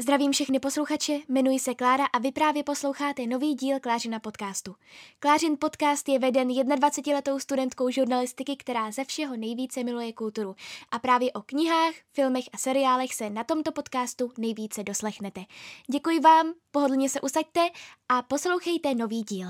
Zdravím 0.00 0.32
všechny 0.32 0.60
posluchače, 0.60 1.18
jmenuji 1.28 1.58
se 1.58 1.74
Klára 1.74 2.04
a 2.06 2.18
vy 2.18 2.32
právě 2.32 2.64
posloucháte 2.64 3.26
nový 3.26 3.54
díl 3.54 3.80
Klářina 3.80 4.20
podcastu. 4.20 4.74
Klářin 5.18 5.56
podcast 5.60 6.08
je 6.08 6.18
veden 6.18 6.48
21-letou 6.48 7.38
studentkou 7.38 7.90
žurnalistiky, 7.90 8.56
která 8.56 8.90
ze 8.90 9.04
všeho 9.04 9.36
nejvíce 9.36 9.84
miluje 9.84 10.12
kulturu. 10.12 10.54
A 10.90 10.98
právě 10.98 11.32
o 11.32 11.42
knihách, 11.42 11.94
filmech 12.12 12.44
a 12.52 12.58
seriálech 12.58 13.14
se 13.14 13.30
na 13.30 13.44
tomto 13.44 13.72
podcastu 13.72 14.32
nejvíce 14.38 14.82
doslechnete. 14.82 15.44
Děkuji 15.92 16.20
vám, 16.20 16.52
pohodlně 16.70 17.08
se 17.08 17.20
usaďte 17.20 17.60
a 18.08 18.22
poslouchejte 18.22 18.94
nový 18.94 19.22
díl. 19.22 19.48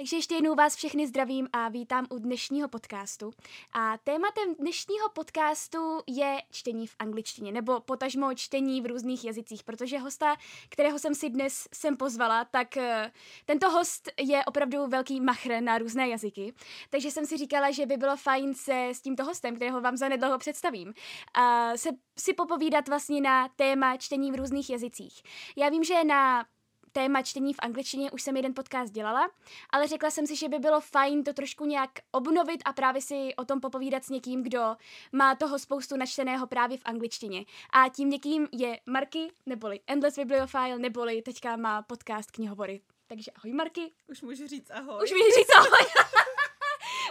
Takže 0.00 0.16
ještě 0.16 0.34
jednou 0.34 0.54
vás 0.54 0.76
všechny 0.76 1.06
zdravím 1.06 1.48
a 1.52 1.68
vítám 1.68 2.06
u 2.10 2.18
dnešního 2.18 2.68
podcastu. 2.68 3.30
A 3.72 3.98
tématem 3.98 4.54
dnešního 4.54 5.08
podcastu 5.08 6.00
je 6.06 6.42
čtení 6.50 6.86
v 6.86 6.96
angličtině, 6.98 7.52
nebo 7.52 7.80
potažmo 7.80 8.34
čtení 8.34 8.80
v 8.80 8.86
různých 8.86 9.24
jazycích, 9.24 9.64
protože 9.64 9.98
hosta, 9.98 10.36
kterého 10.68 10.98
jsem 10.98 11.14
si 11.14 11.30
dnes 11.30 11.68
sem 11.74 11.96
pozvala, 11.96 12.44
tak 12.44 12.68
uh, 12.76 12.82
tento 13.44 13.70
host 13.70 14.08
je 14.20 14.44
opravdu 14.44 14.86
velký 14.86 15.20
machr 15.20 15.60
na 15.60 15.78
různé 15.78 16.08
jazyky. 16.08 16.54
Takže 16.90 17.10
jsem 17.10 17.26
si 17.26 17.36
říkala, 17.36 17.70
že 17.70 17.86
by 17.86 17.96
bylo 17.96 18.16
fajn 18.16 18.54
se 18.54 18.88
s 18.92 19.00
tímto 19.00 19.24
hostem, 19.24 19.56
kterého 19.56 19.80
vám 19.80 19.96
zanedlouho 19.96 20.38
představím, 20.38 20.88
uh, 20.88 21.74
se 21.76 21.90
si 22.18 22.34
popovídat 22.34 22.88
vlastně 22.88 23.20
na 23.20 23.48
téma 23.48 23.96
čtení 23.96 24.32
v 24.32 24.34
různých 24.34 24.70
jazycích. 24.70 25.22
Já 25.56 25.68
vím, 25.68 25.84
že 25.84 26.04
na 26.04 26.44
téma 26.92 27.22
čtení 27.22 27.54
v 27.54 27.58
angličtině 27.62 28.10
už 28.10 28.22
jsem 28.22 28.36
jeden 28.36 28.54
podcast 28.54 28.92
dělala, 28.92 29.30
ale 29.70 29.88
řekla 29.88 30.10
jsem 30.10 30.26
si, 30.26 30.36
že 30.36 30.48
by 30.48 30.58
bylo 30.58 30.80
fajn 30.80 31.24
to 31.24 31.32
trošku 31.32 31.66
nějak 31.66 31.90
obnovit 32.10 32.62
a 32.64 32.72
právě 32.72 33.02
si 33.02 33.34
o 33.36 33.44
tom 33.44 33.60
popovídat 33.60 34.04
s 34.04 34.08
někým, 34.08 34.42
kdo 34.42 34.76
má 35.12 35.34
toho 35.34 35.58
spoustu 35.58 35.96
načteného 35.96 36.46
právě 36.46 36.78
v 36.78 36.82
angličtině. 36.84 37.44
A 37.72 37.88
tím 37.88 38.10
někým 38.10 38.48
je 38.52 38.80
Marky, 38.86 39.28
neboli 39.46 39.80
Endless 39.86 40.18
Bibliophile, 40.18 40.78
neboli 40.78 41.22
teďka 41.22 41.56
má 41.56 41.82
podcast 41.82 42.30
knihovory. 42.30 42.80
Takže 43.06 43.30
ahoj 43.30 43.52
Marky. 43.52 43.92
Už 44.08 44.22
můžu 44.22 44.46
říct 44.46 44.70
ahoj. 44.70 45.04
Už 45.04 45.10
mi 45.12 45.18
říct 45.18 45.56
ahoj. 45.56 45.68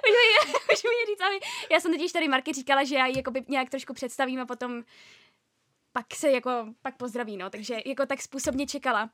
už, 0.04 0.12
mi, 0.12 0.54
už 0.74 0.84
mi 0.84 1.06
říct 1.08 1.22
ahoj. 1.22 1.40
Já 1.72 1.80
jsem 1.80 1.92
totiž 1.92 2.12
tady 2.12 2.28
Marky 2.28 2.54
říkala, 2.54 2.84
že 2.84 2.96
já 2.96 3.06
ji 3.06 3.18
jakoby 3.18 3.44
nějak 3.48 3.70
trošku 3.70 3.94
představím 3.94 4.40
a 4.40 4.46
potom 4.46 4.84
pak 6.00 6.16
se 6.16 6.32
jako, 6.32 6.66
pak 6.82 6.98
pozdraví, 6.98 7.38
no, 7.38 7.50
takže 7.50 7.78
jako 7.86 8.06
tak 8.06 8.22
způsobně 8.22 8.68
čekala, 8.68 9.10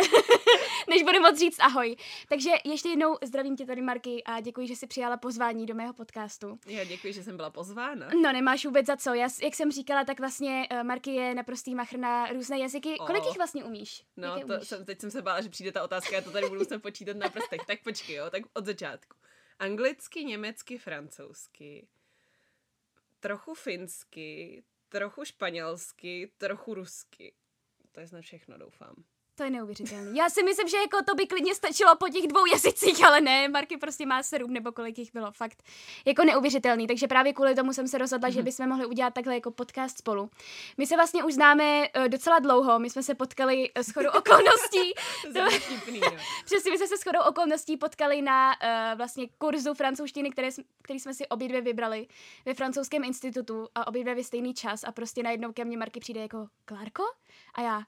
než 0.88 1.02
budu 1.02 1.20
moc 1.20 1.38
říct 1.38 1.60
ahoj. 1.60 1.96
Takže 2.28 2.50
ještě 2.64 2.88
jednou 2.88 3.16
zdravím 3.22 3.56
tě 3.56 3.66
tady, 3.66 3.82
Marky, 3.82 4.22
a 4.24 4.40
děkuji, 4.40 4.66
že 4.66 4.76
jsi 4.76 4.86
přijala 4.86 5.16
pozvání 5.16 5.66
do 5.66 5.74
mého 5.74 5.92
podcastu. 5.92 6.58
Já 6.66 6.84
děkuji, 6.84 7.12
že 7.12 7.22
jsem 7.22 7.36
byla 7.36 7.50
pozvána. 7.50 8.08
No, 8.22 8.32
nemáš 8.32 8.64
vůbec 8.64 8.86
za 8.86 8.96
co. 8.96 9.14
Já, 9.14 9.28
jak 9.42 9.54
jsem 9.54 9.72
říkala, 9.72 10.04
tak 10.04 10.20
vlastně 10.20 10.68
uh, 10.72 10.82
Marky 10.82 11.10
je 11.10 11.34
naprostý 11.34 11.74
machr 11.74 11.98
na 11.98 12.26
různé 12.26 12.58
jazyky. 12.58 12.98
Oh. 12.98 13.06
Kolik 13.06 13.24
jich 13.24 13.36
vlastně 13.36 13.64
umíš? 13.64 14.04
No, 14.16 14.40
to 14.40 14.46
umíš? 14.46 14.68
Jsem, 14.68 14.84
teď 14.84 15.00
jsem 15.00 15.10
se 15.10 15.22
bála, 15.22 15.40
že 15.40 15.48
přijde 15.48 15.72
ta 15.72 15.84
otázka, 15.84 16.16
já 16.16 16.22
to 16.22 16.30
tady 16.30 16.48
budu 16.48 16.64
se 16.64 16.78
počítat 16.78 17.16
na 17.16 17.28
prstech. 17.28 17.60
Tak 17.66 17.82
počkej, 17.82 18.16
jo, 18.16 18.30
tak 18.30 18.42
od 18.54 18.66
začátku. 18.66 19.16
Anglicky, 19.58 20.24
německy, 20.24 20.78
francouzsky, 20.78 21.88
trochu 23.20 23.54
finsky, 23.54 24.62
trochu 24.90 25.24
španělsky, 25.24 26.32
trochu 26.38 26.74
rusky. 26.74 27.34
To 27.92 28.00
je 28.00 28.08
snad 28.08 28.20
všechno, 28.20 28.58
doufám. 28.58 29.04
To 29.40 29.44
je 29.44 29.50
neuvěřitelné. 29.50 30.18
Já 30.18 30.30
si 30.30 30.42
myslím, 30.42 30.68
že 30.68 30.76
jako 30.76 31.02
to 31.06 31.14
by 31.14 31.26
klidně 31.26 31.54
stačilo 31.54 31.96
po 31.96 32.08
těch 32.08 32.26
dvou 32.26 32.46
jazycích, 32.46 33.04
ale 33.04 33.20
ne, 33.20 33.48
Marky 33.48 33.76
prostě 33.76 34.06
má 34.06 34.22
sedm 34.22 34.52
nebo 34.52 34.72
kolik 34.72 34.98
jich 34.98 35.12
bylo, 35.12 35.32
fakt 35.32 35.62
jako 36.04 36.24
neuvěřitelný. 36.24 36.86
Takže 36.86 37.08
právě 37.08 37.32
kvůli 37.32 37.54
tomu 37.54 37.72
jsem 37.72 37.88
se 37.88 37.98
rozhodla, 37.98 38.28
mm-hmm. 38.28 38.32
že 38.32 38.38
mhm. 38.38 38.44
bychom 38.44 38.68
mohli 38.68 38.86
udělat 38.86 39.14
takhle 39.14 39.34
jako 39.34 39.50
podcast 39.50 39.98
spolu. 39.98 40.30
My 40.78 40.86
se 40.86 40.96
vlastně 40.96 41.24
už 41.24 41.34
známe 41.34 41.88
uh, 41.96 42.08
docela 42.08 42.38
dlouho, 42.38 42.78
my 42.78 42.90
jsme 42.90 43.02
se 43.02 43.14
potkali 43.14 43.70
uh, 43.76 43.82
s 43.82 43.92
chodou 43.92 44.10
okolností. 44.10 44.92
no. 45.34 45.48
Přesně, 46.44 46.70
my 46.70 46.78
jsme 46.78 46.86
se 46.86 46.98
s 46.98 47.02
chodou 47.02 47.20
okolností 47.28 47.76
potkali 47.76 48.22
na 48.22 48.48
uh, 48.50 48.98
vlastně 48.98 49.28
kurzu 49.38 49.74
francouzštiny, 49.74 50.30
které, 50.30 50.48
který 50.82 51.00
jsme 51.00 51.14
si 51.14 51.28
obě 51.28 51.48
dvě 51.48 51.60
vybrali 51.60 52.06
ve 52.46 52.54
francouzském 52.54 53.04
institutu 53.04 53.68
a 53.74 53.86
obě 53.86 54.02
dvě 54.02 54.14
ve 54.14 54.24
stejný 54.24 54.54
čas 54.54 54.84
a 54.84 54.92
prostě 54.92 55.22
najednou 55.22 55.52
ke 55.52 55.64
mně 55.64 55.76
Marky 55.76 56.00
přijde 56.00 56.20
jako 56.20 56.46
Klárko? 56.64 57.02
A 57.54 57.62
já, 57.62 57.82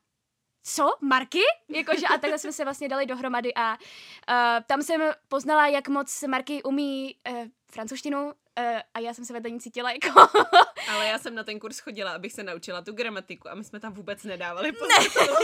co, 0.63 0.91
Marky? 1.01 1.41
Jakože 1.69 2.07
a 2.07 2.19
takhle 2.19 2.39
jsme 2.39 2.53
se 2.53 2.65
vlastně 2.65 2.89
dali 2.89 3.07
dohromady 3.07 3.55
a 3.55 3.73
uh, 3.73 4.65
tam 4.67 4.83
jsem 4.83 5.01
poznala, 5.29 5.67
jak 5.67 5.89
moc 5.89 6.23
Marky 6.23 6.63
umí 6.63 7.17
uh, 7.31 7.37
francouzštinu, 7.73 8.33
Uh, 8.59 8.81
a 8.95 8.99
já 8.99 9.15
jsem 9.15 9.25
se 9.25 9.33
vedle 9.33 9.51
ní 9.51 9.61
cítila 9.61 9.91
jako... 9.91 10.21
Ale 10.89 11.07
já 11.07 11.19
jsem 11.19 11.35
na 11.35 11.45
ten 11.45 11.59
kurz 11.59 11.79
chodila, 11.79 12.13
abych 12.13 12.33
se 12.33 12.43
naučila 12.43 12.83
tu 12.83 12.93
gramatiku 12.93 13.49
a 13.51 13.55
my 13.55 13.65
jsme 13.65 13.81
tam 13.81 13.93
vůbec 13.93 14.25
nedávali 14.25 14.73
pozor, 14.73 14.89
ne. 14.99 15.09
to 15.09 15.25
bylo 15.25 15.37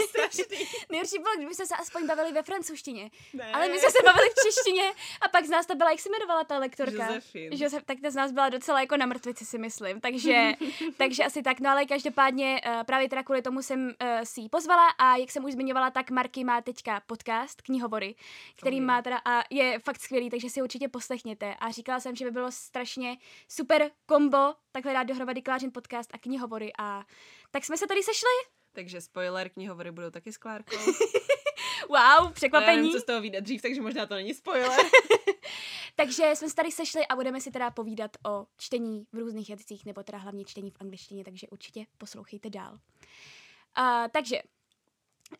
Nejhorší 0.89 1.17
bylo, 1.17 1.35
kdyby 1.37 1.55
se 1.55 1.63
aspoň 1.79 2.07
bavili 2.07 2.31
ve 2.31 2.43
francouzštině. 2.43 3.11
Ne. 3.33 3.51
Ale 3.53 3.69
my 3.69 3.79
jsme 3.79 3.91
se 3.91 3.97
bavili 4.05 4.29
v 4.29 4.43
češtině 4.45 4.93
a 5.21 5.29
pak 5.29 5.45
z 5.45 5.49
nás 5.49 5.65
to 5.65 5.75
byla, 5.75 5.91
jak 5.91 5.99
se 5.99 6.09
jmenovala 6.09 6.43
ta 6.43 6.57
lektorka? 6.57 7.05
Josefin. 7.05 7.53
Josef, 7.53 7.83
tak 7.83 7.97
ta 8.01 8.11
z 8.11 8.15
nás 8.15 8.31
byla 8.31 8.49
docela 8.49 8.81
jako 8.81 8.97
na 8.97 9.05
mrtvici, 9.05 9.45
si 9.45 9.57
myslím. 9.57 10.01
Takže, 10.01 10.51
takže 10.97 11.23
asi 11.23 11.41
tak. 11.41 11.59
No 11.59 11.69
ale 11.69 11.85
každopádně 11.85 12.61
uh, 12.65 12.83
právě 12.83 13.09
teda 13.09 13.23
kvůli 13.23 13.41
tomu 13.41 13.61
jsem 13.61 13.85
uh, 13.85 14.07
si 14.23 14.41
ji 14.41 14.49
pozvala 14.49 14.87
a 14.97 15.15
jak 15.15 15.31
jsem 15.31 15.45
už 15.45 15.53
zmiňovala, 15.53 15.91
tak 15.91 16.11
Marky 16.11 16.43
má 16.43 16.61
teďka 16.61 17.01
podcast, 17.05 17.61
knihovory, 17.61 18.15
který 18.55 18.77
okay. 18.77 18.85
má 18.85 19.01
teda 19.01 19.21
a 19.25 19.43
je 19.49 19.79
fakt 19.79 20.01
skvělý, 20.01 20.29
takže 20.29 20.49
si 20.49 20.61
určitě 20.61 20.87
poslechněte. 20.87 21.55
A 21.59 21.71
říkala 21.71 21.99
jsem, 21.99 22.15
že 22.19 22.25
by 22.25 22.31
bylo 22.31 22.51
strašně 22.51 23.17
super 23.47 23.91
kombo, 24.05 24.53
takhle 24.71 24.93
dát 24.93 25.03
dohromady 25.03 25.41
Klářin 25.41 25.71
podcast 25.71 26.09
a 26.13 26.17
knihovory 26.17 26.71
a 26.79 27.03
tak 27.51 27.65
jsme 27.65 27.77
se 27.77 27.87
tady 27.87 28.03
sešli. 28.03 28.29
Takže 28.71 29.01
spoiler, 29.01 29.49
knihovory 29.49 29.91
budou 29.91 30.09
taky 30.09 30.33
s 30.33 30.37
Klárkou. 30.37 30.77
wow, 31.89 32.33
překvapení. 32.33 32.71
Já 32.71 32.75
nevím, 32.75 32.91
co 32.91 32.99
z 32.99 33.05
toho 33.05 33.21
vyjde 33.21 33.41
dřív, 33.41 33.61
takže 33.61 33.81
možná 33.81 34.05
to 34.05 34.13
není 34.13 34.33
spoiler. 34.33 34.79
takže 35.95 36.31
jsme 36.35 36.49
se 36.49 36.55
tady 36.55 36.71
sešli 36.71 37.07
a 37.07 37.15
budeme 37.15 37.41
si 37.41 37.51
teda 37.51 37.71
povídat 37.71 38.11
o 38.25 38.45
čtení 38.57 39.05
v 39.13 39.17
různých 39.17 39.49
jazycích, 39.49 39.85
nebo 39.85 40.03
teda 40.03 40.17
hlavně 40.17 40.45
čtení 40.45 40.71
v 40.71 40.77
angličtině, 40.79 41.23
takže 41.23 41.47
určitě 41.47 41.85
poslouchejte 41.97 42.49
dál. 42.49 42.79
Uh, 43.79 44.07
takže, 44.11 44.41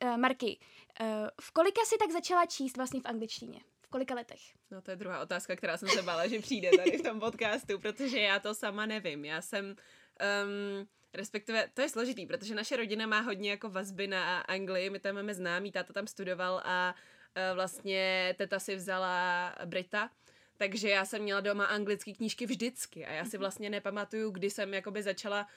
uh, 0.03 0.17
Marky, 0.17 0.59
uh, 1.01 1.07
v 1.41 1.51
kolika 1.51 1.81
si 1.85 1.97
tak 1.97 2.11
začala 2.11 2.45
číst 2.45 2.77
vlastně 2.77 3.01
v 3.01 3.05
angličtině? 3.05 3.59
Kolika 3.89 4.15
letech? 4.15 4.39
No 4.71 4.81
to 4.81 4.91
je 4.91 4.97
druhá 4.97 5.21
otázka, 5.21 5.55
která 5.55 5.77
jsem 5.77 5.89
se 5.89 6.01
bála, 6.01 6.27
že 6.27 6.39
přijde 6.39 6.69
tady 6.77 6.97
v 6.97 7.01
tom 7.01 7.19
podcastu, 7.19 7.79
protože 7.79 8.19
já 8.19 8.39
to 8.39 8.55
sama 8.55 8.85
nevím. 8.85 9.25
Já 9.25 9.41
jsem, 9.41 9.65
um, 9.65 10.87
respektive, 11.13 11.69
to 11.73 11.81
je 11.81 11.89
složitý, 11.89 12.25
protože 12.25 12.55
naše 12.55 12.77
rodina 12.77 13.07
má 13.07 13.19
hodně 13.19 13.49
jako 13.49 13.69
vazby 13.69 14.07
na 14.07 14.39
Anglii, 14.39 14.89
my 14.89 14.99
tam 14.99 15.15
máme 15.15 15.33
známý, 15.33 15.71
táta 15.71 15.93
tam 15.93 16.07
studoval 16.07 16.61
a 16.65 16.95
uh, 16.95 17.55
vlastně 17.55 18.35
teta 18.37 18.59
si 18.59 18.75
vzala 18.75 19.55
Brita, 19.65 20.09
takže 20.57 20.89
já 20.89 21.05
jsem 21.05 21.21
měla 21.21 21.39
doma 21.39 21.65
anglické 21.65 22.13
knížky 22.13 22.45
vždycky 22.45 23.05
a 23.05 23.11
já 23.11 23.25
si 23.25 23.37
mhm. 23.37 23.39
vlastně 23.39 23.69
nepamatuju, 23.69 24.31
kdy 24.31 24.49
jsem 24.49 24.73
jakoby 24.73 25.03
začala 25.03 25.47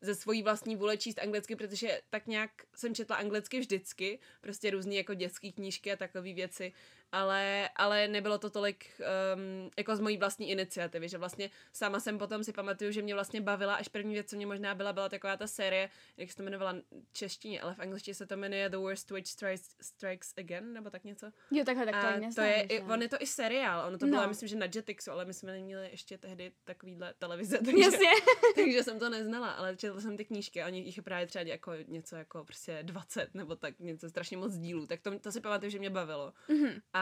ze 0.00 0.14
svojí 0.14 0.42
vlastní 0.42 0.76
vůle 0.76 0.96
číst 0.96 1.18
anglicky, 1.18 1.56
protože 1.56 2.00
tak 2.10 2.26
nějak 2.26 2.50
jsem 2.74 2.94
četla 2.94 3.16
anglicky 3.16 3.60
vždycky, 3.60 4.18
prostě 4.40 4.70
různé 4.70 4.94
jako 4.94 5.14
dětské 5.14 5.52
knížky 5.52 5.92
a 5.92 5.96
takové 5.96 6.32
věci 6.32 6.72
ale, 7.12 7.68
ale 7.76 8.08
nebylo 8.08 8.38
to 8.38 8.50
tolik 8.50 8.86
um, 9.34 9.70
jako 9.76 9.96
z 9.96 10.00
mojí 10.00 10.16
vlastní 10.16 10.50
iniciativy, 10.50 11.08
že 11.08 11.18
vlastně 11.18 11.50
sama 11.72 12.00
jsem 12.00 12.18
potom 12.18 12.44
si 12.44 12.52
pamatuju, 12.52 12.92
že 12.92 13.02
mě 13.02 13.14
vlastně 13.14 13.40
bavila, 13.40 13.74
až 13.74 13.88
první 13.88 14.14
věc, 14.14 14.30
co 14.30 14.36
mě 14.36 14.46
možná 14.46 14.74
byla, 14.74 14.92
byla 14.92 15.08
taková 15.08 15.36
ta 15.36 15.46
série, 15.46 15.90
jak 16.16 16.30
se 16.30 16.36
to 16.36 16.42
jmenovala 16.42 16.74
češtině, 17.12 17.60
ale 17.60 17.74
v 17.74 17.78
angličtině 17.78 18.14
se 18.14 18.26
to 18.26 18.36
jmenuje 18.36 18.68
The 18.68 18.76
Worst 18.76 19.10
Witch 19.10 19.30
Strikes, 19.30 19.76
Strikes 19.80 20.34
Again, 20.38 20.72
nebo 20.72 20.90
tak 20.90 21.04
něco. 21.04 21.32
Jo, 21.50 21.64
takhle, 21.64 21.86
tak 21.86 22.00
to, 22.00 22.26
a 22.26 22.30
to 22.34 22.40
je, 22.40 22.62
i, 22.62 22.80
on 22.80 23.02
je 23.02 23.08
to 23.08 23.16
i 23.20 23.26
seriál, 23.26 23.88
ono 23.88 23.98
to 23.98 24.06
no. 24.06 24.10
bylo, 24.10 24.28
myslím, 24.28 24.48
že 24.48 24.56
na 24.56 24.66
Jetixu, 24.74 25.10
ale 25.10 25.24
my 25.24 25.34
jsme 25.34 25.52
neměli 25.52 25.88
ještě 25.90 26.18
tehdy 26.18 26.52
takovýhle 26.64 27.14
televize, 27.18 27.58
takže, 27.64 27.82
Jasně. 27.82 28.08
takže 28.54 28.82
jsem 28.82 28.98
to 28.98 29.10
neznala, 29.10 29.50
ale 29.50 29.76
četla 29.76 30.00
jsem 30.00 30.16
ty 30.16 30.24
knížky 30.24 30.64
oni 30.64 30.80
jich 30.80 30.96
je 30.96 31.02
právě 31.02 31.26
třeba 31.26 31.44
jako 31.44 31.72
něco 31.86 32.16
jako 32.16 32.44
prostě 32.44 32.78
20 32.82 33.34
nebo 33.34 33.56
tak 33.56 33.78
něco 33.78 34.08
strašně 34.08 34.36
moc 34.36 34.54
dílů, 34.54 34.86
tak 34.86 35.00
to, 35.00 35.18
to 35.18 35.32
si 35.32 35.40
pamatuju, 35.40 35.70
že 35.70 35.78
mě 35.78 35.90
bavilo. 35.90 36.32
Mm-hmm. 36.48 36.82
A 36.92 36.99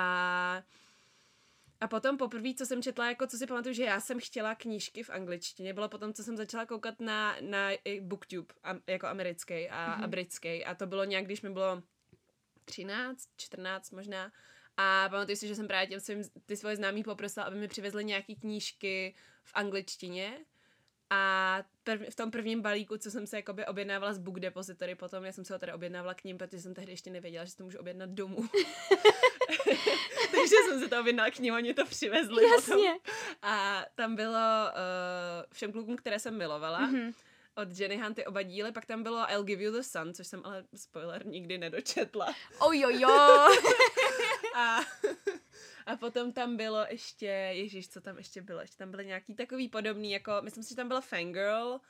a 1.80 1.88
potom 1.88 2.16
poprvé, 2.18 2.54
co 2.54 2.66
jsem 2.66 2.82
četla, 2.82 3.08
jako 3.08 3.26
co 3.26 3.36
si 3.38 3.46
pamatuju, 3.46 3.74
že 3.74 3.84
já 3.84 4.00
jsem 4.00 4.20
chtěla 4.20 4.54
knížky 4.54 5.02
v 5.02 5.10
angličtině, 5.10 5.74
bylo 5.74 5.88
potom, 5.88 6.12
co 6.12 6.24
jsem 6.24 6.36
začala 6.36 6.66
koukat 6.66 7.00
na, 7.00 7.36
na 7.40 7.70
booktube, 8.00 8.54
a, 8.64 8.74
jako 8.86 9.06
americký 9.06 9.54
a, 9.54 9.86
mm-hmm. 9.86 9.92
a 9.92 9.96
mhm. 9.96 10.10
britský. 10.10 10.64
A 10.64 10.74
to 10.74 10.86
bylo 10.86 11.04
nějak, 11.04 11.24
když 11.24 11.42
mi 11.42 11.50
bylo 11.50 11.82
13, 12.64 13.28
14 13.36 13.90
možná. 13.90 14.32
A 14.76 15.08
pamatuju 15.08 15.36
si, 15.36 15.48
že 15.48 15.54
jsem 15.54 15.68
právě 15.68 15.86
těm 15.86 16.00
svým, 16.00 16.22
ty 16.46 16.56
svoje 16.56 16.76
známí 16.76 17.02
poprosila, 17.02 17.46
aby 17.46 17.56
mi 17.56 17.68
přivezly 17.68 18.04
nějaký 18.04 18.36
knížky 18.36 19.14
v 19.44 19.50
angličtině. 19.54 20.38
A 21.10 21.62
prv, 21.84 22.10
v 22.10 22.14
tom 22.14 22.30
prvním 22.30 22.62
balíku, 22.62 22.98
co 22.98 23.10
jsem 23.10 23.26
se 23.26 23.36
jakoby 23.36 23.66
objednávala 23.66 24.12
z 24.12 24.18
Book 24.18 24.40
Depository, 24.40 24.94
potom 24.94 25.24
já 25.24 25.32
jsem 25.32 25.44
se 25.44 25.52
ho 25.52 25.58
tady 25.58 25.72
objednávala 25.72 26.14
k 26.14 26.24
ním, 26.24 26.38
protože 26.38 26.62
jsem 26.62 26.74
tehdy 26.74 26.92
ještě 26.92 27.10
nevěděla, 27.10 27.44
že 27.44 27.50
si 27.50 27.56
to 27.56 27.64
můžu 27.64 27.78
objednat 27.78 28.10
domů. 28.10 28.36
Takže 30.30 30.56
jsem 30.68 30.80
se 30.80 30.88
to 30.88 31.00
objednala 31.00 31.30
k 31.30 31.38
ním, 31.38 31.54
oni 31.54 31.74
to 31.74 31.86
přivezli. 31.86 32.44
Jasně. 32.44 32.74
Potom. 32.74 32.88
A 33.42 33.84
tam 33.94 34.16
bylo 34.16 34.38
uh, 34.68 35.44
všem 35.52 35.72
klukům, 35.72 35.96
které 35.96 36.18
jsem 36.18 36.38
milovala, 36.38 36.80
mm-hmm 36.80 37.12
od 37.58 37.80
Jenny 37.80 37.96
Han 37.96 38.14
ty 38.14 38.26
oba 38.26 38.42
díly, 38.42 38.72
pak 38.72 38.86
tam 38.86 39.02
bylo 39.02 39.30
I'll 39.30 39.42
Give 39.42 39.62
You 39.62 39.72
the 39.72 39.82
Sun, 39.82 40.14
což 40.14 40.26
jsem 40.26 40.40
ale, 40.44 40.64
spoiler, 40.76 41.26
nikdy 41.26 41.58
nedočetla. 41.58 42.34
Ojojo. 42.58 43.08
a, 44.54 44.80
a 45.88 45.96
potom 45.96 46.32
tam 46.32 46.56
bylo 46.56 46.86
ještě, 46.88 47.26
ježíš, 47.26 47.88
co 47.88 48.00
tam 48.00 48.18
ještě 48.18 48.42
bylo? 48.42 48.60
Ještě 48.60 48.76
tam 48.76 48.90
byly 48.90 49.06
nějaký 49.06 49.34
takový 49.34 49.68
podobný, 49.68 50.12
jako, 50.12 50.32
myslím 50.42 50.64
si, 50.64 50.68
že 50.68 50.76
tam 50.76 50.88
byla 50.88 51.00
Fangirl, 51.00 51.80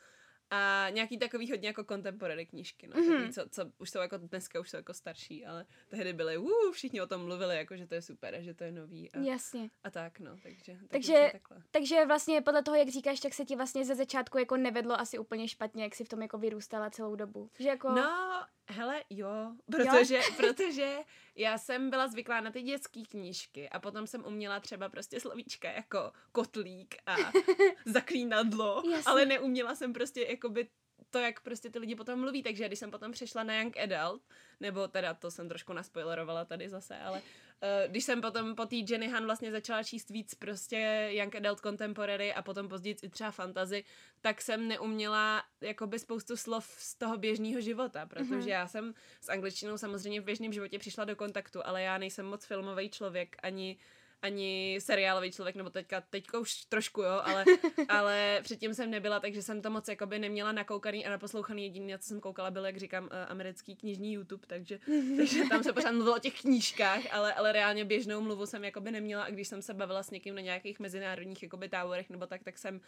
a 0.51 0.87
nějaký 0.91 1.19
takový 1.19 1.51
hodně 1.51 1.69
jako 1.69 1.85
contemporary 1.85 2.47
knížky, 2.47 2.87
no, 2.87 2.97
mm-hmm. 2.97 3.13
takový, 3.13 3.33
co, 3.33 3.49
co 3.51 3.73
už 3.79 3.91
jsou 3.91 3.99
jako 3.99 4.17
dneska 4.17 4.61
už 4.61 4.71
jsou 4.71 4.77
jako 4.77 4.95
starší, 4.95 5.47
ale 5.47 5.67
tehdy 5.89 6.13
byly, 6.13 6.39
uh, 6.39 6.73
všichni 6.73 7.01
o 7.01 7.07
tom 7.07 7.25
mluvili, 7.25 7.57
jako 7.57 7.77
že 7.77 7.87
to 7.87 7.95
je 7.95 8.03
super 8.03 8.35
a 8.35 8.41
že 8.41 8.55
to 8.55 8.65
je 8.65 8.73
nový. 8.73 9.13
A, 9.13 9.19
Jasně. 9.19 9.71
A 9.85 9.91
tak, 9.91 10.21
no, 10.21 10.37
takže. 10.43 10.79
Takže, 10.89 11.33
takže 11.71 12.07
vlastně 12.07 12.41
podle 12.41 12.63
toho, 12.63 12.77
jak 12.77 12.89
říkáš, 12.89 13.21
tak 13.21 13.35
se 13.35 13.45
ti 13.45 13.57
vlastně 13.57 13.85
ze 13.85 13.95
začátku 13.95 14.39
jako 14.39 14.57
nevedlo 14.57 15.01
asi 15.01 15.19
úplně 15.19 15.49
špatně, 15.49 15.83
jak 15.83 15.95
si 15.95 16.05
v 16.05 16.09
tom 16.09 16.23
jako 16.23 16.39
vyrůstala 16.39 16.91
celou 16.91 17.17
dobu. 17.17 17.51
Že 17.59 17.69
jako... 17.69 17.89
No, 17.89 18.47
hele, 18.69 19.05
jo, 19.11 19.53
protože, 19.67 20.17
jo? 20.17 20.23
protože 20.37 20.99
já 21.39 21.59
jsem 21.59 21.91
byla 21.91 22.09
zvyklá 22.09 22.41
na 22.41 22.51
ty 22.51 22.63
dětské 22.63 23.03
knížky 23.11 23.69
a 23.69 23.79
potom 23.79 24.07
jsem 24.07 24.25
uměla 24.25 24.61
třeba 24.61 24.89
prostě 24.89 25.21
slovíčka 25.21 25.71
jako 25.71 26.13
kotlík 26.33 26.95
a 27.07 27.17
zaklínadlo, 27.87 28.83
ale 29.07 29.27
neuměla 29.27 29.75
jsem 29.75 29.93
prostě 29.93 30.27
jakoby 30.31 30.69
to, 31.11 31.19
jak 31.19 31.41
prostě 31.41 31.71
ty 31.71 31.79
lidi 31.79 31.95
potom 31.95 32.21
mluví, 32.21 32.43
takže 32.43 32.67
když 32.67 32.79
jsem 32.79 32.91
potom 32.91 33.13
přešla 33.13 33.43
na 33.43 33.61
Young 33.61 33.77
Adult, 33.77 34.23
nebo 34.61 34.89
teda 34.89 35.15
to 35.15 35.31
jsem 35.31 35.49
trošku 35.49 35.73
naspoilerovala 35.73 36.45
tady 36.45 36.69
zase, 36.69 36.99
ale 36.99 37.21
uh, 37.21 37.91
když 37.91 38.05
jsem 38.05 38.21
potom 38.21 38.55
po 38.55 38.67
té 38.67 38.77
Jenny 38.77 39.09
Han 39.09 39.25
vlastně 39.25 39.51
začala 39.51 39.83
číst 39.83 40.11
víc 40.11 40.35
prostě 40.35 41.09
Young 41.13 41.37
Adult 41.37 41.61
Contemporary 41.61 42.35
a 42.35 42.43
potom 42.43 42.69
později 42.69 42.97
i 43.03 43.09
třeba 43.09 43.31
fantasy, 43.31 43.85
tak 44.21 44.43
jsem 44.43 44.69
neuměla 44.69 45.45
jakoby 45.61 45.99
spoustu 45.99 46.37
slov 46.37 46.67
z 46.79 46.95
toho 46.95 47.17
běžného 47.17 47.61
života, 47.61 48.07
protože 48.07 48.35
mm-hmm. 48.35 48.49
já 48.49 48.69
jsem 48.69 48.95
s 49.21 49.29
angličtinou 49.29 49.79
samozřejmě 49.79 50.21
v 50.21 50.25
běžném 50.25 50.53
životě 50.53 50.79
přišla 50.79 51.05
do 51.05 51.17
kontaktu, 51.17 51.67
ale 51.67 51.83
já 51.83 51.99
nejsem 51.99 52.27
moc 52.27 52.45
filmový 52.45 52.91
člověk, 52.91 53.37
ani 53.43 53.77
uh, 53.77 53.98
ani 54.23 54.79
seriálový 54.81 55.33
člověk, 55.33 55.57
nebo 55.57 55.71
teďka, 55.71 56.01
teďka 56.01 56.39
už 56.39 56.65
trošku, 56.65 57.03
jo, 57.03 57.21
ale, 57.25 57.45
ale 57.89 58.41
předtím 58.43 58.75
jsem 58.75 58.91
nebyla, 58.91 59.21
takže 59.21 59.43
jsem 59.43 59.63
to 59.63 59.71
moc 59.71 59.89
jakoby 59.89 60.19
neměla 60.19 60.53
nakoukaný 60.53 61.07
a 61.07 61.11
naposlouchaný. 61.11 61.63
Jediný, 61.63 61.99
co 61.99 62.09
jsem 62.09 62.21
koukala, 62.21 62.51
byl, 62.51 62.67
jak 62.67 62.77
říkám, 62.77 63.09
eh, 63.13 63.27
americký 63.27 63.77
knižní 63.77 64.13
YouTube, 64.13 64.47
takže, 64.47 64.79
takže 65.17 65.45
tam 65.45 65.63
se 65.63 65.73
pořád 65.73 65.93
mluvilo 65.93 66.17
o 66.17 66.19
těch 66.19 66.41
knížkách, 66.41 67.01
ale, 67.11 67.35
ale 67.35 67.53
reálně 67.53 67.85
běžnou 67.85 68.21
mluvu 68.21 68.47
jsem 68.47 68.65
jakoby 68.65 68.91
neměla 68.91 69.23
a 69.23 69.31
když 69.31 69.49
jsem 69.49 69.63
se 69.63 69.75
bavila 69.75 70.03
s 70.03 70.11
někým 70.11 70.35
na 70.35 70.41
nějakých 70.41 70.81
mezinárodních 70.81 71.43
jakoby 71.43 71.69
táborech 71.69 72.11
nebo 72.11 72.27
tak, 72.27 72.45
tak 72.45 72.59
jsem 72.59 72.81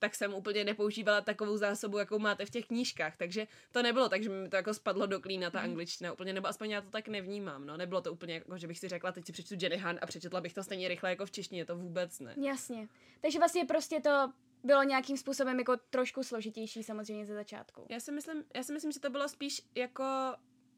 tak 0.00 0.14
jsem 0.14 0.34
úplně 0.34 0.64
nepoužívala 0.64 1.20
takovou 1.20 1.56
zásobu, 1.56 1.98
jakou 1.98 2.18
máte 2.18 2.46
v 2.46 2.50
těch 2.50 2.66
knížkách. 2.66 3.16
Takže 3.16 3.46
to 3.72 3.82
nebylo 3.82 4.08
tak, 4.08 4.22
že 4.22 4.28
mi 4.28 4.48
to 4.48 4.56
jako 4.56 4.74
spadlo 4.74 5.06
do 5.06 5.20
klína 5.20 5.50
ta 5.50 5.60
mhm. 5.60 5.70
angličtina 5.70 6.12
úplně, 6.12 6.32
nebo 6.32 6.48
aspoň 6.48 6.70
já 6.70 6.80
to 6.80 6.90
tak 6.90 7.08
nevnímám. 7.08 7.66
No. 7.66 7.76
Nebylo 7.76 8.00
to 8.00 8.12
úplně 8.12 8.34
jako, 8.34 8.58
že 8.58 8.66
bych 8.66 8.78
si 8.78 8.88
řekla, 8.88 9.12
teď 9.12 9.26
si 9.26 9.32
přečtu 9.32 9.54
Jenny 9.60 9.76
Han 9.76 9.98
a 10.02 10.06
přečetla 10.06 10.40
bych 10.40 10.54
to 10.54 10.62
stejně 10.62 10.88
rychle 10.88 11.10
jako 11.10 11.26
v 11.26 11.30
češtině, 11.30 11.64
to 11.64 11.76
vůbec 11.76 12.20
ne. 12.20 12.34
Jasně. 12.36 12.88
Takže 13.20 13.38
vlastně 13.38 13.64
prostě 13.64 14.00
to 14.00 14.32
bylo 14.64 14.82
nějakým 14.82 15.16
způsobem 15.16 15.58
jako 15.58 15.76
trošku 15.90 16.22
složitější 16.22 16.82
samozřejmě 16.82 17.26
ze 17.26 17.34
začátku. 17.34 17.86
Já 17.88 18.00
si 18.00 18.12
myslím, 18.12 18.44
já 18.54 18.62
si 18.62 18.72
myslím 18.72 18.92
že 18.92 19.00
to 19.00 19.10
bylo 19.10 19.28
spíš 19.28 19.62
jako 19.74 20.04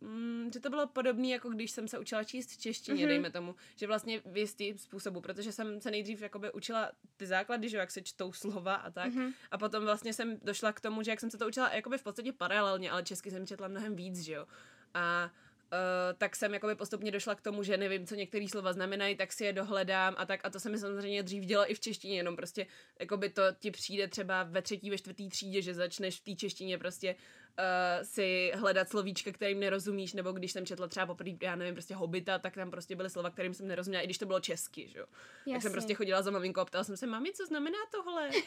mm, 0.02 0.50
že 0.54 0.60
to 0.60 0.70
bylo 0.70 0.86
podobné, 0.86 1.28
jako 1.28 1.48
když 1.48 1.70
jsem 1.70 1.88
se 1.88 1.98
učila 1.98 2.24
číst 2.24 2.50
v 2.50 2.58
češtině, 2.58 3.04
mm-hmm. 3.04 3.08
dejme 3.08 3.30
tomu, 3.30 3.54
že 3.76 3.86
vlastně 3.86 4.20
v 4.24 4.36
jistý 4.36 4.78
způsobu, 4.78 5.20
protože 5.20 5.52
jsem 5.52 5.80
se 5.80 5.90
nejdřív 5.90 6.22
jakoby 6.22 6.52
učila 6.52 6.92
ty 7.16 7.26
základy, 7.26 7.68
že 7.68 7.76
jak 7.76 7.90
se 7.90 8.02
čtou 8.02 8.32
slova 8.32 8.74
a 8.74 8.90
tak, 8.90 9.12
mm-hmm. 9.12 9.32
a 9.50 9.58
potom 9.58 9.84
vlastně 9.84 10.12
jsem 10.12 10.38
došla 10.42 10.72
k 10.72 10.80
tomu, 10.80 11.02
že 11.02 11.10
jak 11.10 11.20
jsem 11.20 11.30
se 11.30 11.38
to 11.38 11.48
učila 11.48 11.74
jakoby 11.74 11.98
v 11.98 12.02
podstatě 12.02 12.32
paralelně, 12.32 12.90
ale 12.90 13.02
česky 13.02 13.30
jsem 13.30 13.46
četla 13.46 13.68
mnohem 13.68 13.96
víc, 13.96 14.20
že 14.20 14.32
jo. 14.32 14.46
A 14.94 15.30
Uh, 15.72 16.18
tak 16.18 16.36
jsem 16.36 16.54
jakoby 16.54 16.74
postupně 16.74 17.10
došla 17.10 17.34
k 17.34 17.40
tomu, 17.40 17.62
že 17.62 17.76
nevím, 17.76 18.06
co 18.06 18.14
některé 18.14 18.48
slova 18.48 18.72
znamenají, 18.72 19.16
tak 19.16 19.32
si 19.32 19.44
je 19.44 19.52
dohledám 19.52 20.14
a 20.18 20.26
tak. 20.26 20.40
A 20.44 20.50
to 20.50 20.60
se 20.60 20.70
mi 20.70 20.78
samozřejmě 20.78 21.22
dřív 21.22 21.44
dělo 21.44 21.70
i 21.70 21.74
v 21.74 21.80
češtině, 21.80 22.16
jenom 22.16 22.36
prostě 22.36 22.66
jakoby 23.00 23.28
to 23.28 23.42
ti 23.58 23.70
přijde 23.70 24.08
třeba 24.08 24.42
ve 24.42 24.62
třetí, 24.62 24.90
ve 24.90 24.98
čtvrtý 24.98 25.28
třídě, 25.28 25.62
že 25.62 25.74
začneš 25.74 26.20
v 26.20 26.24
té 26.24 26.34
češtině 26.34 26.78
prostě 26.78 27.14
uh, 27.58 28.04
si 28.04 28.52
hledat 28.54 28.88
slovíčka, 28.88 29.32
kterým 29.32 29.60
nerozumíš, 29.60 30.12
nebo 30.12 30.32
když 30.32 30.52
jsem 30.52 30.66
četla 30.66 30.88
třeba 30.88 31.06
poprvé, 31.06 31.30
já 31.42 31.56
nevím, 31.56 31.74
prostě 31.74 31.94
hobita, 31.94 32.38
tak 32.38 32.54
tam 32.54 32.70
prostě 32.70 32.96
byly 32.96 33.10
slova, 33.10 33.30
kterým 33.30 33.54
jsem 33.54 33.68
nerozuměla, 33.68 34.02
i 34.02 34.06
když 34.06 34.18
to 34.18 34.26
bylo 34.26 34.40
česky, 34.40 34.88
že 34.88 34.98
jo. 34.98 35.06
Tak 35.52 35.62
jsem 35.62 35.72
prostě 35.72 35.94
chodila 35.94 36.22
za 36.22 36.30
maminkou 36.30 36.60
a 36.60 36.64
ptala 36.64 36.84
jsem 36.84 36.96
se, 36.96 37.06
mami, 37.06 37.32
co 37.32 37.46
znamená 37.46 37.78
tohle? 37.90 38.30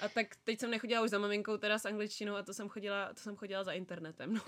A 0.00 0.08
tak 0.08 0.26
teď 0.44 0.60
jsem 0.60 0.70
nechodila 0.70 1.02
už 1.02 1.10
za 1.10 1.18
maminkou, 1.18 1.56
teda 1.56 1.78
s 1.78 1.86
angličtinou 1.86 2.34
a 2.34 2.42
to 2.42 2.54
jsem 2.54 2.68
chodila, 2.68 3.14
to 3.14 3.20
jsem 3.20 3.36
chodila 3.36 3.64
za 3.64 3.72
internetem, 3.72 4.34
no. 4.34 4.40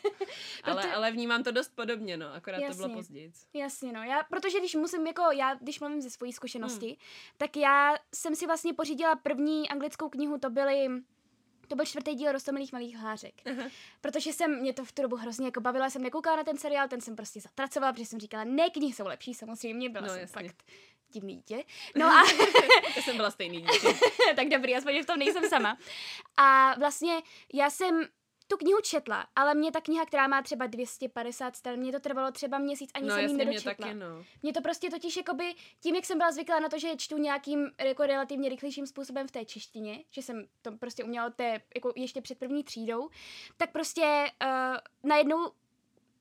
ale, 0.64 0.94
ale 0.94 1.12
vnímám 1.12 1.42
to 1.42 1.50
dost 1.50 1.76
podobně, 1.76 2.16
no, 2.16 2.34
akorát 2.34 2.58
Jasně. 2.58 2.82
to 2.82 2.86
bylo 2.86 2.98
později. 2.98 3.32
Jasně, 3.54 3.92
no, 3.92 4.02
já, 4.02 4.22
protože 4.22 4.58
když 4.58 4.74
musím, 4.74 5.06
jako 5.06 5.22
já, 5.32 5.54
když 5.54 5.80
mluvím 5.80 6.00
ze 6.00 6.10
svojí 6.10 6.32
zkušenosti, 6.32 6.86
hmm. 6.86 6.96
tak 7.36 7.56
já 7.56 7.96
jsem 8.14 8.34
si 8.34 8.46
vlastně 8.46 8.74
pořídila 8.74 9.16
první 9.16 9.68
anglickou 9.68 10.08
knihu, 10.08 10.38
to 10.38 10.50
byly 10.50 10.88
to 11.70 11.76
byl 11.76 11.84
čtvrtý 11.84 12.14
díl 12.14 12.32
Rostomilých 12.32 12.72
malých 12.72 12.96
hlářek. 12.96 13.34
Uh-huh. 13.44 13.70
Protože 14.00 14.32
jsem, 14.32 14.60
mě 14.60 14.72
to 14.72 14.84
v 14.84 14.92
tu 14.92 15.02
dobu 15.02 15.16
hrozně 15.16 15.46
jako 15.46 15.60
bavila, 15.60 15.90
jsem 15.90 16.02
nekoukala 16.02 16.36
na 16.36 16.44
ten 16.44 16.58
seriál, 16.58 16.88
ten 16.88 17.00
jsem 17.00 17.16
prostě 17.16 17.40
zatracovala, 17.40 17.92
protože 17.92 18.06
jsem 18.06 18.20
říkala, 18.20 18.44
ne, 18.44 18.70
knihy 18.70 18.92
jsou 18.92 19.06
lepší, 19.06 19.34
samozřejmě, 19.34 19.88
byla 19.88 20.06
no, 20.06 20.12
jsem 20.12 20.20
jasně. 20.20 20.48
fakt 20.48 20.64
divný 21.12 21.36
dítě. 21.36 21.64
No 21.96 22.06
a... 22.06 22.22
Já 22.96 23.02
jsem 23.02 23.16
byla 23.16 23.30
stejný 23.30 23.60
dítě. 23.60 23.88
tak 24.36 24.48
dobrý, 24.48 24.76
aspoň 24.76 25.02
v 25.02 25.06
tom 25.06 25.18
nejsem 25.18 25.48
sama. 25.48 25.78
A 26.36 26.74
vlastně 26.78 27.20
já 27.54 27.70
jsem 27.70 28.06
tu 28.50 28.56
knihu 28.56 28.80
četla, 28.80 29.26
ale 29.36 29.54
mě 29.54 29.72
ta 29.72 29.80
kniha, 29.80 30.06
která 30.06 30.28
má 30.28 30.42
třeba 30.42 30.66
250 30.66 31.56
stran, 31.56 31.78
mě 31.78 31.92
to 31.92 32.00
trvalo 32.00 32.32
třeba 32.32 32.58
měsíc, 32.58 32.90
ani 32.94 33.08
no, 33.08 33.14
jsem 33.14 33.30
ji 33.30 33.36
nedočetla. 33.36 33.86
Mě, 33.86 33.94
taky, 33.94 33.94
no. 33.94 34.24
mě 34.42 34.52
to 34.52 34.60
prostě 34.60 34.90
totiž 34.90 35.16
jakoby, 35.16 35.54
tím, 35.80 35.94
jak 35.94 36.04
jsem 36.04 36.18
byla 36.18 36.32
zvyklá 36.32 36.60
na 36.60 36.68
to, 36.68 36.78
že 36.78 36.96
čtu 36.96 37.18
nějakým 37.18 37.70
jako 37.84 38.06
relativně 38.06 38.48
rychlejším 38.48 38.86
způsobem 38.86 39.28
v 39.28 39.30
té 39.30 39.44
češtině, 39.44 40.04
že 40.10 40.22
jsem 40.22 40.46
to 40.62 40.72
prostě 40.72 41.04
uměla 41.04 41.30
té, 41.30 41.60
jako 41.74 41.92
ještě 41.96 42.20
před 42.20 42.38
první 42.38 42.64
třídou, 42.64 43.08
tak 43.56 43.72
prostě 43.72 44.30
uh, 44.42 44.76
najednou 45.02 45.50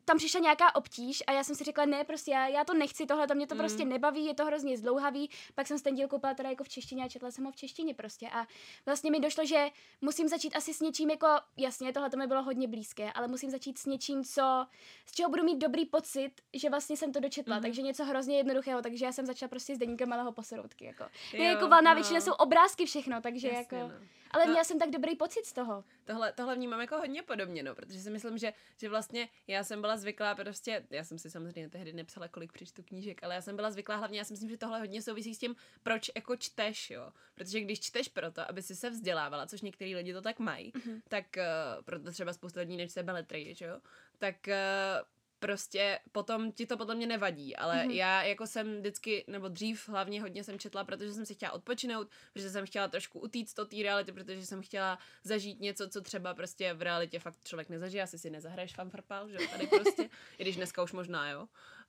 tam 0.09 0.17
přišla 0.17 0.39
nějaká 0.39 0.75
obtíž 0.75 1.23
a 1.27 1.31
já 1.31 1.43
jsem 1.43 1.55
si 1.55 1.63
řekla, 1.63 1.85
ne, 1.85 2.03
prostě 2.03 2.31
já, 2.31 2.47
já 2.47 2.63
to 2.63 2.73
nechci, 2.73 3.05
tohle 3.05 3.27
to 3.27 3.35
mě 3.35 3.47
to 3.47 3.55
mm. 3.55 3.59
prostě 3.59 3.85
nebaví, 3.85 4.25
je 4.25 4.33
to 4.33 4.45
hrozně 4.45 4.77
zdlouhavý. 4.77 5.29
Pak 5.55 5.67
jsem 5.67 5.79
ten 5.79 5.95
díl 5.95 6.07
koupila 6.07 6.33
teda 6.33 6.49
jako 6.49 6.63
v 6.63 6.69
češtině 6.69 7.03
a 7.03 7.07
četla 7.07 7.31
jsem 7.31 7.45
ho 7.45 7.51
v 7.51 7.55
češtině 7.55 7.93
prostě. 7.93 8.29
A 8.29 8.47
vlastně 8.85 9.11
mi 9.11 9.19
došlo, 9.19 9.45
že 9.45 9.69
musím 10.01 10.27
začít 10.27 10.55
asi 10.55 10.73
s 10.73 10.79
něčím 10.79 11.09
jako, 11.09 11.27
jasně, 11.57 11.93
tohle 11.93 12.09
to 12.09 12.17
mi 12.17 12.27
bylo 12.27 12.43
hodně 12.43 12.67
blízké, 12.67 13.11
ale 13.11 13.27
musím 13.27 13.49
začít 13.49 13.77
s 13.77 13.85
něčím, 13.85 14.23
co, 14.23 14.65
z 15.05 15.11
čeho 15.11 15.29
budu 15.29 15.43
mít 15.43 15.57
dobrý 15.57 15.85
pocit, 15.85 16.31
že 16.53 16.69
vlastně 16.69 16.97
jsem 16.97 17.13
to 17.13 17.19
dočetla. 17.19 17.55
Mm. 17.55 17.61
Takže 17.61 17.81
něco 17.81 18.05
hrozně 18.05 18.37
jednoduchého, 18.37 18.81
takže 18.81 19.05
já 19.05 19.11
jsem 19.11 19.25
začala 19.25 19.49
prostě 19.49 19.75
s 19.75 19.79
deníkem 19.79 20.09
malého 20.09 20.31
poseroutky. 20.31 20.85
Jako. 20.85 21.03
Jo, 21.33 21.43
jako 21.43 21.67
valná 21.67 21.91
no. 21.91 21.95
většina 21.95 22.21
jsou 22.21 22.31
obrázky 22.33 22.85
všechno, 22.85 23.21
takže 23.21 23.47
jasně, 23.47 23.77
jako. 23.77 23.87
No. 23.87 24.07
Ale 24.31 24.45
no. 24.45 24.51
měla 24.51 24.63
jsem 24.63 24.79
tak 24.79 24.89
dobrý 24.89 25.15
pocit 25.15 25.45
z 25.45 25.53
toho. 25.53 25.83
Tohle, 26.05 26.33
tohle 26.33 26.55
vnímám 26.55 26.81
jako 26.81 26.97
hodně 26.97 27.23
podobně, 27.23 27.63
no, 27.63 27.75
protože 27.75 27.99
si 27.99 28.09
myslím, 28.09 28.37
že, 28.37 28.53
že 28.77 28.89
vlastně 28.89 29.29
já 29.47 29.63
jsem 29.63 29.81
byla 29.81 29.97
zvyklá 29.97 30.35
prostě, 30.35 30.85
já 30.89 31.03
jsem 31.03 31.19
si 31.19 31.29
samozřejmě 31.29 31.69
tehdy 31.69 31.93
nepsala, 31.93 32.27
kolik 32.27 32.51
přečtu 32.51 32.83
knížek, 32.83 33.23
ale 33.23 33.35
já 33.35 33.41
jsem 33.41 33.55
byla 33.55 33.71
zvyklá 33.71 33.95
hlavně, 33.95 34.19
já 34.19 34.25
si 34.25 34.33
myslím, 34.33 34.49
že 34.49 34.57
tohle 34.57 34.79
hodně 34.79 35.01
souvisí 35.01 35.35
s 35.35 35.39
tím, 35.39 35.55
proč 35.83 36.11
jako 36.15 36.35
čteš, 36.35 36.89
jo. 36.89 37.11
Protože 37.35 37.61
když 37.61 37.79
čteš 37.79 38.07
proto, 38.07 38.49
aby 38.49 38.61
si 38.61 38.75
se 38.75 38.89
vzdělávala, 38.89 39.47
což 39.47 39.61
některý 39.61 39.95
lidi 39.95 40.13
to 40.13 40.21
tak 40.21 40.39
mají, 40.39 40.71
mm-hmm. 40.71 41.01
tak 41.07 41.25
uh, 41.37 41.83
proto 41.83 42.11
třeba 42.11 42.33
spousta 42.33 42.59
lidí 42.59 42.77
nečte 42.77 43.03
beletry, 43.03 43.55
jo, 43.61 43.81
tak 44.17 44.35
uh, 44.47 45.18
prostě 45.39 45.99
potom 46.11 46.51
ti 46.51 46.65
to 46.65 46.77
podle 46.77 46.95
mě 46.95 47.07
nevadí, 47.07 47.55
ale 47.55 47.75
mm-hmm. 47.75 47.89
já 47.91 48.23
jako 48.23 48.47
jsem 48.47 48.77
vždycky, 48.77 49.25
nebo 49.27 49.47
dřív 49.47 49.89
hlavně 49.89 50.21
hodně 50.21 50.43
jsem 50.43 50.59
četla, 50.59 50.83
protože 50.83 51.13
jsem 51.13 51.25
si 51.25 51.33
chtěla 51.33 51.51
odpočinout, 51.51 52.07
protože 52.33 52.49
jsem 52.49 52.65
chtěla 52.65 52.87
trošku 52.87 53.19
utíct 53.19 53.57
do 53.57 53.65
té 53.65 53.75
reality, 53.83 54.11
protože 54.11 54.45
jsem 54.45 54.61
chtěla 54.61 54.99
zažít 55.23 55.59
něco, 55.59 55.89
co 55.89 56.01
třeba 56.01 56.33
prostě 56.33 56.73
v 56.73 56.81
realitě 56.81 57.19
fakt 57.19 57.37
člověk 57.43 57.69
nezažije, 57.69 58.03
asi 58.03 58.19
si 58.19 58.29
nezahraješ 58.29 58.75
fanfarpal, 58.75 59.29
že 59.29 59.37
tady 59.51 59.67
prostě, 59.67 60.09
i 60.37 60.43
když 60.43 60.55
dneska 60.55 60.83
už 60.83 60.91
možná, 60.91 61.29
jo. 61.29 61.47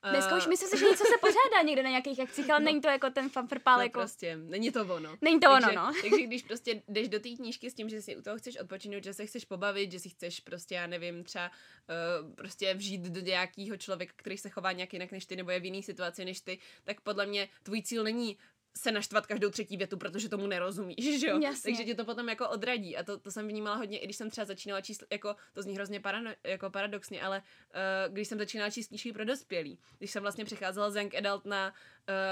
Dneska 0.09 0.37
už 0.37 0.47
myslím 0.47 0.69
si, 0.69 0.79
že 0.79 0.85
něco 0.85 1.05
se 1.05 1.19
pořádá 1.21 1.63
někde 1.65 1.83
na 1.83 1.91
nějakých 1.91 2.21
akcích, 2.21 2.51
ale 2.51 2.61
no, 2.61 2.65
není 2.65 2.81
to 2.81 2.89
jako 2.89 3.11
ten 3.11 3.29
fanfrpál. 3.29 3.77
No, 3.77 3.83
jako... 3.83 4.01
prostě, 4.01 4.37
není 4.37 4.73
to 4.73 4.81
ono. 4.83 5.17
Není 5.21 5.41
to 5.41 5.49
takže, 5.49 5.69
ono, 5.69 5.87
no. 5.87 5.93
takže 6.03 6.23
když 6.27 6.43
prostě 6.43 6.83
jdeš 6.89 7.09
do 7.09 7.21
té 7.21 7.29
knížky 7.29 7.71
s 7.71 7.75
tím, 7.75 7.89
že 7.89 8.03
si 8.03 8.17
u 8.17 8.23
toho 8.23 8.39
chceš 8.39 8.57
odpočinout, 8.57 9.05
že 9.05 9.15
se 9.15 9.27
chceš 9.27 9.45
pobavit, 9.45 9.93
že 9.93 10.01
si 10.01 10.09
chceš 10.09 10.41
prostě, 10.41 10.75
já 10.75 10.87
nevím, 10.87 11.25
třeba 11.25 11.51
uh, 11.51 12.35
prostě 12.35 12.75
vžít 12.75 13.01
do 13.01 13.21
nějakého 13.21 13.77
člověka, 13.77 14.13
který 14.17 14.39
se 14.39 14.51
chová 14.51 14.73
nějak 14.73 14.93
jinak 14.93 15.13
než 15.13 15.27
ty, 15.27 15.37
nebo 15.37 15.51
je 15.51 15.61
v 15.61 15.65
jiný 15.65 15.83
situaci 15.83 16.25
než 16.25 16.41
ty, 16.41 16.59
tak 16.85 17.01
podle 17.01 17.27
mě 17.27 17.49
tvůj 17.63 17.83
cíl 17.83 18.05
není 18.05 18.37
se 18.77 18.93
naštvat 18.93 19.27
každou 19.27 19.51
třetí 19.51 19.77
větu, 19.77 19.97
protože 19.97 20.29
tomu 20.29 20.47
nerozumíš, 20.47 21.21
že 21.21 21.27
jo? 21.27 21.41
Jasně. 21.41 21.73
Takže 21.73 21.85
tě 21.85 21.95
to 21.95 22.05
potom 22.05 22.29
jako 22.29 22.49
odradí 22.49 22.97
a 22.97 23.03
to, 23.03 23.19
to 23.19 23.31
jsem 23.31 23.49
vnímala 23.49 23.77
hodně, 23.77 23.99
i 23.99 24.05
když 24.05 24.17
jsem 24.17 24.31
třeba 24.31 24.45
začínala 24.45 24.81
číst, 24.81 25.05
jako 25.11 25.37
to 25.53 25.63
zní 25.63 25.75
hrozně 25.75 26.01
parano, 26.01 26.31
jako 26.45 26.71
paradoxně, 26.71 27.23
ale 27.23 27.39
uh, 27.39 28.13
když 28.13 28.29
jsem 28.29 28.39
začínala 28.39 28.71
číst 28.71 28.89
knížky 28.89 29.13
pro 29.13 29.25
dospělí, 29.25 29.79
když 29.99 30.11
jsem 30.11 30.23
vlastně 30.23 30.45
přecházela 30.45 30.91
z 30.91 30.97
Young 30.97 31.15
Adult 31.15 31.45
na, 31.45 31.75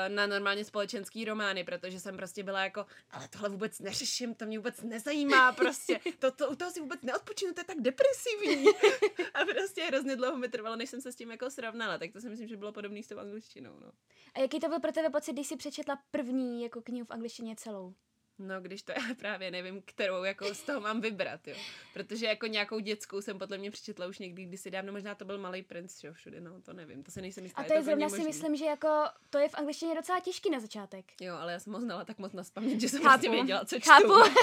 na 0.08 0.26
normálně 0.26 0.64
společenský 0.64 1.24
romány, 1.24 1.64
protože 1.64 2.00
jsem 2.00 2.16
prostě 2.16 2.42
byla 2.42 2.64
jako, 2.64 2.86
ale 3.10 3.28
tohle 3.28 3.48
vůbec 3.48 3.80
neřeším, 3.80 4.34
to 4.34 4.46
mě 4.46 4.58
vůbec 4.58 4.82
nezajímá, 4.82 5.52
prostě, 5.56 6.00
to, 6.18 6.30
to, 6.30 6.50
u 6.50 6.54
toho 6.54 6.70
si 6.70 6.80
vůbec 6.80 7.02
neodpočinu, 7.02 7.54
to 7.54 7.60
je 7.60 7.64
tak 7.64 7.80
depresivní. 7.80 8.66
a 9.34 9.44
prostě 9.44 9.84
hrozně 9.84 10.16
dlouho 10.16 10.36
mi 10.36 10.48
trvalo, 10.48 10.76
než 10.76 10.90
jsem 10.90 11.00
se 11.00 11.12
s 11.12 11.16
tím 11.16 11.30
jako 11.30 11.50
srovnala, 11.50 11.98
tak 11.98 12.12
to 12.12 12.20
si 12.20 12.28
myslím, 12.28 12.48
že 12.48 12.56
bylo 12.56 12.72
podobné 12.72 13.02
s 13.02 13.08
tou 13.08 13.18
angličtinou, 13.18 13.72
no. 13.80 13.92
A 14.34 14.40
jaký 14.40 14.60
to 14.60 14.68
byl 14.68 14.80
pro 14.80 14.92
tebe 14.92 15.10
pocit, 15.10 15.32
když 15.32 15.46
jsi 15.46 15.56
přečetla 15.56 15.98
první 16.10 16.62
jako 16.62 16.82
knihu 16.82 17.06
v 17.06 17.10
angličtině 17.10 17.56
celou? 17.56 17.94
No, 18.38 18.60
když 18.60 18.82
to 18.82 18.92
já 19.08 19.14
právě 19.18 19.50
nevím, 19.50 19.82
kterou 19.84 20.24
jako 20.24 20.54
z 20.54 20.62
toho 20.62 20.80
mám 20.80 21.00
vybrat, 21.00 21.48
jo. 21.48 21.56
Protože 21.94 22.26
jako 22.26 22.46
nějakou 22.46 22.78
dětskou 22.78 23.20
jsem 23.20 23.38
podle 23.38 23.58
mě 23.58 23.70
přečetla 23.70 24.06
už 24.06 24.18
někdy 24.18 24.44
kdysi 24.44 24.70
dávno, 24.70 24.92
možná 24.92 25.14
to 25.14 25.24
byl 25.24 25.38
Malý 25.38 25.62
princ, 25.62 26.04
jo, 26.04 26.12
všude, 26.12 26.40
no, 26.40 26.60
to 26.62 26.72
nevím, 26.72 27.02
to 27.02 27.10
se 27.10 27.20
nejsem 27.20 27.44
jistá. 27.44 27.62
A 27.62 27.64
to 27.64 27.72
je, 27.72 27.78
je 27.78 27.82
zrovna 27.82 28.08
si 28.08 28.22
myslím, 28.22 28.56
že 28.56 28.64
jako 28.64 29.04
to 29.30 29.38
je 29.38 29.48
v 29.48 29.54
angličtině 29.54 29.94
docela 29.94 30.20
těžký 30.20 30.50
na 30.50 30.60
začátek. 30.60 31.04
Jo, 31.20 31.34
ale 31.34 31.52
já 31.52 31.58
jsem 31.58 31.72
ho 31.72 31.80
znala 31.80 32.04
tak 32.04 32.18
moc 32.18 32.32
na 32.32 32.44
spaměť, 32.44 32.80
že 32.80 32.88
jsem 32.88 33.02
prostě 33.02 33.30
věděla, 33.30 33.64
co 33.64 33.80
čtu. 33.80 33.90
Chápu. 33.90 34.14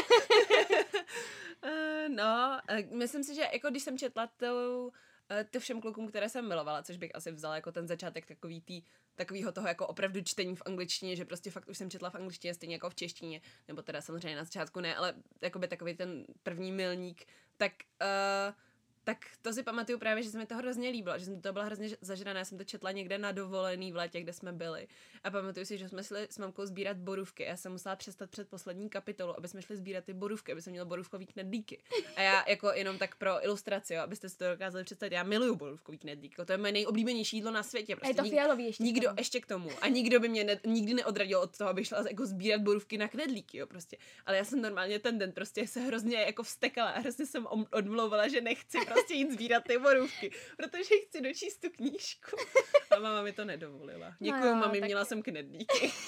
Eh, 1.68 2.10
no, 2.10 2.60
eh, 2.70 2.88
myslím 2.92 3.24
si, 3.24 3.36
že 3.36 3.42
jako 3.54 3.70
když 3.70 3.84
jsem 3.84 3.98
četla 3.98 4.28
tou 4.38 4.92
to 5.50 5.60
všem 5.60 5.82
klukům, 5.82 6.08
které 6.08 6.30
jsem 6.30 6.48
milovala, 6.48 6.84
což 6.84 6.98
bych 6.98 7.16
asi 7.16 7.32
vzala 7.32 7.56
jako 7.56 7.72
ten 7.72 7.88
začátek 7.88 8.26
takový 8.26 8.62
tý, 8.62 8.82
takovýho 9.16 9.52
toho 9.52 9.68
jako 9.68 9.88
opravdu 9.88 10.22
čtení 10.22 10.56
v 10.56 10.62
angličtině, 10.66 11.16
že 11.16 11.26
prostě 11.26 11.52
fakt 11.52 11.70
už 11.70 11.78
jsem 11.78 11.90
četla 11.90 12.10
v 12.10 12.16
angličtině 12.16 12.54
stejně 12.54 12.76
jako 12.76 12.90
v 12.90 12.96
češtině, 12.96 13.42
nebo 13.68 13.82
teda 13.82 14.02
samozřejmě 14.02 14.36
na 14.36 14.44
začátku 14.44 14.80
ne, 14.80 14.96
ale 14.96 15.14
jakoby 15.42 15.68
takový 15.68 15.94
ten 15.94 16.26
první 16.44 16.72
milník, 16.72 17.26
tak 17.58 17.72
uh, 18.02 18.56
tak 19.06 19.18
to 19.42 19.54
si 19.54 19.64
pamatuju 19.64 19.98
právě, 20.00 20.24
že 20.24 20.30
se 20.30 20.38
mi 20.38 20.46
to 20.46 20.56
hrozně 20.56 20.90
líbilo, 20.90 21.20
že 21.20 21.26
jsem 21.26 21.42
to 21.42 21.54
byla 21.54 21.66
hrozně 21.66 21.90
zažraná, 22.02 22.40
já 22.40 22.46
jsem 22.46 22.58
to 22.58 22.64
četla 22.64 22.92
někde 22.92 23.18
na 23.18 23.32
dovolený 23.32 23.92
v 23.92 23.96
létě, 23.96 24.22
kde 24.22 24.34
jsme 24.34 24.54
byli. 24.54 24.88
A 25.24 25.32
pamatuju 25.32 25.66
si, 25.66 25.78
že 25.78 25.90
jsme 25.90 26.04
šli 26.04 26.28
s 26.30 26.38
mamkou 26.38 26.66
sbírat 26.66 26.98
borůvky. 26.98 27.44
Já 27.44 27.58
jsem 27.58 27.72
musela 27.72 27.96
přestat 27.96 28.30
před 28.30 28.50
poslední 28.50 28.90
kapitolu, 28.90 29.38
aby 29.38 29.48
jsme 29.48 29.62
šli 29.62 29.78
sbírat 29.78 30.04
ty 30.04 30.14
borůvky, 30.14 30.52
aby 30.52 30.62
jsem 30.62 30.72
měla 30.72 30.86
borůvkový 30.86 31.26
knedlíky. 31.26 31.82
A 32.16 32.22
já 32.22 32.44
jako 32.50 32.72
jenom 32.72 32.98
tak 32.98 33.16
pro 33.16 33.46
ilustraci, 33.46 33.94
jo, 33.94 34.02
abyste 34.02 34.30
si 34.30 34.38
to 34.38 34.50
dokázali 34.50 34.84
představit, 34.84 35.14
já 35.14 35.24
miluju 35.24 35.56
borůvkový 35.56 35.98
knedlík. 35.98 36.36
To 36.46 36.52
je 36.52 36.58
moje 36.58 36.72
nejoblíbenější 36.72 37.38
jídlo 37.38 37.52
na 37.52 37.64
světě. 37.64 37.94
A 37.94 37.96
je 37.96 38.00
Prostě 38.00 38.14
to 38.16 38.22
nik- 38.24 38.30
fialový 38.32 38.66
ještě. 38.66 38.84
Nikdo 38.84 39.08
tomu. 39.08 39.16
ještě 39.20 39.40
k 39.42 39.46
tomu. 39.46 39.70
A 39.82 39.88
nikdo 39.88 40.20
by 40.20 40.30
mě 40.30 40.44
ne, 40.44 40.60
nikdy 40.66 40.94
neodradil 40.94 41.40
od 41.40 41.58
toho, 41.58 41.70
aby 41.70 41.86
šla 41.86 42.04
jako 42.10 42.26
sbírat 42.26 42.62
borůvky 42.62 42.98
na 42.98 43.08
knedlíky, 43.08 43.58
jo, 43.58 43.68
prostě. 43.68 43.98
Ale 44.26 44.38
já 44.38 44.44
jsem 44.44 44.62
normálně 44.62 45.00
ten 45.00 45.18
den 45.18 45.32
prostě 45.32 45.68
se 45.68 45.80
hrozně 45.80 46.18
jako 46.18 46.44
vstekala 46.44 46.90
a 46.90 47.00
hrozně 47.00 47.26
jsem 47.26 47.48
odmlouvala, 47.72 48.28
že 48.28 48.42
nechci 48.42 48.78
prostě 48.86 48.95
jít 49.14 49.32
sbírat 49.32 49.64
ty 49.68 49.78
borůvky, 49.78 50.32
protože 50.58 50.96
chci 51.08 51.22
dočíst 51.22 51.62
tu 51.62 51.70
knížku. 51.70 52.38
A 52.92 53.00
máma 53.00 53.22
mi 53.22 53.34
to 53.34 53.46
nedovolila. 53.46 54.16
Děkuju, 54.20 54.46
jo, 54.46 54.56
mami, 54.56 54.80
tak- 54.80 54.88
měla 54.88 55.06
jsem 55.06 55.22
knedlíky. 55.22 55.92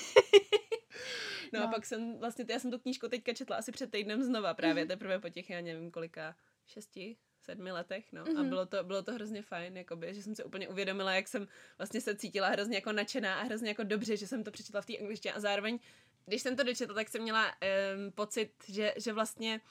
No, 1.53 1.59
a 1.59 1.63
No. 1.65 1.71
pak 1.71 1.85
jsem 1.85 2.17
vlastně, 2.19 2.45
já 2.49 2.59
jsem 2.59 2.71
tu 2.71 2.79
knížku 2.79 3.07
teďka 3.07 3.33
četla 3.33 3.55
asi 3.55 3.71
před 3.71 3.91
týdnem 3.91 4.23
znova, 4.23 4.53
právě 4.53 4.83
Mhm. 4.83 4.87
teprve 4.87 5.19
po 5.19 5.29
těch, 5.29 5.49
já 5.49 5.61
nevím 5.61 5.91
kolika, 5.91 6.35
šesti, 6.65 7.17
sedmi 7.41 7.71
letech, 7.71 8.11
no. 8.13 8.21
A 8.21 8.29
Mhm. 8.29 8.49
bylo 8.49 8.65
to, 8.65 8.83
bylo 8.83 9.03
to 9.03 9.13
hrozně 9.13 9.41
fajn, 9.41 9.77
jakoby, 9.77 10.13
že 10.13 10.23
jsem 10.23 10.35
se 10.35 10.43
úplně 10.43 10.67
uvědomila, 10.69 11.13
jak 11.13 11.27
jsem 11.27 11.47
vlastně 11.77 12.01
se 12.01 12.15
cítila 12.15 12.47
hrozně 12.47 12.75
jako 12.77 12.91
nadšená 12.91 13.39
a 13.39 13.43
hrozně 13.43 13.67
jako 13.69 13.83
dobře, 13.83 14.17
že 14.17 14.27
jsem 14.27 14.43
to 14.43 14.51
přečetla 14.51 14.81
v 14.81 14.85
té 14.85 14.97
angličtině 14.97 15.33
a 15.33 15.39
zároveň, 15.39 15.79
když 16.25 16.41
jsem 16.41 16.55
to 16.55 16.63
dočetla, 16.63 16.95
tak 16.95 17.09
jsem 17.09 17.21
měla 17.21 17.45
um, 17.47 18.11
pocit, 18.11 18.51
že, 18.69 18.93
že 18.97 19.13
vlastně 19.13 19.61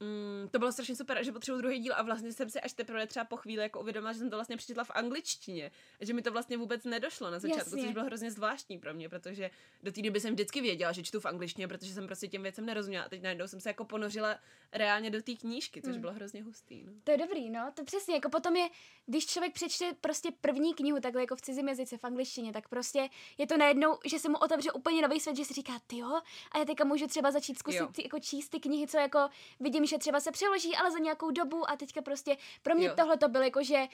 Mm, 0.00 0.48
to 0.48 0.58
bylo 0.58 0.72
strašně 0.72 0.96
super, 0.96 1.24
že 1.24 1.32
potřebuji 1.32 1.58
druhý 1.60 1.78
díl 1.78 1.92
a 1.96 2.02
vlastně 2.02 2.32
jsem 2.32 2.50
si 2.50 2.60
až 2.60 2.72
teprve 2.72 3.06
třeba 3.06 3.24
po 3.24 3.36
chvíli 3.36 3.62
jako 3.62 3.80
uvědomila, 3.80 4.12
že 4.12 4.18
jsem 4.18 4.30
to 4.30 4.36
vlastně 4.36 4.56
přečetla 4.56 4.84
v 4.84 4.90
angličtině, 4.94 5.70
že 6.00 6.12
mi 6.12 6.22
to 6.22 6.32
vlastně 6.32 6.56
vůbec 6.56 6.84
nedošlo 6.84 7.30
na 7.30 7.38
začátku, 7.38 7.70
Jasně. 7.70 7.82
což 7.82 7.92
bylo 7.92 8.04
hrozně 8.04 8.30
zvláštní 8.30 8.78
pro 8.78 8.94
mě, 8.94 9.08
protože 9.08 9.50
do 9.82 9.92
té 9.92 10.02
doby 10.02 10.20
jsem 10.20 10.34
vždycky 10.34 10.60
věděla, 10.60 10.92
že 10.92 11.02
čtu 11.02 11.20
v 11.20 11.26
angličtině, 11.26 11.68
protože 11.68 11.92
jsem 11.94 12.06
prostě 12.06 12.28
těm 12.28 12.42
věcem 12.42 12.66
nerozuměla 12.66 13.04
a 13.04 13.08
teď 13.08 13.22
najednou 13.22 13.48
jsem 13.48 13.60
se 13.60 13.68
jako 13.68 13.84
ponořila 13.84 14.38
reálně 14.72 15.10
do 15.10 15.22
té 15.22 15.32
knížky, 15.34 15.82
což 15.82 15.94
Mm. 15.94 16.00
bylo 16.00 16.12
hrozně 16.12 16.42
hustý. 16.42 16.82
No. 16.84 16.92
To 17.04 17.10
je 17.10 17.18
dobrý, 17.18 17.50
no, 17.50 17.72
to 17.74 17.84
přesně, 17.84 18.14
jako 18.14 18.28
potom 18.30 18.56
je, 18.56 18.68
když 19.06 19.26
člověk 19.26 19.52
přečte 19.54 19.92
prostě 20.00 20.28
první 20.40 20.74
knihu 20.74 21.00
takhle 21.00 21.22
jako 21.22 21.36
v 21.36 21.40
cizím 21.40 21.68
jazyce, 21.68 21.98
v 21.98 22.04
angličtině, 22.04 22.52
tak 22.52 22.68
prostě 22.68 23.08
je 23.38 23.46
to 23.46 23.56
najednou, 23.56 23.98
že 24.06 24.18
se 24.18 24.28
mu 24.28 24.36
otevře 24.38 24.72
úplně 24.72 25.02
nový 25.02 25.20
svět, 25.20 25.36
že 25.36 25.44
si 25.44 25.54
říká, 25.54 25.72
ty 25.86 25.98
jo, 25.98 26.20
a 26.52 26.58
já 26.58 26.64
teďka 26.64 26.84
můžu 26.84 27.06
třeba 27.06 27.30
začít 27.30 27.58
zkusit 27.58 27.78
Jo. 27.78 27.88
ty, 27.92 28.02
jako 28.02 28.18
číst 28.18 28.48
ty 28.48 28.60
knihy, 28.60 28.86
co 28.86 28.98
jako 28.98 29.28
vidím, 29.60 29.86
že 29.90 29.98
třeba 29.98 30.20
se 30.20 30.30
přeloží, 30.30 30.76
ale 30.76 30.90
za 30.90 30.98
nějakou 30.98 31.30
dobu 31.30 31.70
a 31.70 31.76
teďka 31.76 32.02
prostě, 32.02 32.36
pro 32.62 32.74
mě 32.74 32.90
tohle 32.90 33.16
to 33.16 33.28
bylo 33.28 33.44
jako, 33.44 33.62
že 33.62 33.86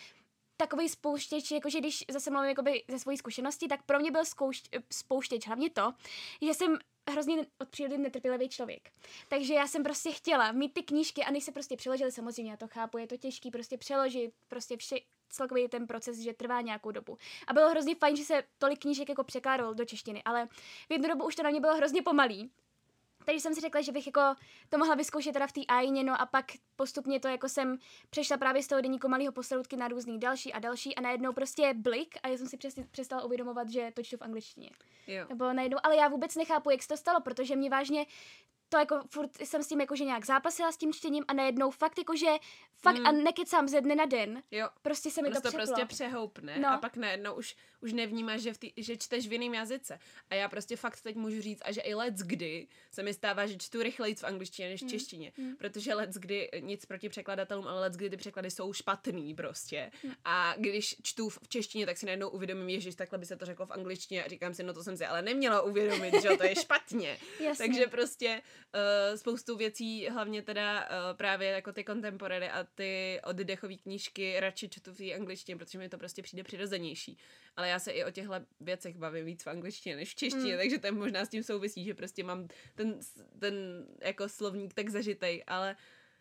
takový 0.57 0.89
spouštěč, 0.89 1.51
jakože 1.51 1.79
když 1.79 2.05
zase 2.11 2.31
mluvím 2.31 2.49
jakoby 2.49 2.85
ze 2.89 2.99
svojí 2.99 3.17
zkušenosti, 3.17 3.69
tak 3.69 3.83
pro 3.83 3.99
mě 3.99 4.11
byl 4.11 4.25
zkouš, 4.25 4.63
spouštěč 4.93 5.47
hlavně 5.47 5.71
to, 5.71 5.93
že 6.43 6.55
jsem 6.55 6.79
hrozně 7.11 7.47
od 7.59 7.69
přírody 7.69 7.99
netrpělivý 7.99 8.49
člověk. 8.49 8.91
Takže 9.29 9.55
já 9.55 9.67
jsem 9.67 9.83
prostě 9.83 10.13
chtěla 10.13 10.53
mít 10.53 10.75
ty 10.75 10.83
knížky 10.83 11.23
a 11.23 11.31
než 11.31 11.45
se 11.45 11.53
prostě 11.53 11.77
přeložily, 11.77 12.13
samozřejmě 12.13 12.51
já 12.51 12.57
to 12.57 12.69
chápu, 12.69 12.99
je 12.99 13.07
to 13.07 13.17
těžký 13.17 13.51
prostě 13.51 13.79
přeložit, 13.79 14.33
prostě 14.49 14.77
vše, 14.77 14.97
celkový 15.29 15.69
ten 15.69 15.87
proces, 15.87 16.19
že 16.19 16.33
trvá 16.33 16.61
nějakou 16.61 16.91
dobu. 16.91 17.17
A 17.47 17.53
bylo 17.53 17.71
hrozně 17.71 17.95
fajn, 17.95 18.17
že 18.17 18.25
se 18.25 18.43
tolik 18.59 18.81
knížek 18.81 19.09
jako 19.09 19.25
překládalo 19.25 19.75
do 19.75 19.85
češtiny, 19.85 20.23
ale 20.25 20.47
v 20.89 20.93
jednu 20.93 21.09
dobu 21.09 21.27
už 21.27 21.37
to 21.37 21.43
na 21.43 21.51
mě 21.51 21.61
bylo 21.61 21.75
hrozně 21.75 22.03
pomalý. 22.03 22.51
Takže 23.27 23.41
jsem 23.41 23.55
si 23.55 23.61
řekla, 23.61 23.81
že 23.81 23.93
bych 23.93 24.07
jako 24.07 24.21
to 24.69 24.79
mohla 24.79 24.95
vyzkoušet 24.95 25.33
teda 25.33 25.47
v 25.47 25.53
té 25.53 25.61
ajině, 25.69 26.05
no 26.05 26.21
a 26.21 26.27
pak 26.27 26.45
postupně 26.77 27.21
to 27.21 27.29
jako 27.29 27.49
jsem 27.49 27.79
přešla 28.11 28.37
právě 28.37 28.63
z 28.63 28.67
toho 28.67 28.81
deníku 28.81 29.09
malého 29.09 29.33
posloutky 29.33 29.77
na 29.77 29.89
různý 29.89 30.21
další 30.21 30.53
a 30.53 30.59
další 30.59 30.95
a 30.95 31.01
najednou 31.01 31.33
prostě 31.33 31.75
blik 31.75 32.15
a 32.23 32.29
já 32.29 32.37
jsem 32.37 32.47
si 32.47 32.57
přes, 32.57 32.75
přestala 32.91 33.25
uvědomovat, 33.25 33.69
že 33.69 33.93
to 33.95 34.03
čtu 34.03 34.17
v 34.17 34.23
angličtině. 34.23 34.71
Jo. 35.07 35.27
Nebo 35.29 35.53
najednou, 35.53 35.79
ale 35.83 35.97
já 35.97 36.09
vůbec 36.09 36.37
nechápu, 36.37 36.71
jak 36.71 36.83
se 36.83 36.89
to 36.89 36.97
stalo, 36.97 37.21
protože 37.21 37.57
mě 37.57 37.71
vážně 37.71 38.07
to 38.69 38.79
jako 38.79 39.01
furt 39.11 39.31
jsem 39.45 39.63
s 39.63 39.69
tím 39.69 39.81
jakože 39.81 40.05
nějak 40.05 40.27
zápasila 40.27 40.73
s 40.73 40.77
tím 40.77 40.93
čtením 40.93 41.25
a 41.29 41.33
najednou 41.33 41.71
fakt 41.71 41.99
jakože 41.99 42.27
fakt 42.83 42.99
Mm. 42.99 43.07
a 43.07 43.13
nekecám 43.13 43.69
ze 43.69 43.81
dne 43.81 43.95
na 43.95 44.05
den, 44.07 44.43
jo. 44.51 44.69
prostě 44.83 45.11
se 45.11 45.23
mi 45.23 45.29
Ono 45.29 45.35
to 45.35 45.41
to 45.43 45.49
přeplo. 45.49 45.67
prostě 45.67 45.85
přehoupne 45.87 46.59
No. 46.59 46.69
a 46.69 46.79
pak 46.79 46.97
najednou 46.97 47.35
už, 47.35 47.57
už 47.81 47.93
nevnímáš, 47.93 48.41
že, 48.43 48.53
v 48.55 48.59
tý, 48.59 48.73
že 48.77 48.97
čteš 48.97 49.29
v 49.29 49.33
jiném 49.33 49.55
jazyce. 49.55 49.99
A 50.31 50.35
já 50.35 50.49
prostě 50.49 50.77
fakt 50.77 51.01
teď 51.01 51.17
můžu 51.17 51.43
říct, 51.43 51.63
a 51.65 51.73
že 51.73 51.81
i 51.81 51.95
let's 51.95 52.23
kdy 52.23 52.69
se 52.91 53.03
mi 53.03 53.15
stává, 53.15 53.47
že 53.47 53.57
čtu 53.57 53.83
rychleji 53.83 54.15
v 54.15 54.25
angličtině 54.25 54.69
než 54.69 54.83
v 54.83 54.89
češtině. 54.89 55.33
mm. 55.39 55.57
Protože 55.57 55.95
let's 55.95 56.17
kdy, 56.17 56.51
nic 56.61 56.87
proti 56.87 57.09
překladatelům, 57.09 57.67
ale 57.69 57.81
let's 57.81 57.97
kdy 57.97 58.11
ty 58.11 58.17
překlady 58.17 58.51
jsou 58.51 58.73
špatný 58.73 59.35
prostě. 59.35 59.91
Mm. 60.05 60.13
A 60.25 60.55
když 60.59 60.97
čtu 61.03 61.29
v 61.29 61.39
češtině, 61.49 61.87
tak 61.87 61.97
si 61.99 62.07
najednou 62.07 62.29
uvědomím, 62.29 62.69
ježiš, 62.69 62.95
takhle 62.95 63.19
by 63.19 63.27
se 63.27 63.37
to 63.37 63.45
řeklo 63.47 63.67
v 63.67 63.71
angličtině 63.71 64.25
a 64.25 64.29
říkám 64.29 64.55
si, 64.55 64.63
no 64.63 64.75
to 64.75 64.85
jsem 64.85 64.97
si 64.97 65.07
ale 65.07 65.23
neměla 65.23 65.63
uvědomit, 65.63 66.23
že 66.23 66.29
to 66.37 66.45
je 66.45 66.55
špatně. 66.57 67.19
Jasně. 67.41 67.67
Takže 67.67 67.87
prostě 67.87 68.43
uh, 68.75 69.17
spoustu 69.17 69.57
věcí, 69.57 70.09
hlavně 70.09 70.43
teda 70.43 70.81
uh, 70.81 71.17
právě 71.17 71.49
jako 71.49 71.73
ty 71.73 71.85
contemporary 71.85 72.49
a 72.51 72.65
ty 72.75 73.21
oddechové 73.25 73.75
knížky 73.75 74.41
radši 74.41 74.69
čtu 74.69 74.93
v 74.95 75.15
angličtině, 75.15 75.57
protože 75.57 75.79
mi 75.79 75.89
to 75.89 75.99
prostě 75.99 76.23
přijde 76.23 76.43
přirozenější. 76.45 77.19
Ale 77.57 77.69
já 77.69 77.79
se 77.79 77.91
i 77.91 78.05
o 78.05 78.11
těchto 78.11 78.35
věcech 78.61 78.97
bavím 78.97 79.27
víc 79.27 79.43
v 79.45 79.47
angličtině 79.47 79.97
než 79.97 80.11
v 80.13 80.15
češtině, 80.15 80.53
Mm. 80.53 80.59
takže 80.59 80.79
to 80.79 80.87
je 80.87 80.93
možná 80.93 81.25
s 81.25 81.29
tím 81.29 81.43
souvisí, 81.43 81.85
že 81.85 81.95
prostě 81.95 82.25
mám 82.25 82.49
ten, 82.75 82.99
ten 83.39 83.87
jako 84.03 84.29
slovník 84.29 84.75
tak 84.75 84.89
zažitej, 84.89 85.45
ale 85.47 85.77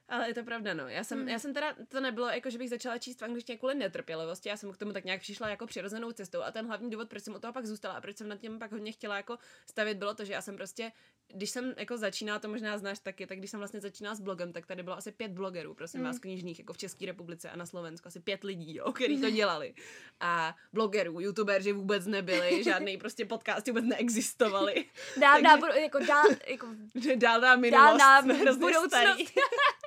ale 0.10 0.28
je 0.28 0.34
to 0.34 0.44
pravda, 0.44 0.74
no. 0.74 0.88
Já 0.88 1.04
jsem, 1.04 1.22
Mm. 1.22 1.30
já 1.30 1.40
jsem 1.40 1.54
teda, 1.54 1.76
to 1.88 2.00
nebylo 2.00 2.28
jako, 2.28 2.50
že 2.50 2.58
bych 2.58 2.70
začala 2.70 2.98
číst 2.98 3.22
v 3.22 3.24
angličtině 3.24 3.58
kvůli 3.58 3.76
netrpělivosti, 3.76 4.50
já 4.50 4.58
jsem 4.58 4.72
k 4.72 4.78
tomu 4.78 4.94
tak 4.94 5.06
nějak 5.06 5.22
přišla 5.22 5.50
jako 5.50 5.68
přirozenou 5.68 6.12
cestou 6.12 6.42
a 6.42 6.52
ten 6.52 6.68
hlavní 6.68 6.90
důvod, 6.90 7.10
proč 7.10 7.24
jsem 7.24 7.36
u 7.36 7.40
toho 7.40 7.54
pak 7.54 7.66
zůstala 7.66 7.96
a 7.96 8.02
proč 8.02 8.18
jsem 8.18 8.28
nad 8.28 8.38
tím 8.40 8.60
pak 8.60 8.72
hodně 8.72 8.92
chtěla 8.92 9.18
jako 9.18 9.38
stavit, 9.70 9.98
bylo 9.98 10.14
to, 10.14 10.26
že 10.26 10.34
já 10.34 10.42
jsem 10.42 10.56
prostě, 10.56 10.92
když 11.34 11.50
jsem 11.50 11.74
jako 11.78 11.98
začínala, 11.98 12.40
to 12.40 12.48
možná 12.48 12.78
znáš 12.78 13.00
taky, 13.00 13.28
tak 13.28 13.38
když 13.38 13.52
jsem 13.52 13.58
vlastně 13.60 13.82
začínala 13.82 14.16
s 14.16 14.20
blogem, 14.20 14.54
tak 14.54 14.66
tady 14.66 14.84
bylo 14.84 14.98
asi 14.98 15.12
pět 15.12 15.32
blogerů, 15.32 15.74
prosím 15.74 16.00
Mm. 16.00 16.06
vás, 16.06 16.20
knižních, 16.20 16.60
jako 16.60 16.74
v 16.74 16.78
České 16.78 17.06
republice 17.06 17.50
a 17.50 17.56
na 17.56 17.66
Slovensku, 17.66 18.08
asi 18.08 18.20
pět 18.20 18.44
lidí, 18.44 18.76
jo, 18.76 18.92
který 18.92 19.22
to 19.22 19.30
dělali. 19.30 19.74
A 20.20 20.56
blogerů, 20.74 21.20
youtubeři 21.20 21.72
vůbec 21.72 22.06
nebyli, 22.06 22.64
žádný 22.64 22.98
prostě 22.98 23.26
podcasty 23.26 23.72
vůbec 23.72 23.86
neexistovaly. 23.86 24.86
Dál, 25.22 25.42
dál, 25.42 25.52
takže- 25.52 25.68
budu, 25.68 25.80
jako 25.82 26.00
dál, 26.00 26.26
jako 26.48 26.68
Dál 27.16 27.42
na 27.42 27.56
minulost, 27.56 27.84
dál 27.84 27.98
na 27.98 28.22
jsme 28.22 28.34
hrozně 28.34 28.60
budoucnost. 28.62 28.88
starý. 28.88 29.26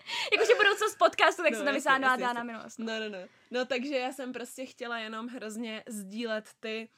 Jakože 0.33 0.55
budoucnost 0.55 0.95
podcastu, 0.99 1.43
tak 1.43 1.53
No, 1.53 1.59
se 1.59 1.65
tam 1.65 1.75
jasně, 1.75 2.25
dál 2.25 2.35
na 2.35 2.43
minulost. 2.43 2.79
No, 2.79 3.00
no, 3.00 3.09
no. 3.09 3.19
No, 3.50 3.65
takže 3.65 3.97
já 3.97 4.12
jsem 4.12 4.33
prostě 4.33 4.67
chtěla 4.67 4.99
jenom 4.99 5.29
hrozně 5.29 5.85
sdílet 5.88 6.49
ty 6.61 6.88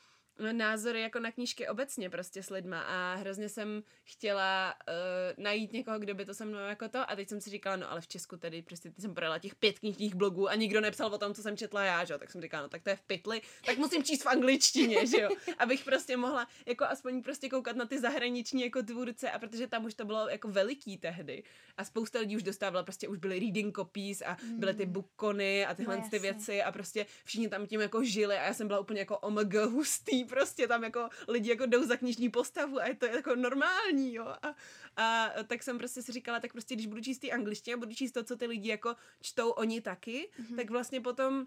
názory 0.52 1.00
jako 1.00 1.18
na 1.20 1.32
knížky 1.32 1.68
obecně 1.68 2.10
prostě 2.10 2.42
s 2.42 2.50
lidma 2.50 2.80
a 2.80 3.14
hrozně 3.14 3.48
jsem 3.48 3.82
chtěla 4.04 4.74
uh, 4.88 5.44
najít 5.44 5.72
někoho, 5.72 5.98
kdo 5.98 6.14
by 6.14 6.24
to 6.24 6.34
se 6.34 6.44
mnou 6.44 6.58
jako 6.58 6.88
to. 6.88 7.10
A 7.10 7.16
teď 7.16 7.28
jsem 7.28 7.40
si 7.40 7.50
říkala, 7.50 7.76
no 7.76 7.90
ale 7.90 8.00
v 8.00 8.08
Česku 8.08 8.36
tedy 8.36 8.62
prostě 8.62 8.92
jsem 8.98 9.14
prodala 9.14 9.38
těch 9.38 9.54
pět 9.54 9.78
knižních 9.78 10.14
blogů 10.14 10.48
a 10.48 10.54
nikdo 10.54 10.80
nepsal 10.80 11.14
o 11.14 11.18
tom, 11.18 11.34
co 11.34 11.42
jsem 11.42 11.56
četla 11.56 11.84
já, 11.84 12.04
že 12.04 12.14
jo, 12.14 12.18
tak 12.18 12.30
jsem 12.30 12.40
říkala, 12.40 12.62
no 12.62 12.68
tak 12.68 12.82
to 12.82 12.90
je 12.90 12.96
v 12.96 13.02
pytli, 13.02 13.42
tak 13.66 13.78
musím 13.78 14.04
číst 14.04 14.22
v 14.22 14.26
angličtině, 14.26 15.06
že 15.06 15.20
jo, 15.20 15.28
abych 15.58 15.84
prostě 15.84 16.16
mohla 16.16 16.48
jako 16.66 16.84
aspoň 16.84 17.22
prostě 17.22 17.48
koukat 17.48 17.76
na 17.76 17.86
ty 17.86 18.00
zahraniční 18.00 18.62
jako 18.62 18.82
tvůrce 18.82 19.30
a 19.30 19.38
protože 19.38 19.66
tam 19.66 19.84
už 19.84 19.94
to 19.94 20.04
bylo 20.04 20.28
jako 20.28 20.48
veliký 20.48 20.98
tehdy 20.98 21.42
a 21.76 21.84
spousta 21.84 22.18
lidí 22.18 22.36
už 22.36 22.42
dostávala 22.42 22.82
prostě 22.82 23.08
už 23.08 23.18
byly 23.18 23.38
reading 23.38 23.76
copies 23.76 24.22
a 24.22 24.36
byly 24.58 24.74
ty 24.74 24.86
bookony 24.86 25.66
a 25.66 25.74
tyhle 25.74 25.96
no, 25.96 26.08
ty 26.10 26.18
věci 26.18 26.62
a 26.62 26.72
prostě 26.72 27.06
všichni 27.24 27.48
tam 27.48 27.66
tím 27.66 27.80
jako 27.80 28.04
žili 28.04 28.36
a 28.36 28.42
já 28.46 28.54
jsem 28.54 28.66
byla 28.66 28.80
úplně 28.80 29.00
jako 29.00 29.18
omg 29.18 29.54
hustý, 29.54 30.24
prostě 30.30 30.68
tam 30.68 30.84
jako 30.84 31.08
lidi 31.28 31.50
jako 31.50 31.66
jdou 31.66 31.84
za 31.84 31.96
knižní 31.96 32.28
postavu 32.28 32.80
a 32.80 32.86
je 32.86 32.94
to 32.94 33.06
jako 33.06 33.36
normální, 33.36 34.14
jo. 34.14 34.34
A, 34.42 34.54
a 34.96 35.30
tak 35.46 35.62
jsem 35.62 35.78
prostě 35.78 36.02
si 36.02 36.12
říkala, 36.12 36.40
tak 36.40 36.52
prostě 36.52 36.74
když 36.74 36.86
budu 36.86 37.00
číst 37.00 37.18
ty 37.18 37.32
angličtě 37.32 37.74
a 37.74 37.76
budu 37.76 37.94
číst 37.94 38.12
to, 38.12 38.24
co 38.24 38.36
ty 38.36 38.46
lidi 38.46 38.68
jako 38.68 38.96
čtou 39.22 39.50
oni 39.50 39.80
taky, 39.80 40.28
mm-hmm. 40.40 40.56
tak 40.56 40.70
vlastně 40.70 41.00
potom 41.00 41.46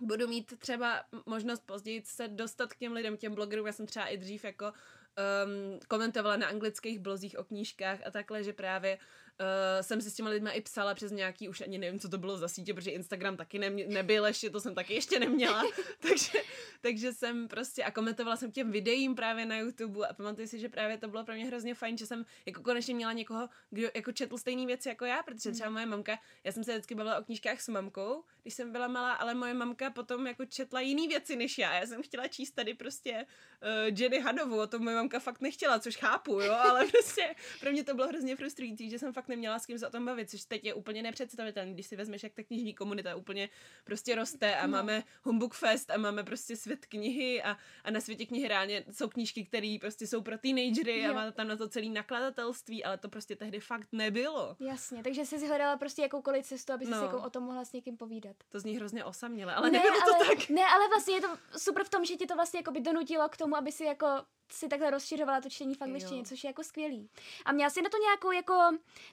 budu 0.00 0.28
mít 0.28 0.58
třeba 0.58 1.04
možnost 1.26 1.66
později 1.66 2.02
se 2.04 2.28
dostat 2.28 2.72
k 2.72 2.76
těm 2.76 2.92
lidem, 2.92 3.16
těm 3.16 3.34
blogerům. 3.34 3.66
Já 3.66 3.72
jsem 3.72 3.86
třeba 3.86 4.06
i 4.06 4.16
dřív 4.16 4.44
jako 4.44 4.64
um, 4.64 5.80
komentovala 5.88 6.36
na 6.36 6.46
anglických 6.46 6.98
blozích 6.98 7.38
o 7.38 7.44
knížkách 7.44 7.98
a 8.06 8.10
takhle, 8.10 8.44
že 8.44 8.52
právě 8.52 8.98
Uh, 9.40 9.82
jsem 9.82 10.00
si 10.00 10.10
s 10.10 10.14
těma 10.14 10.30
lidmi 10.30 10.50
i 10.50 10.60
psala 10.60 10.94
přes 10.94 11.12
nějaký, 11.12 11.48
už 11.48 11.60
ani 11.60 11.78
nevím, 11.78 12.00
co 12.00 12.08
to 12.08 12.18
bylo 12.18 12.38
za 12.38 12.48
sítě, 12.48 12.74
protože 12.74 12.90
Instagram 12.90 13.36
taky 13.36 13.58
ne, 13.58 13.70
nebyl 13.70 14.26
ještě, 14.26 14.50
to 14.50 14.60
jsem 14.60 14.74
taky 14.74 14.94
ještě 14.94 15.20
neměla, 15.20 15.62
takže, 16.00 16.38
takže 16.80 17.12
jsem 17.12 17.48
prostě 17.48 17.84
a 17.84 17.90
komentovala 17.90 18.36
jsem 18.36 18.52
těm 18.52 18.70
videím 18.70 19.14
právě 19.14 19.46
na 19.46 19.56
YouTube 19.56 20.08
a 20.08 20.12
pamatuju 20.12 20.46
si, 20.46 20.58
že 20.58 20.68
právě 20.68 20.98
to 20.98 21.08
bylo 21.08 21.24
pro 21.24 21.34
mě 21.34 21.46
hrozně 21.46 21.74
fajn, 21.74 21.98
že 21.98 22.06
jsem 22.06 22.26
jako 22.46 22.62
konečně 22.62 22.94
měla 22.94 23.12
někoho, 23.12 23.48
kdo 23.70 23.88
jako 23.94 24.12
četl 24.12 24.38
stejné 24.38 24.66
věci 24.66 24.88
jako 24.88 25.04
já, 25.04 25.22
protože 25.22 25.52
třeba 25.52 25.70
moje 25.70 25.86
mamka, 25.86 26.18
já 26.44 26.52
jsem 26.52 26.64
se 26.64 26.72
vždycky 26.72 26.94
bavila 26.94 27.18
o 27.18 27.24
knížkách 27.24 27.60
s 27.60 27.68
mamkou, 27.68 28.24
když 28.42 28.54
jsem 28.54 28.72
byla 28.72 28.88
malá, 28.88 29.12
ale 29.12 29.34
moje 29.34 29.54
mamka 29.54 29.90
potom 29.90 30.26
jako 30.26 30.44
četla 30.44 30.80
jiné 30.80 31.08
věci 31.08 31.36
než 31.36 31.58
já. 31.58 31.74
Já 31.74 31.86
jsem 31.86 32.02
chtěla 32.02 32.28
číst 32.28 32.50
tady 32.50 32.74
prostě 32.74 33.26
uh, 33.62 33.98
Jenny 33.98 34.20
Hanovu, 34.20 34.60
o 34.60 34.66
tom 34.66 34.84
moje 34.84 34.96
mamka 34.96 35.18
fakt 35.18 35.40
nechtěla, 35.40 35.78
což 35.78 35.96
chápu, 35.96 36.40
jo, 36.40 36.52
ale 36.52 36.86
prostě 36.90 37.34
pro 37.60 37.70
mě 37.70 37.84
to 37.84 37.94
bylo 37.94 38.08
hrozně 38.08 38.36
frustrující, 38.36 38.90
že 38.90 38.98
jsem 38.98 39.12
fakt 39.12 39.28
neměla 39.30 39.58
s 39.58 39.66
kým 39.66 39.78
se 39.78 39.86
o 39.86 39.90
tom 39.90 40.04
bavit, 40.04 40.30
což 40.30 40.44
teď 40.44 40.64
je 40.64 40.74
úplně 40.74 41.02
nepředstavitelné, 41.02 41.72
když 41.72 41.86
si 41.86 41.96
vezmeš, 41.96 42.22
jak 42.22 42.32
ta 42.34 42.42
knižní 42.42 42.74
komunita 42.74 43.16
úplně 43.16 43.48
prostě 43.84 44.14
roste 44.14 44.56
a 44.56 44.66
no. 44.66 44.72
máme 44.72 45.04
Humbug 45.22 45.54
Fest 45.54 45.90
a 45.90 45.98
máme 45.98 46.24
prostě 46.24 46.56
svět 46.56 46.86
knihy 46.86 47.42
a, 47.42 47.56
a 47.84 47.90
na 47.90 48.00
světě 48.00 48.26
knihy 48.26 48.48
reálně 48.48 48.84
jsou 48.90 49.08
knížky, 49.08 49.44
které 49.44 49.76
prostě 49.80 50.06
jsou 50.06 50.22
pro 50.22 50.38
teenagery 50.38 51.02
jo. 51.02 51.10
a 51.10 51.14
má 51.14 51.30
tam 51.30 51.48
na 51.48 51.56
to 51.56 51.68
celý 51.68 51.90
nakladatelství, 51.90 52.84
ale 52.84 52.98
to 52.98 53.08
prostě 53.08 53.36
tehdy 53.36 53.60
fakt 53.60 53.88
nebylo. 53.92 54.56
Jasně, 54.60 55.02
takže 55.02 55.26
jsi 55.26 55.46
hledala 55.46 55.76
prostě 55.76 56.02
jakoukoliv 56.02 56.46
cestu, 56.46 56.72
aby 56.72 56.84
no. 56.84 56.98
si 56.98 57.04
jako 57.04 57.22
o 57.22 57.30
tom 57.30 57.42
mohla 57.42 57.64
s 57.64 57.72
někým 57.72 57.96
povídat. 57.96 58.36
To 58.48 58.60
zní 58.60 58.76
hrozně 58.76 59.04
osaměle, 59.04 59.54
ale 59.54 59.70
ne, 59.70 59.78
nebylo 59.78 60.02
ale, 60.02 60.24
to 60.24 60.24
tak. 60.24 60.48
Ne, 60.48 60.62
ale 60.74 60.88
vlastně 60.88 61.14
je 61.14 61.20
to 61.20 61.28
super 61.58 61.84
v 61.84 61.88
tom, 61.88 62.04
že 62.04 62.16
ti 62.16 62.26
to 62.26 62.34
vlastně 62.34 62.58
jako 62.58 62.70
by 62.70 62.80
donutilo 62.80 63.28
k 63.28 63.36
tomu, 63.36 63.56
aby 63.56 63.72
si 63.72 63.84
jako 63.84 64.06
si 64.50 64.68
takhle 64.68 64.90
rozšiřovala 64.90 65.40
to 65.40 65.50
čtení 65.50 65.74
v 65.74 65.82
angličtině, 65.82 66.24
což 66.24 66.44
je 66.44 66.48
jako 66.48 66.64
skvělý. 66.64 67.10
A 67.44 67.52
měla 67.52 67.70
jsi 67.70 67.82
na 67.82 67.90
to 67.90 67.96
nějakou 67.96 68.32
jako, 68.32 68.54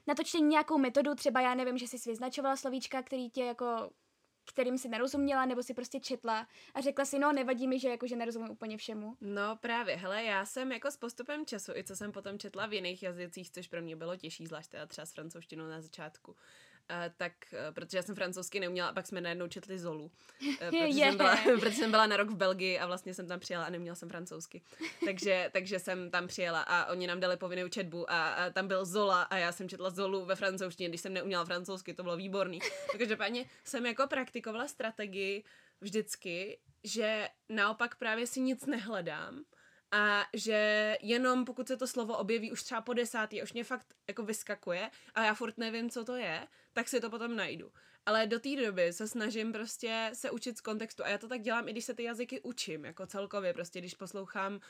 na 0.06 0.14
to 0.14 0.22
čtení 0.22 0.48
nějakou 0.48 0.78
metodu, 0.78 1.14
třeba 1.14 1.40
já 1.40 1.54
nevím, 1.54 1.78
že 1.78 1.86
jsi 1.86 2.10
vyznačovala 2.10 2.56
slovíčka, 2.56 3.02
který 3.02 3.30
tě 3.30 3.44
jako 3.44 3.90
kterým 4.48 4.78
si 4.78 4.88
nerozuměla, 4.88 5.44
nebo 5.44 5.62
si 5.62 5.74
prostě 5.74 6.00
četla 6.00 6.48
a 6.74 6.80
řekla 6.80 7.04
si, 7.04 7.18
no 7.18 7.32
nevadí 7.32 7.68
mi, 7.68 7.80
že 7.80 7.88
jakože 7.88 8.16
nerozumím 8.16 8.50
úplně 8.50 8.76
všemu. 8.76 9.16
No 9.20 9.56
právě, 9.56 9.96
hele, 9.96 10.24
já 10.24 10.44
jsem 10.44 10.72
jako 10.72 10.90
s 10.90 10.96
postupem 10.96 11.46
času, 11.46 11.72
i 11.74 11.84
co 11.84 11.96
jsem 11.96 12.12
potom 12.12 12.38
četla 12.38 12.66
v 12.66 12.72
jiných 12.72 13.02
jazycích, 13.02 13.50
což 13.50 13.68
pro 13.68 13.82
mě 13.82 13.96
bylo 13.96 14.16
těžší, 14.16 14.46
zvlášť 14.46 14.70
teda 14.70 14.86
třeba 14.86 15.06
s 15.06 15.12
francouzštinou 15.12 15.66
na 15.66 15.80
začátku, 15.80 16.36
Uh, 16.90 17.14
tak, 17.16 17.32
uh, 17.52 17.74
protože 17.74 17.98
já 17.98 18.02
jsem 18.02 18.14
francouzsky 18.14 18.60
neuměla 18.60 18.88
a 18.88 18.92
pak 18.92 19.06
jsme 19.06 19.20
najednou 19.20 19.48
četli 19.48 19.78
Zolu. 19.78 20.04
Uh, 20.04 20.54
protože, 20.58 20.76
yeah. 20.76 21.08
jsem 21.08 21.16
byla, 21.16 21.36
protože 21.60 21.76
jsem 21.76 21.90
byla 21.90 22.06
na 22.06 22.16
rok 22.16 22.30
v 22.30 22.36
Belgii 22.36 22.78
a 22.78 22.86
vlastně 22.86 23.14
jsem 23.14 23.26
tam 23.26 23.40
přijela 23.40 23.64
a 23.64 23.70
neměla 23.70 23.94
jsem 23.94 24.08
francouzsky. 24.08 24.62
Takže, 25.04 25.50
takže 25.52 25.78
jsem 25.78 26.10
tam 26.10 26.26
přijela 26.26 26.62
a 26.62 26.86
oni 26.86 27.06
nám 27.06 27.20
dali 27.20 27.36
povinnou 27.36 27.68
četbu 27.68 28.10
a, 28.10 28.28
a 28.28 28.50
tam 28.50 28.68
byl 28.68 28.84
Zola 28.84 29.22
a 29.22 29.36
já 29.36 29.52
jsem 29.52 29.68
četla 29.68 29.90
Zolu 29.90 30.24
ve 30.24 30.36
francouzštině, 30.36 30.88
když 30.88 31.00
jsem 31.00 31.14
neuměla 31.14 31.44
francouzsky, 31.44 31.94
to 31.94 32.02
bylo 32.02 32.16
výborný. 32.16 32.58
Takže 32.98 33.16
páně 33.16 33.44
jsem 33.64 33.86
jako 33.86 34.06
praktikovala 34.06 34.68
strategii 34.68 35.44
vždycky, 35.80 36.58
že 36.84 37.28
naopak 37.48 37.94
právě 37.94 38.26
si 38.26 38.40
nic 38.40 38.66
nehledám, 38.66 39.44
a 39.92 40.26
že 40.34 40.96
jenom 41.02 41.44
pokud 41.44 41.68
se 41.68 41.76
to 41.76 41.86
slovo 41.86 42.16
objeví 42.16 42.52
už 42.52 42.62
třeba 42.62 42.80
po 42.80 42.94
desátý, 42.94 43.42
už 43.42 43.52
mě 43.52 43.64
fakt 43.64 43.94
jako 44.08 44.22
vyskakuje 44.22 44.90
a 45.14 45.24
já 45.24 45.34
furt 45.34 45.58
nevím, 45.58 45.90
co 45.90 46.04
to 46.04 46.16
je, 46.16 46.46
tak 46.72 46.88
si 46.88 47.00
to 47.00 47.10
potom 47.10 47.36
najdu. 47.36 47.72
Ale 48.06 48.26
do 48.26 48.40
té 48.40 48.56
doby 48.56 48.92
se 48.92 49.08
snažím 49.08 49.52
prostě 49.52 50.10
se 50.14 50.30
učit 50.30 50.58
z 50.58 50.60
kontextu 50.60 51.04
a 51.04 51.08
já 51.08 51.18
to 51.18 51.28
tak 51.28 51.40
dělám, 51.40 51.68
i 51.68 51.72
když 51.72 51.84
se 51.84 51.94
ty 51.94 52.02
jazyky 52.02 52.40
učím, 52.40 52.84
jako 52.84 53.06
celkově, 53.06 53.54
prostě 53.54 53.78
když 53.78 53.94
poslouchám 53.94 54.54
uh, 54.54 54.60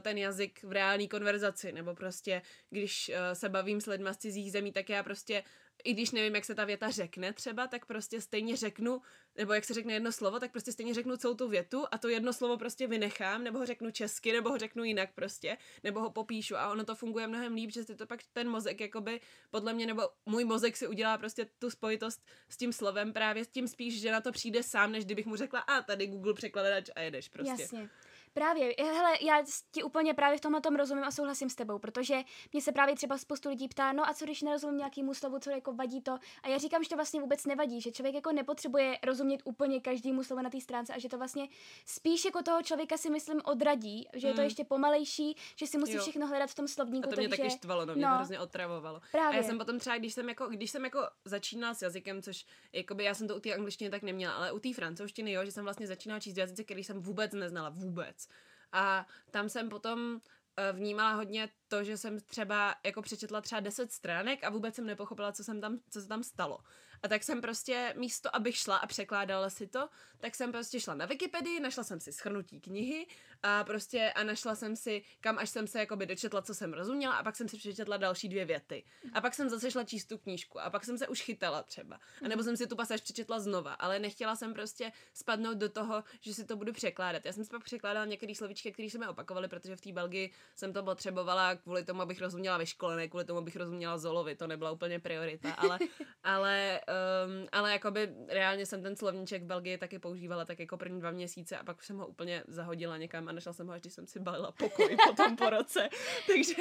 ten 0.00 0.18
jazyk 0.18 0.62
v 0.62 0.72
reální 0.72 1.08
konverzaci, 1.08 1.72
nebo 1.72 1.94
prostě 1.94 2.42
když 2.70 3.08
uh, 3.08 3.14
se 3.32 3.48
bavím 3.48 3.80
s 3.80 3.86
lidmi 3.86 4.08
z 4.12 4.16
cizích 4.16 4.52
zemí, 4.52 4.72
tak 4.72 4.88
já 4.88 5.02
prostě 5.02 5.44
i 5.86 5.92
když 5.92 6.10
nevím, 6.10 6.34
jak 6.34 6.44
se 6.44 6.54
ta 6.54 6.64
věta 6.64 6.90
řekne 6.90 7.32
třeba, 7.32 7.66
tak 7.66 7.86
prostě 7.86 8.20
stejně 8.20 8.56
řeknu, 8.56 9.02
nebo 9.36 9.52
jak 9.52 9.64
se 9.64 9.74
řekne 9.74 9.92
jedno 9.92 10.12
slovo, 10.12 10.40
tak 10.40 10.52
prostě 10.52 10.72
stejně 10.72 10.94
řeknu 10.94 11.16
celou 11.16 11.34
tu 11.34 11.48
větu 11.48 11.84
a 11.90 11.98
to 11.98 12.08
jedno 12.08 12.32
slovo 12.32 12.56
prostě 12.56 12.86
vynechám, 12.86 13.44
nebo 13.44 13.58
ho 13.58 13.66
řeknu 13.66 13.90
česky, 13.90 14.32
nebo 14.32 14.50
ho 14.50 14.58
řeknu 14.58 14.84
jinak 14.84 15.14
prostě, 15.14 15.56
nebo 15.84 16.00
ho 16.00 16.10
popíšu 16.10 16.56
a 16.56 16.70
ono 16.70 16.84
to 16.84 16.94
funguje 16.94 17.26
mnohem 17.26 17.54
líp, 17.54 17.70
že 17.72 17.84
si 17.84 17.96
to 17.96 18.06
pak 18.06 18.20
ten 18.32 18.48
mozek 18.48 18.80
jakoby 18.80 19.20
podle 19.50 19.72
mě, 19.72 19.86
nebo 19.86 20.02
můj 20.26 20.44
mozek 20.44 20.76
si 20.76 20.86
udělá 20.88 21.18
prostě 21.18 21.46
tu 21.58 21.70
spojitost 21.70 22.26
s 22.48 22.56
tím 22.56 22.72
slovem 22.72 23.12
právě 23.12 23.44
s 23.44 23.48
tím 23.48 23.68
spíš, 23.68 24.00
že 24.00 24.12
na 24.12 24.20
to 24.20 24.32
přijde 24.32 24.62
sám, 24.62 24.92
než 24.92 25.04
kdybych 25.04 25.26
mu 25.26 25.36
řekla, 25.36 25.60
a 25.60 25.82
tady 25.82 26.06
Google 26.06 26.34
překladač 26.34 26.90
a 26.96 27.00
jedeš 27.00 27.28
prostě. 27.28 27.62
Jasně. 27.62 27.88
Právě, 28.36 28.74
hele, 28.78 29.12
já 29.20 29.44
ti 29.70 29.82
úplně 29.82 30.14
právě 30.14 30.38
v 30.38 30.40
tomhle 30.40 30.60
tom 30.60 30.76
rozumím 30.76 31.04
a 31.04 31.10
souhlasím 31.10 31.50
s 31.50 31.54
tebou, 31.54 31.78
protože 31.78 32.16
mě 32.52 32.62
se 32.62 32.72
právě 32.72 32.96
třeba 32.96 33.18
spoustu 33.18 33.48
lidí 33.48 33.68
ptá, 33.68 33.92
no 33.92 34.08
a 34.08 34.14
co 34.14 34.24
když 34.24 34.42
nerozumím 34.42 34.78
nějakému 34.78 35.14
slovu, 35.14 35.38
co 35.38 35.50
jako 35.50 35.72
vadí 35.72 36.00
to. 36.00 36.18
A 36.42 36.48
já 36.48 36.58
říkám, 36.58 36.82
že 36.82 36.88
to 36.88 36.96
vlastně 36.96 37.20
vůbec 37.20 37.46
nevadí, 37.46 37.80
že 37.80 37.92
člověk 37.92 38.14
jako 38.14 38.32
nepotřebuje 38.32 38.98
rozumět 39.02 39.40
úplně 39.44 39.80
každému 39.80 40.24
slovu 40.24 40.42
na 40.42 40.50
té 40.50 40.60
stránce 40.60 40.94
a 40.94 40.98
že 40.98 41.08
to 41.08 41.18
vlastně 41.18 41.48
spíš 41.86 42.24
jako 42.24 42.42
toho 42.42 42.62
člověka 42.62 42.96
si 42.96 43.10
myslím 43.10 43.40
odradí, 43.44 44.08
že 44.14 44.28
je 44.28 44.32
to 44.32 44.40
hmm. 44.40 44.44
ještě 44.44 44.64
pomalejší, 44.64 45.36
že 45.56 45.66
si 45.66 45.78
musí 45.78 45.92
jo. 45.92 46.02
všechno 46.02 46.26
hledat 46.26 46.50
v 46.50 46.54
tom 46.54 46.68
slovníku. 46.68 47.08
A 47.08 47.10
to 47.10 47.20
mě 47.20 47.28
takže... 47.28 47.42
taky 47.42 47.56
štvalo, 47.56 47.86
no, 47.86 47.94
mě 47.94 48.04
no, 48.04 48.10
to 48.10 48.16
hrozně 48.16 48.40
otravovalo. 48.40 49.00
Právě. 49.12 49.38
A 49.38 49.42
já 49.42 49.48
jsem 49.48 49.58
potom 49.58 49.78
třeba, 49.78 49.98
když 49.98 50.14
jsem 50.14 50.28
jako, 50.28 50.46
když 50.46 50.70
jsem 50.70 50.84
jako 50.84 51.00
začínala 51.24 51.74
s 51.74 51.82
jazykem, 51.82 52.22
což 52.22 52.46
jakoby 52.72 53.04
já 53.04 53.14
jsem 53.14 53.28
to 53.28 53.36
u 53.36 53.40
té 53.40 53.54
angličtiny 53.54 53.90
tak 53.90 54.02
neměla, 54.02 54.34
ale 54.34 54.52
u 54.52 54.58
té 54.58 54.74
francouzštiny, 54.74 55.32
jo, 55.32 55.44
že 55.44 55.52
jsem 55.52 55.64
vlastně 55.64 55.86
začínala 55.86 56.20
číst 56.20 56.36
jazyce, 56.36 56.64
který 56.64 56.84
jsem 56.84 57.00
vůbec 57.00 57.32
neznala, 57.32 57.68
vůbec. 57.68 58.25
A 58.72 59.06
tam 59.30 59.48
jsem 59.48 59.68
potom 59.68 60.20
eh, 60.56 60.72
vnímala 60.72 61.12
hodně 61.12 61.48
to, 61.68 61.84
že 61.84 61.96
jsem 61.96 62.20
třeba 62.20 62.74
jako 62.84 63.02
přečetla 63.02 63.40
třeba 63.40 63.60
10 63.60 63.92
stránek 63.92 64.44
a 64.44 64.50
vůbec 64.50 64.74
jsem 64.74 64.86
nepochopila, 64.86 65.32
co, 65.32 65.44
jsem 65.44 65.60
tam, 65.60 65.78
co 65.90 66.00
se 66.00 66.08
tam 66.08 66.22
stalo. 66.22 66.58
A 67.06 67.08
tak 67.08 67.22
jsem 67.22 67.40
prostě 67.40 67.94
místo, 67.96 68.36
abych 68.36 68.56
šla 68.56 68.76
a 68.76 68.86
překládala 68.86 69.50
si 69.50 69.66
to, 69.66 69.88
tak 70.18 70.34
jsem 70.34 70.52
prostě 70.52 70.80
šla 70.80 70.94
na 70.94 71.06
Wikipedii, 71.06 71.60
našla 71.60 71.84
jsem 71.84 72.00
si 72.00 72.12
schrnutí 72.12 72.60
knihy 72.60 73.06
a 73.42 73.64
prostě 73.64 74.12
a 74.14 74.22
našla 74.22 74.54
jsem 74.54 74.76
si, 74.76 75.02
kam 75.20 75.38
až 75.38 75.50
jsem 75.50 75.66
se 75.66 75.78
jakoby 75.78 76.06
dočetla, 76.06 76.42
co 76.42 76.54
jsem 76.54 76.72
rozuměla 76.72 77.14
a 77.14 77.22
pak 77.22 77.36
jsem 77.36 77.48
si 77.48 77.56
přečetla 77.56 77.96
další 77.96 78.28
dvě 78.28 78.44
věty. 78.44 78.84
A 79.12 79.20
pak 79.20 79.34
jsem 79.34 79.48
zase 79.48 79.70
šla 79.70 79.84
číst 79.84 80.04
tu 80.06 80.18
knížku 80.18 80.60
a 80.60 80.70
pak 80.70 80.84
jsem 80.84 80.98
se 80.98 81.08
už 81.08 81.22
chytala 81.22 81.62
třeba. 81.62 82.00
A 82.24 82.28
nebo 82.28 82.42
jsem 82.42 82.56
si 82.56 82.66
tu 82.66 82.76
pasáž 82.76 83.00
přečetla 83.00 83.40
znova, 83.40 83.72
ale 83.72 83.98
nechtěla 83.98 84.36
jsem 84.36 84.54
prostě 84.54 84.92
spadnout 85.14 85.58
do 85.58 85.68
toho, 85.68 86.04
že 86.20 86.34
si 86.34 86.44
to 86.44 86.56
budu 86.56 86.72
překládat. 86.72 87.24
Já 87.24 87.32
jsem 87.32 87.44
si 87.44 87.50
pak 87.50 87.64
překládala 87.64 88.06
některé 88.06 88.34
slovíčky, 88.34 88.72
které 88.72 88.90
se 88.90 88.98
mi 88.98 89.06
opakovaly, 89.06 89.48
protože 89.48 89.76
v 89.76 89.80
té 89.80 89.92
Belgii 89.92 90.32
jsem 90.56 90.72
to 90.72 90.82
potřebovala 90.82 91.54
kvůli 91.54 91.84
tomu, 91.84 92.02
abych 92.02 92.20
rozuměla 92.20 92.58
ve 92.58 92.66
škole, 92.66 92.96
ne 92.96 93.08
kvůli 93.08 93.24
tomu, 93.24 93.38
abych 93.38 93.56
rozuměla 93.56 93.98
Zolovi, 93.98 94.36
to 94.36 94.46
nebyla 94.46 94.70
úplně 94.70 95.00
priorita, 95.00 95.52
ale, 95.52 95.78
ale, 96.24 96.80
um, 97.26 97.48
ale 97.52 97.72
jakoby 97.72 98.08
reálně 98.28 98.66
jsem 98.66 98.82
ten 98.82 98.96
slovníček 98.96 99.42
v 99.42 99.46
Belgii 99.46 99.78
taky 99.78 99.98
používala 99.98 100.44
tak 100.44 100.58
jako 100.58 100.76
první 100.76 101.00
dva 101.00 101.10
měsíce 101.10 101.58
a 101.58 101.64
pak 101.64 101.82
jsem 101.82 101.96
ho 101.96 102.06
úplně 102.06 102.42
zahodila 102.46 102.96
někam 102.96 103.28
a 103.28 103.32
našla 103.32 103.52
jsem 103.52 103.66
ho, 103.66 103.72
až 103.72 103.80
když 103.80 103.92
jsem 103.92 104.06
si 104.06 104.20
balila 104.20 104.52
pokoj 104.52 104.96
potom 105.06 105.36
po 105.36 105.50
roce. 105.50 105.88
takže, 106.26 106.54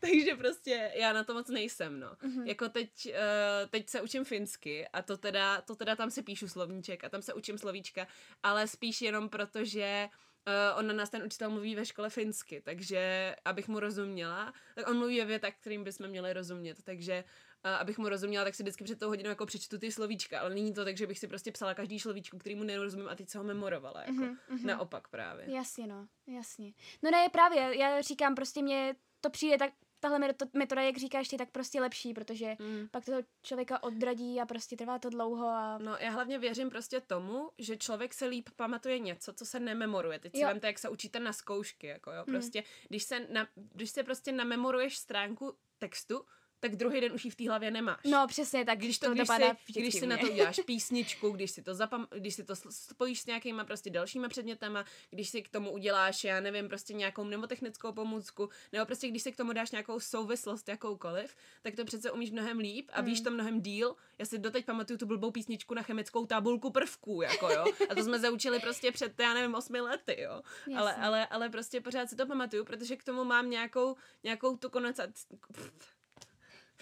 takže 0.00 0.34
prostě 0.34 0.92
já 0.94 1.12
na 1.12 1.24
to 1.24 1.34
moc 1.34 1.48
nejsem, 1.48 2.00
no. 2.00 2.12
Mm-hmm. 2.12 2.46
Jako 2.46 2.68
teď, 2.68 2.90
uh, 3.06 3.70
teď 3.70 3.88
se 3.88 4.00
učím 4.00 4.24
finsky 4.24 4.88
a 4.88 5.02
to 5.02 5.16
teda, 5.16 5.60
to 5.60 5.76
teda 5.76 5.96
tam 5.96 6.10
si 6.10 6.22
píšu 6.22 6.48
slovníček 6.48 7.04
a 7.04 7.08
tam 7.08 7.22
se 7.22 7.34
učím 7.34 7.58
slovíčka, 7.58 8.06
ale 8.42 8.68
spíš 8.68 9.02
jenom 9.02 9.28
proto, 9.28 9.64
že 9.64 10.08
Uh, 10.48 10.78
on 10.78 10.86
na 10.86 10.92
nás 10.92 11.10
ten 11.10 11.22
učitel 11.22 11.50
mluví 11.50 11.74
ve 11.74 11.86
škole 11.86 12.10
finsky, 12.10 12.60
takže 12.60 13.34
abych 13.44 13.68
mu 13.68 13.80
rozuměla, 13.80 14.52
tak 14.74 14.88
on 14.88 14.98
mluví 14.98 15.18
ve 15.18 15.24
větách, 15.24 15.54
kterým 15.54 15.84
bychom 15.84 16.08
měli 16.08 16.32
rozumět, 16.32 16.82
takže 16.84 17.24
a 17.64 17.76
abych 17.76 17.98
mu 17.98 18.08
rozuměla, 18.08 18.44
tak 18.44 18.54
si 18.54 18.62
vždycky 18.62 18.84
před 18.84 18.98
tou 18.98 19.08
hodinou 19.08 19.28
jako 19.28 19.46
přečtu 19.46 19.78
ty 19.78 19.92
slovíčka, 19.92 20.40
ale 20.40 20.54
není 20.54 20.74
to 20.74 20.84
tak, 20.84 20.96
že 20.96 21.06
bych 21.06 21.18
si 21.18 21.28
prostě 21.28 21.52
psala 21.52 21.74
každý 21.74 22.00
slovíčko, 22.00 22.38
který 22.38 22.54
mu 22.54 22.64
nerozumím 22.64 23.08
a 23.08 23.14
teď 23.14 23.28
se 23.28 23.38
ho 23.38 23.44
memorovala. 23.44 24.00
Jako. 24.00 24.12
Mm-hmm. 24.12 24.64
Naopak 24.64 25.08
právě. 25.08 25.54
Jasně, 25.54 25.86
no, 25.86 26.08
jasně. 26.26 26.72
No 27.02 27.10
ne, 27.10 27.28
právě, 27.28 27.78
já 27.78 28.00
říkám, 28.00 28.34
prostě 28.34 28.62
mě 28.62 28.94
to 29.20 29.30
přijde 29.30 29.58
tak, 29.58 29.72
tahle 30.02 30.34
metoda, 30.54 30.82
jak 30.82 30.96
říkáš 30.96 31.28
ty, 31.28 31.36
tak 31.36 31.50
prostě 31.50 31.80
lepší, 31.80 32.14
protože 32.14 32.56
mm. 32.58 32.88
pak 32.90 33.04
to 33.04 33.12
člověka 33.42 33.82
odradí 33.82 34.40
a 34.40 34.46
prostě 34.46 34.76
trvá 34.76 34.98
to 34.98 35.10
dlouho. 35.10 35.46
A... 35.48 35.78
No 35.78 35.96
já 36.00 36.10
hlavně 36.10 36.38
věřím 36.38 36.70
prostě 36.70 37.00
tomu, 37.00 37.50
že 37.58 37.76
člověk 37.76 38.14
se 38.14 38.26
líp 38.26 38.48
pamatuje 38.56 38.98
něco, 38.98 39.32
co 39.32 39.46
se 39.46 39.60
nememoruje. 39.60 40.18
Teď 40.18 40.36
si 40.36 40.44
vemte, 40.44 40.66
jak 40.66 40.78
se 40.78 40.88
učíte 40.88 41.20
na 41.20 41.32
zkoušky, 41.32 41.86
jako 41.86 42.12
jo, 42.12 42.24
mm. 42.26 42.34
prostě, 42.34 42.64
když 42.88 43.02
se, 43.02 43.26
na, 43.30 43.48
když 43.54 43.90
se 43.90 44.02
prostě 44.02 44.32
namemoruješ 44.32 44.96
stránku 44.96 45.56
textu, 45.78 46.24
tak 46.62 46.76
druhý 46.76 47.00
den 47.00 47.12
už 47.12 47.24
ji 47.24 47.30
v 47.30 47.36
té 47.36 47.48
hlavě 47.48 47.70
nemáš. 47.70 48.00
No 48.04 48.26
přesně, 48.26 48.64
tak 48.64 48.78
když 48.78 48.98
to, 48.98 49.06
to 49.06 49.12
když, 49.12 49.28
si, 49.28 49.80
když 49.80 49.94
si 49.94 50.06
na 50.06 50.16
to 50.16 50.26
uděláš 50.26 50.60
písničku, 50.66 51.30
když 51.30 51.50
si 51.50 51.62
to 51.62 51.74
zapam, 51.74 52.06
když 52.16 52.34
si 52.34 52.44
to 52.44 52.54
spojíš 52.70 53.20
s 53.20 53.26
nějakýma 53.26 53.64
prostě 53.64 53.90
dalšíma 53.90 54.28
předmětama, 54.28 54.84
když 55.10 55.28
si 55.28 55.42
k 55.42 55.48
tomu 55.48 55.70
uděláš, 55.70 56.24
já 56.24 56.40
nevím, 56.40 56.68
prostě 56.68 56.94
nějakou 56.94 57.24
mnemotechnickou 57.24 57.92
pomůcku, 57.92 58.48
nebo 58.72 58.86
prostě 58.86 59.08
když 59.08 59.22
si 59.22 59.32
k 59.32 59.36
tomu 59.36 59.52
dáš 59.52 59.70
nějakou 59.70 60.00
souvislost 60.00 60.68
jakoukoliv, 60.68 61.36
tak 61.62 61.76
to 61.76 61.84
přece 61.84 62.10
umíš 62.10 62.30
mnohem 62.30 62.58
líp 62.58 62.90
a 62.92 63.00
mm. 63.00 63.06
víš 63.06 63.20
to 63.20 63.30
mnohem 63.30 63.60
díl. 63.60 63.96
Já 64.18 64.26
si 64.26 64.38
doteď 64.38 64.66
pamatuju 64.66 64.98
tu 64.98 65.06
blbou 65.06 65.30
písničku 65.30 65.74
na 65.74 65.82
chemickou 65.82 66.26
tabulku 66.26 66.70
prvků, 66.70 67.22
jako 67.22 67.50
jo. 67.50 67.64
A 67.88 67.94
to 67.94 68.02
jsme 68.02 68.18
zaučili 68.18 68.60
prostě 68.60 68.92
před, 68.92 69.20
já 69.20 69.34
nevím, 69.34 69.54
osmi 69.54 69.80
lety, 69.80 70.20
jo. 70.20 70.42
Ale, 70.76 70.94
ale, 70.94 71.26
ale 71.26 71.48
prostě 71.48 71.80
pořád 71.80 72.10
si 72.10 72.16
to 72.16 72.26
pamatuju, 72.26 72.64
protože 72.64 72.96
k 72.96 73.04
tomu 73.04 73.24
mám 73.24 73.50
nějakou, 73.50 73.96
nějakou 74.24 74.56
tu 74.56 74.70
konotaci, 74.70 75.26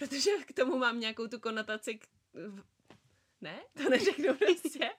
protože 0.01 0.31
k 0.45 0.53
tomu 0.53 0.77
mám 0.77 0.99
nějakou 0.99 1.27
tu 1.27 1.39
konotaci 1.39 1.95
k... 1.95 2.05
ne, 3.41 3.63
to 3.73 3.89
neřeknu 3.89 4.33
prostě, 4.37 4.89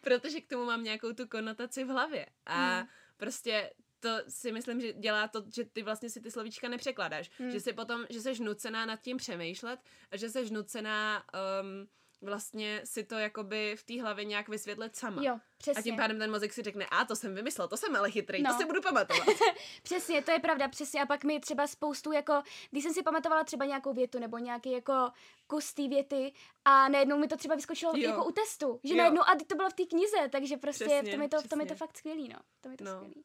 protože 0.00 0.40
k 0.40 0.48
tomu 0.48 0.64
mám 0.64 0.84
nějakou 0.84 1.12
tu 1.12 1.28
konotaci 1.28 1.84
v 1.84 1.88
hlavě 1.88 2.26
a 2.46 2.78
hmm. 2.78 2.88
prostě 3.16 3.72
to 4.00 4.08
si 4.28 4.52
myslím, 4.52 4.80
že 4.80 4.92
dělá 4.92 5.28
to, 5.28 5.44
že 5.54 5.64
ty 5.64 5.82
vlastně 5.82 6.10
si 6.10 6.20
ty 6.20 6.30
slovíčka 6.30 6.68
nepřekládáš, 6.68 7.30
hmm. 7.38 7.50
že 7.50 7.60
si 7.60 7.72
potom, 7.72 8.06
že 8.10 8.20
jsi 8.20 8.42
nucená 8.42 8.86
nad 8.86 9.00
tím 9.00 9.16
přemýšlet 9.16 9.80
a 10.10 10.16
že 10.16 10.30
jsi 10.30 10.50
nucená 10.50 11.24
um, 11.62 11.88
vlastně 12.20 12.80
si 12.84 13.04
to 13.04 13.14
jakoby 13.14 13.76
v 13.78 13.82
té 13.82 14.02
hlavě 14.02 14.24
nějak 14.24 14.48
vysvětlit 14.48 14.96
sama. 14.96 15.22
Jo, 15.22 15.38
přesně. 15.58 15.80
A 15.80 15.82
tím 15.82 15.96
pádem 15.96 16.18
ten 16.18 16.30
mozek 16.30 16.52
si 16.52 16.62
řekne, 16.62 16.86
a 16.86 17.04
to 17.04 17.16
jsem 17.16 17.34
vymyslel, 17.34 17.68
to 17.68 17.76
jsem 17.76 17.96
ale 17.96 18.10
chytrý, 18.10 18.42
no. 18.42 18.52
to 18.52 18.58
si 18.58 18.64
budu 18.64 18.82
pamatovat. 18.82 19.26
přesně, 19.82 20.22
to 20.22 20.30
je 20.30 20.38
pravda, 20.38 20.68
přesně. 20.68 21.02
A 21.02 21.06
pak 21.06 21.24
mi 21.24 21.40
třeba 21.40 21.66
spoustu 21.66 22.12
jako, 22.12 22.42
když 22.70 22.84
jsem 22.84 22.94
si 22.94 23.02
pamatovala 23.02 23.44
třeba 23.44 23.64
nějakou 23.64 23.92
větu 23.92 24.18
nebo 24.18 24.38
nějaký 24.38 24.72
jako 24.72 25.10
kus 25.46 25.74
té 25.74 25.88
věty 25.88 26.32
a 26.64 26.88
najednou 26.88 27.18
mi 27.18 27.28
to 27.28 27.36
třeba 27.36 27.54
vyskočilo 27.54 27.92
jo. 27.96 28.10
jako 28.10 28.24
u 28.24 28.32
testu, 28.32 28.80
že 28.84 28.94
jo. 28.94 28.98
najednou, 28.98 29.22
a 29.22 29.36
to 29.46 29.54
bylo 29.54 29.70
v 29.70 29.74
té 29.74 29.84
knize, 29.84 30.28
takže 30.30 30.56
prostě 30.56 30.84
přesně, 30.84 31.10
v 31.10 31.14
tom 31.14 31.22
je 31.22 31.28
to, 31.28 31.40
v 31.40 31.48
tom 31.48 31.60
je 31.60 31.66
to 31.66 31.74
fakt 31.74 31.98
skvělý, 31.98 32.28
no. 32.28 32.38
To 32.60 32.68
je 32.68 32.76
to 32.76 32.84
no. 32.84 32.90
skvělý. 32.90 33.24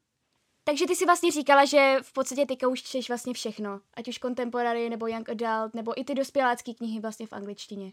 Takže 0.63 0.87
ty 0.87 0.95
si 0.95 1.05
vlastně 1.05 1.31
říkala, 1.31 1.65
že 1.65 1.97
v 2.01 2.13
podstatě 2.13 2.45
teďka 2.45 2.67
už 2.67 2.83
čteš 2.83 3.07
vlastně 3.07 3.33
všechno, 3.33 3.81
ať 3.93 4.07
už 4.07 4.19
contemporary, 4.19 4.89
nebo 4.89 5.07
young 5.07 5.29
adult, 5.29 5.73
nebo 5.73 5.99
i 5.99 6.03
ty 6.03 6.15
dospělácké 6.15 6.73
knihy 6.73 6.99
vlastně 6.99 7.27
v 7.27 7.33
angličtině. 7.33 7.91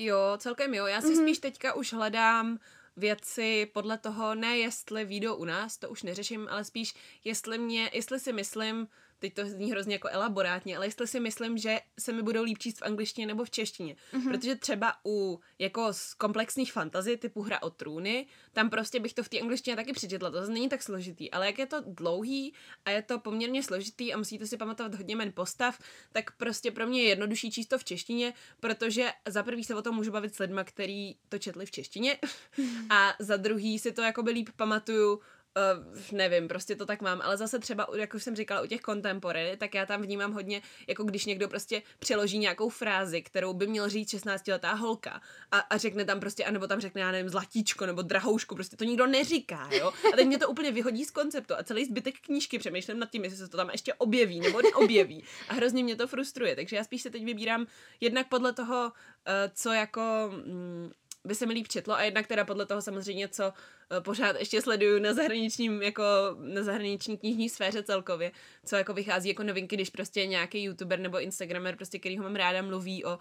Jo, 0.00 0.34
celkem 0.38 0.74
jo. 0.74 0.86
Já 0.86 1.00
si 1.00 1.06
mm-hmm. 1.06 1.22
spíš 1.22 1.38
teďka 1.38 1.74
už 1.74 1.92
hledám 1.92 2.58
věci 2.96 3.70
podle 3.72 3.98
toho, 3.98 4.34
ne 4.34 4.58
jestli 4.58 5.04
výjdou 5.04 5.34
u 5.34 5.44
nás, 5.44 5.78
to 5.78 5.88
už 5.88 6.02
neřeším, 6.02 6.48
ale 6.50 6.64
spíš 6.64 6.94
jestli 7.24 7.58
mě, 7.58 7.90
jestli 7.92 8.20
si 8.20 8.32
myslím, 8.32 8.88
teď 9.18 9.34
to 9.34 9.46
zní 9.46 9.70
hrozně 9.70 9.94
jako 9.94 10.08
elaborátně, 10.08 10.76
ale 10.76 10.86
jestli 10.86 11.06
si 11.06 11.20
myslím, 11.20 11.58
že 11.58 11.80
se 11.98 12.12
mi 12.12 12.22
budou 12.22 12.42
líp 12.42 12.58
číst 12.58 12.78
v 12.78 12.82
angličtině 12.82 13.26
nebo 13.26 13.44
v 13.44 13.50
češtině. 13.50 13.96
Mm-hmm. 14.12 14.30
Protože 14.30 14.56
třeba 14.56 14.94
u 15.06 15.40
jako 15.58 15.92
z 15.92 16.14
komplexních 16.14 16.72
fantazy 16.72 17.16
typu 17.16 17.42
Hra 17.42 17.62
o 17.62 17.70
trůny, 17.70 18.26
tam 18.52 18.70
prostě 18.70 19.00
bych 19.00 19.14
to 19.14 19.22
v 19.22 19.28
té 19.28 19.40
angličtině 19.40 19.76
taky 19.76 19.92
přečetla, 19.92 20.30
to 20.30 20.46
není 20.46 20.68
tak 20.68 20.82
složitý, 20.82 21.30
ale 21.30 21.46
jak 21.46 21.58
je 21.58 21.66
to 21.66 21.82
dlouhý 21.86 22.54
a 22.84 22.90
je 22.90 23.02
to 23.02 23.18
poměrně 23.18 23.62
složitý 23.62 24.14
a 24.14 24.18
musíte 24.18 24.46
si 24.46 24.56
pamatovat 24.56 24.94
hodně 24.94 25.16
men 25.16 25.32
postav, 25.32 25.78
tak 26.12 26.36
prostě 26.36 26.70
pro 26.70 26.86
mě 26.86 27.02
je 27.02 27.08
jednodušší 27.08 27.50
číst 27.50 27.66
to 27.66 27.78
v 27.78 27.84
češtině, 27.84 28.34
protože 28.60 29.10
za 29.28 29.42
prvý 29.42 29.64
se 29.64 29.74
o 29.74 29.82
tom 29.82 29.94
můžu 29.94 30.10
bavit 30.10 30.34
s 30.34 30.38
lidma, 30.38 30.64
který 30.64 31.14
to 31.28 31.38
četli 31.38 31.66
v 31.66 31.70
češtině 31.70 32.18
a 32.90 33.14
za 33.18 33.36
druhý 33.36 33.78
si 33.78 33.92
to 33.92 34.02
jako 34.02 34.22
líp 34.22 34.48
pamatuju 34.56 35.20
uh, 35.58 35.96
nevím, 36.12 36.48
prostě 36.48 36.76
to 36.76 36.86
tak 36.86 37.02
mám, 37.02 37.20
ale 37.24 37.36
zase 37.36 37.58
třeba, 37.58 37.86
jak 37.96 38.14
už 38.14 38.22
jsem 38.22 38.36
říkala, 38.36 38.60
u 38.60 38.66
těch 38.66 38.80
contemporary, 38.80 39.56
tak 39.56 39.74
já 39.74 39.86
tam 39.86 40.02
vnímám 40.02 40.32
hodně, 40.32 40.62
jako 40.86 41.04
když 41.04 41.24
někdo 41.24 41.48
prostě 41.48 41.82
přeloží 41.98 42.38
nějakou 42.38 42.68
frázi, 42.68 43.22
kterou 43.22 43.52
by 43.52 43.66
měl 43.66 43.88
říct 43.88 44.14
16-letá 44.14 44.74
holka 44.74 45.20
a, 45.52 45.58
a 45.58 45.76
řekne 45.76 46.04
tam 46.04 46.20
prostě, 46.20 46.44
anebo 46.44 46.66
tam 46.66 46.80
řekne, 46.80 47.00
já 47.00 47.12
nevím, 47.12 47.28
zlatíčko 47.28 47.86
nebo 47.86 48.02
drahoušku, 48.02 48.54
prostě 48.54 48.76
to 48.76 48.84
nikdo 48.84 49.06
neříká, 49.06 49.68
jo. 49.72 49.92
A 50.12 50.16
teď 50.16 50.26
mě 50.26 50.38
to 50.38 50.48
úplně 50.48 50.72
vyhodí 50.72 51.04
z 51.04 51.10
konceptu 51.10 51.54
a 51.54 51.62
celý 51.62 51.84
zbytek 51.84 52.14
knížky 52.20 52.58
přemýšlím 52.58 52.98
nad 52.98 53.10
tím, 53.10 53.24
jestli 53.24 53.38
se 53.38 53.48
to 53.48 53.56
tam 53.56 53.70
ještě 53.70 53.94
objeví 53.94 54.40
nebo 54.40 54.62
neobjeví. 54.62 55.24
A 55.48 55.54
hrozně 55.54 55.84
mě 55.84 55.96
to 55.96 56.06
frustruje, 56.06 56.56
takže 56.56 56.76
já 56.76 56.84
spíš 56.84 57.02
se 57.02 57.10
teď 57.10 57.24
vybírám 57.24 57.66
jednak 58.00 58.28
podle 58.28 58.52
toho, 58.52 58.84
uh, 58.84 59.32
co 59.54 59.72
jako 59.72 60.30
mm, 60.46 60.90
by 61.24 61.34
se 61.34 61.46
mi 61.46 61.54
líp 61.54 61.68
četlo 61.68 61.94
a 61.94 62.02
jednak 62.02 62.26
teda 62.26 62.44
podle 62.44 62.66
toho 62.66 62.82
samozřejmě, 62.82 63.28
co 63.28 63.42
Eh, 63.44 63.52
pořád 64.00 64.36
ještě 64.38 64.62
sleduju 64.62 64.98
na 64.98 65.14
zahraničním, 65.14 65.82
jako 65.82 66.02
na 66.38 66.62
zahraniční 66.62 67.18
knižní 67.18 67.48
sféře 67.48 67.82
celkově, 67.82 68.32
co 68.64 68.76
jako 68.76 68.94
vychází 68.94 69.28
jako 69.28 69.42
novinky, 69.42 69.76
když 69.76 69.90
prostě 69.90 70.26
nějaký 70.26 70.62
youtuber 70.62 70.98
nebo 70.98 71.20
instagramer, 71.20 71.76
prostě 71.76 71.98
který 71.98 72.18
ho 72.18 72.24
mám 72.24 72.36
ráda, 72.36 72.62
mluví 72.62 73.04
o 73.04 73.16
uh, 73.16 73.18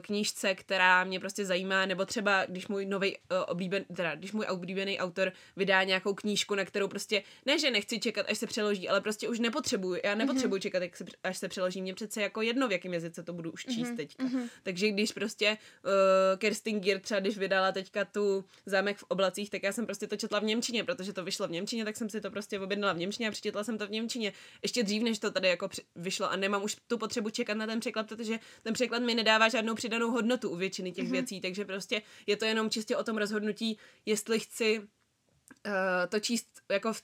knížce, 0.00 0.54
která 0.54 1.04
mě 1.04 1.20
prostě 1.20 1.44
zajímá, 1.44 1.86
nebo 1.86 2.04
třeba 2.04 2.44
když 2.44 2.68
můj 2.68 2.86
nový 2.86 3.16
uh, 3.16 3.36
oblíben, 3.46 3.84
teda 3.96 4.14
když 4.14 4.32
můj 4.32 4.46
oblíbený 4.50 4.98
autor 4.98 5.32
vydá 5.56 5.82
nějakou 5.82 6.14
knížku, 6.14 6.54
na 6.54 6.64
kterou 6.64 6.88
prostě, 6.88 7.22
ne, 7.46 7.58
že 7.58 7.70
nechci 7.70 8.00
čekat, 8.00 8.26
až 8.28 8.38
se 8.38 8.46
přeloží, 8.46 8.88
ale 8.88 9.00
prostě 9.00 9.28
už 9.28 9.38
nepotřebuju, 9.38 10.00
já 10.04 10.14
nepotřebuji 10.14 10.56
mm-hmm. 10.56 10.60
čekat, 10.62 10.82
se, 10.94 11.04
až 11.24 11.38
se 11.38 11.48
přeloží, 11.48 11.82
mě 11.82 11.94
přece 11.94 12.22
jako 12.22 12.42
jedno, 12.42 12.68
v 12.68 12.72
jakém 12.72 12.94
jazyce 12.94 13.22
to 13.22 13.32
budu 13.32 13.50
už 13.50 13.64
číst 13.64 13.88
mm-hmm. 13.88 13.96
teďka. 13.96 14.24
Mm-hmm. 14.24 14.48
Takže 14.62 14.90
když 14.90 15.12
prostě 15.12 15.58
uh, 15.84 15.90
Kerstin 16.38 16.80
Gier 16.80 17.00
třeba, 17.00 17.20
když 17.20 17.38
vydala 17.38 17.72
teďka 17.72 18.04
tu 18.04 18.44
Zámek 18.66 18.98
v 18.98 19.04
oblacích, 19.08 19.50
tak 19.50 19.62
já 19.62 19.72
jsem 19.72 19.86
prostě 19.86 20.01
prostě 20.02 20.16
to 20.16 20.20
četla 20.20 20.40
v 20.40 20.44
Němčině, 20.44 20.84
protože 20.84 21.12
to 21.12 21.24
vyšlo 21.24 21.48
v 21.48 21.50
Němčině, 21.50 21.84
tak 21.84 21.96
jsem 21.96 22.10
si 22.10 22.20
to 22.20 22.30
prostě 22.30 22.60
objednala 22.60 22.92
v 22.92 22.98
Němčině 22.98 23.28
a 23.28 23.30
přečetla 23.30 23.64
jsem 23.64 23.78
to 23.78 23.86
v 23.86 23.90
Němčině. 23.90 24.32
Ještě 24.62 24.82
dřív, 24.82 25.02
než 25.02 25.18
to 25.18 25.30
tady 25.30 25.48
jako 25.48 25.68
vyšlo 25.96 26.30
a 26.30 26.36
nemám 26.36 26.62
už 26.62 26.76
tu 26.86 26.98
potřebu 26.98 27.30
čekat 27.30 27.54
na 27.54 27.66
ten 27.66 27.80
překlad, 27.80 28.08
protože 28.08 28.38
ten 28.62 28.74
překlad 28.74 29.02
mi 29.02 29.14
nedává 29.14 29.48
žádnou 29.48 29.74
přidanou 29.74 30.10
hodnotu 30.10 30.50
u 30.50 30.56
většiny 30.56 30.92
těch 30.92 31.08
mm-hmm. 31.08 31.12
věcí, 31.12 31.40
takže 31.40 31.64
prostě 31.64 32.02
je 32.26 32.36
to 32.36 32.44
jenom 32.44 32.70
čistě 32.70 32.96
o 32.96 33.04
tom 33.04 33.16
rozhodnutí, 33.16 33.78
jestli 34.06 34.40
chci 34.40 34.78
uh, 34.78 34.86
to 36.08 36.20
číst 36.20 36.46
jako 36.70 36.92
v 36.92 37.02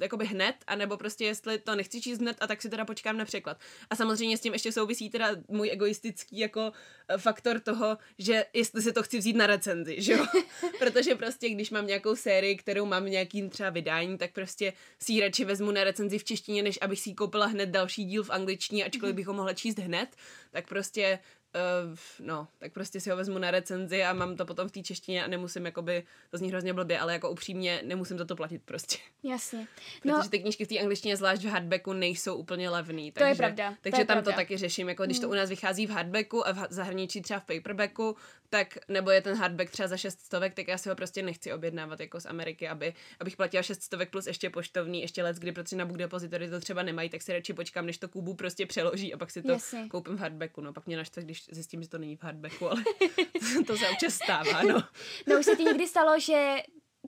jakoby 0.00 0.26
hned, 0.26 0.54
anebo 0.66 0.96
prostě 0.96 1.24
jestli 1.24 1.58
to 1.58 1.74
nechci 1.74 2.00
číst 2.00 2.18
hned 2.18 2.36
a 2.40 2.46
tak 2.46 2.62
si 2.62 2.70
teda 2.70 2.84
počkám 2.84 3.16
na 3.16 3.24
překlad. 3.24 3.60
A 3.90 3.96
samozřejmě 3.96 4.38
s 4.38 4.40
tím 4.40 4.52
ještě 4.52 4.72
souvisí 4.72 5.10
teda 5.10 5.36
můj 5.48 5.70
egoistický 5.70 6.38
jako 6.38 6.72
eh, 7.08 7.18
faktor 7.18 7.60
toho, 7.60 7.98
že 8.18 8.44
jestli 8.52 8.82
si 8.82 8.92
to 8.92 9.02
chci 9.02 9.18
vzít 9.18 9.36
na 9.36 9.46
recenzi, 9.46 10.02
že 10.02 10.12
jo? 10.12 10.26
Protože 10.78 11.14
prostě 11.14 11.48
když 11.48 11.70
mám 11.70 11.86
nějakou 11.86 12.16
sérii, 12.16 12.56
kterou 12.56 12.86
mám 12.86 13.06
nějaký 13.06 13.48
třeba 13.48 13.70
vydání, 13.70 14.18
tak 14.18 14.32
prostě 14.32 14.72
si 14.98 15.12
ji 15.12 15.20
radši 15.20 15.44
vezmu 15.44 15.70
na 15.70 15.84
recenzi 15.84 16.18
v 16.18 16.24
češtině, 16.24 16.62
než 16.62 16.78
abych 16.80 17.00
si 17.00 17.14
koupila 17.14 17.46
hned 17.46 17.68
další 17.68 18.04
díl 18.04 18.24
v 18.24 18.30
angličtině, 18.30 18.84
ačkoliv 18.84 19.12
mhm. 19.12 19.16
bych 19.16 19.26
ho 19.26 19.32
mohla 19.32 19.54
číst 19.54 19.78
hned, 19.78 20.08
tak 20.50 20.68
prostě 20.68 21.18
Uh, 21.54 21.96
no, 22.26 22.48
tak 22.58 22.72
prostě 22.72 23.00
si 23.00 23.10
ho 23.10 23.16
vezmu 23.16 23.38
na 23.38 23.50
recenzi 23.50 24.04
a 24.04 24.12
mám 24.12 24.36
to 24.36 24.46
potom 24.46 24.68
v 24.68 24.72
té 24.72 24.82
češtině 24.82 25.24
a 25.24 25.28
nemusím, 25.28 25.66
jakoby, 25.66 26.04
to 26.30 26.38
zní 26.38 26.48
hrozně 26.48 26.74
blbě, 26.74 26.98
ale 26.98 27.12
jako 27.12 27.30
upřímně 27.30 27.82
nemusím 27.84 28.18
za 28.18 28.24
to 28.24 28.36
platit 28.36 28.62
prostě. 28.64 28.98
Jasně. 29.22 29.66
No, 30.04 30.16
Protože 30.16 30.30
ty 30.30 30.38
knížky 30.38 30.64
v 30.64 30.68
té 30.68 30.78
angličtině, 30.78 31.16
zvlášť 31.16 31.42
v 31.42 31.48
hardbacku, 31.48 31.92
nejsou 31.92 32.36
úplně 32.36 32.70
levný. 32.70 33.12
Takže, 33.12 33.24
to 33.24 33.28
je 33.28 33.34
pravda. 33.34 33.74
Takže 33.80 33.96
to 33.96 34.00
je 34.00 34.06
tam 34.06 34.14
pravda. 34.14 34.32
to 34.32 34.36
taky 34.36 34.56
řeším, 34.56 34.88
jako 34.88 35.04
když 35.04 35.18
to 35.18 35.26
hmm. 35.26 35.32
u 35.32 35.36
nás 35.36 35.48
vychází 35.48 35.86
v 35.86 35.90
hardbacku 35.90 36.46
a 36.46 36.52
v 36.52 36.66
zahraničí 36.70 37.22
třeba 37.22 37.40
v 37.40 37.44
paperbacku, 37.44 38.16
tak 38.50 38.78
nebo 38.88 39.10
je 39.10 39.22
ten 39.22 39.36
hardback 39.36 39.70
třeba 39.70 39.88
za 39.88 39.96
6 39.96 40.20
stovek, 40.20 40.54
tak 40.54 40.68
já 40.68 40.78
si 40.78 40.88
ho 40.88 40.94
prostě 40.94 41.22
nechci 41.22 41.52
objednávat 41.52 42.00
jako 42.00 42.20
z 42.20 42.26
Ameriky, 42.26 42.68
aby, 42.68 42.94
abych 43.20 43.36
platila 43.36 43.62
6 43.62 43.82
stovek 43.82 44.10
plus 44.10 44.26
ještě 44.26 44.50
poštovní, 44.50 45.00
ještě 45.00 45.22
let, 45.22 45.36
kdy 45.36 45.52
protože 45.52 45.76
na 45.76 45.86
Book 45.86 45.96
Depository 45.96 46.50
to 46.50 46.60
třeba 46.60 46.82
nemají, 46.82 47.08
tak 47.08 47.22
si 47.22 47.32
radši 47.32 47.52
počkám, 47.52 47.86
než 47.86 47.98
to 47.98 48.08
Kubu 48.08 48.34
prostě 48.34 48.66
přeloží 48.66 49.14
a 49.14 49.18
pak 49.18 49.30
si 49.30 49.42
to 49.42 49.50
Jasně. 49.50 49.88
koupím 49.88 50.16
v 50.16 50.20
hardbacku. 50.20 50.60
No 50.60 50.72
pak 50.72 50.86
mě 50.86 50.96
naštve, 50.96 51.22
když 51.22 51.37
zjistím, 51.50 51.82
že 51.82 51.88
to 51.88 51.98
není 51.98 52.16
v 52.16 52.22
hardbacku, 52.22 52.70
ale 52.70 52.84
to 53.66 53.76
se 53.76 53.88
občas 53.88 54.14
stává, 54.14 54.62
no. 54.62 54.82
No 55.26 55.38
už 55.38 55.44
se 55.44 55.56
ti 55.56 55.64
někdy 55.64 55.86
stalo, 55.86 56.20
že 56.20 56.56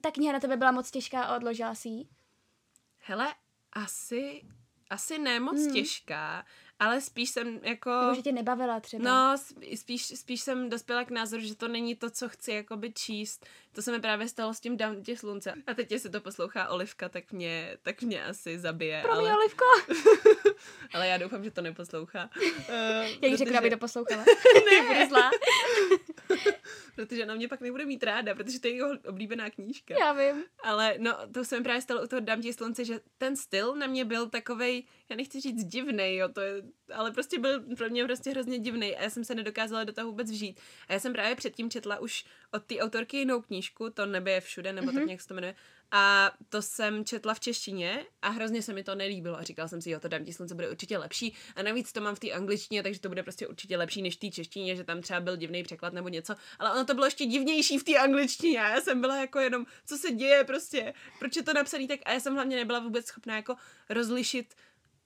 ta 0.01 0.11
kniha 0.11 0.33
na 0.33 0.39
tebe 0.39 0.57
byla 0.57 0.71
moc 0.71 0.91
těžká 0.91 1.23
a 1.23 1.35
odložila 1.35 1.75
si 1.75 1.89
Hele, 3.03 3.33
asi, 3.73 4.41
asi 4.89 5.17
ne 5.17 5.39
moc 5.39 5.57
hmm. 5.57 5.73
těžká, 5.73 6.45
ale 6.79 7.01
spíš 7.01 7.29
jsem 7.29 7.59
jako... 7.63 7.89
Nebo 8.01 8.15
že 8.15 8.21
tě 8.21 8.31
nebavila 8.31 8.79
třeba. 8.79 9.03
No, 9.03 9.37
spíš, 9.75 10.19
spíš 10.19 10.41
jsem 10.41 10.69
dospěla 10.69 11.05
k 11.05 11.11
názoru, 11.11 11.43
že 11.43 11.55
to 11.55 11.67
není 11.67 11.95
to, 11.95 12.09
co 12.09 12.29
chci 12.29 12.51
jakoby 12.51 12.93
číst. 12.93 13.45
To 13.73 13.81
se 13.81 13.91
mi 13.91 13.99
právě 13.99 14.27
stalo 14.27 14.53
s 14.53 14.59
tím 14.59 14.77
Dám 14.77 15.03
tě 15.03 15.17
slunce. 15.17 15.53
A 15.67 15.73
teď, 15.73 15.91
jestli 15.91 16.09
to 16.09 16.21
poslouchá 16.21 16.69
Olivka, 16.69 17.09
tak 17.09 17.31
mě, 17.31 17.77
tak 17.81 18.01
mě 18.01 18.25
asi 18.25 18.59
zabije. 18.59 19.01
Pro 19.01 19.11
mě 19.11 19.29
ale... 19.31 19.35
Olivko. 19.37 19.65
ale 20.93 21.07
já 21.07 21.17
doufám, 21.17 21.43
že 21.43 21.51
to 21.51 21.61
neposlouchá. 21.61 22.29
Uh, 22.35 22.45
já 23.21 23.27
jí 23.27 23.37
řeknu, 23.37 23.57
aby 23.57 23.69
to 23.69 23.77
poslouchala. 23.77 24.25
ne, 24.71 24.87
budu 24.87 25.09
zlá. 25.09 25.31
protože 26.95 27.25
na 27.25 27.35
mě 27.35 27.47
pak 27.47 27.61
nebude 27.61 27.85
mít 27.85 28.03
ráda, 28.03 28.35
protože 28.35 28.59
to 28.59 28.67
je 28.67 28.75
jeho 28.75 28.89
oblíbená 29.07 29.49
knížka. 29.49 29.95
Já 29.99 30.13
vím. 30.13 30.43
Ale 30.63 30.95
no, 30.97 31.13
to 31.33 31.45
se 31.45 31.57
mi 31.57 31.63
právě 31.63 31.81
stalo 31.81 32.03
u 32.03 32.07
toho 32.07 32.19
Dám 32.19 32.41
ti 32.41 32.53
slunce, 32.53 32.85
že 32.85 32.99
ten 33.17 33.35
styl 33.35 33.75
na 33.75 33.87
mě 33.87 34.05
byl 34.05 34.29
takovej, 34.29 34.83
já 35.09 35.15
nechci 35.15 35.41
říct 35.41 35.63
divnej, 35.63 36.15
jo, 36.15 36.29
to 36.29 36.41
je, 36.41 36.63
ale 36.93 37.11
prostě 37.11 37.39
byl 37.39 37.75
pro 37.75 37.89
mě 37.89 38.05
prostě 38.05 38.29
hrozně 38.29 38.59
divný 38.59 38.95
a 38.95 39.03
já 39.03 39.09
jsem 39.09 39.23
se 39.23 39.35
nedokázala 39.35 39.83
do 39.83 39.93
toho 39.93 40.07
vůbec 40.07 40.31
vžít. 40.31 40.59
A 40.87 40.93
já 40.93 40.99
jsem 40.99 41.13
právě 41.13 41.35
předtím 41.35 41.69
četla 41.69 41.99
už 41.99 42.25
od 42.51 42.63
té 42.63 42.79
autorky 42.79 43.17
jinou 43.17 43.41
knížku, 43.41 43.60
to 43.93 44.05
nebe 44.05 44.31
je 44.31 44.41
všude, 44.41 44.73
nebo 44.73 44.87
mm-hmm. 44.87 44.93
tak 44.93 45.01
mhm. 45.01 45.07
nějak 45.07 45.21
se 45.21 45.27
to 45.27 45.33
jmenuje. 45.33 45.55
A 45.91 46.31
to 46.49 46.61
jsem 46.61 47.05
četla 47.05 47.33
v 47.33 47.39
češtině 47.39 48.05
a 48.21 48.29
hrozně 48.29 48.61
se 48.61 48.73
mi 48.73 48.83
to 48.83 48.95
nelíbilo. 48.95 49.37
A 49.37 49.43
říkala 49.43 49.67
jsem 49.67 49.81
si, 49.81 49.89
jo, 49.89 49.99
to 49.99 50.07
dám 50.07 50.25
ti 50.25 50.33
slunce 50.33 50.55
bude 50.55 50.69
určitě 50.69 50.97
lepší. 50.97 51.35
A 51.55 51.63
navíc 51.63 51.91
to 51.91 52.01
mám 52.01 52.15
v 52.15 52.19
té 52.19 52.31
angličtině, 52.31 52.83
takže 52.83 52.99
to 52.99 53.09
bude 53.09 53.23
prostě 53.23 53.47
určitě 53.47 53.77
lepší 53.77 54.01
než 54.01 54.15
v 54.15 54.19
té 54.19 54.29
češtině, 54.29 54.75
že 54.75 54.83
tam 54.83 55.01
třeba 55.01 55.19
byl 55.19 55.37
divný 55.37 55.63
překlad 55.63 55.93
nebo 55.93 56.09
něco. 56.09 56.35
Ale 56.59 56.71
ono 56.71 56.85
to 56.85 56.93
bylo 56.93 57.05
ještě 57.05 57.25
divnější 57.25 57.77
v 57.77 57.83
té 57.83 57.97
angličtině. 57.97 58.61
A 58.61 58.69
já 58.69 58.81
jsem 58.81 59.01
byla 59.01 59.17
jako 59.17 59.39
jenom, 59.39 59.65
co 59.85 59.97
se 59.97 60.11
děje 60.11 60.43
prostě, 60.43 60.93
proč 61.19 61.35
je 61.35 61.43
to 61.43 61.53
napsaný 61.53 61.87
tak. 61.87 61.99
A 62.05 62.13
já 62.13 62.19
jsem 62.19 62.33
hlavně 62.33 62.55
nebyla 62.55 62.79
vůbec 62.79 63.05
schopná 63.05 63.35
jako 63.35 63.55
rozlišit 63.89 64.53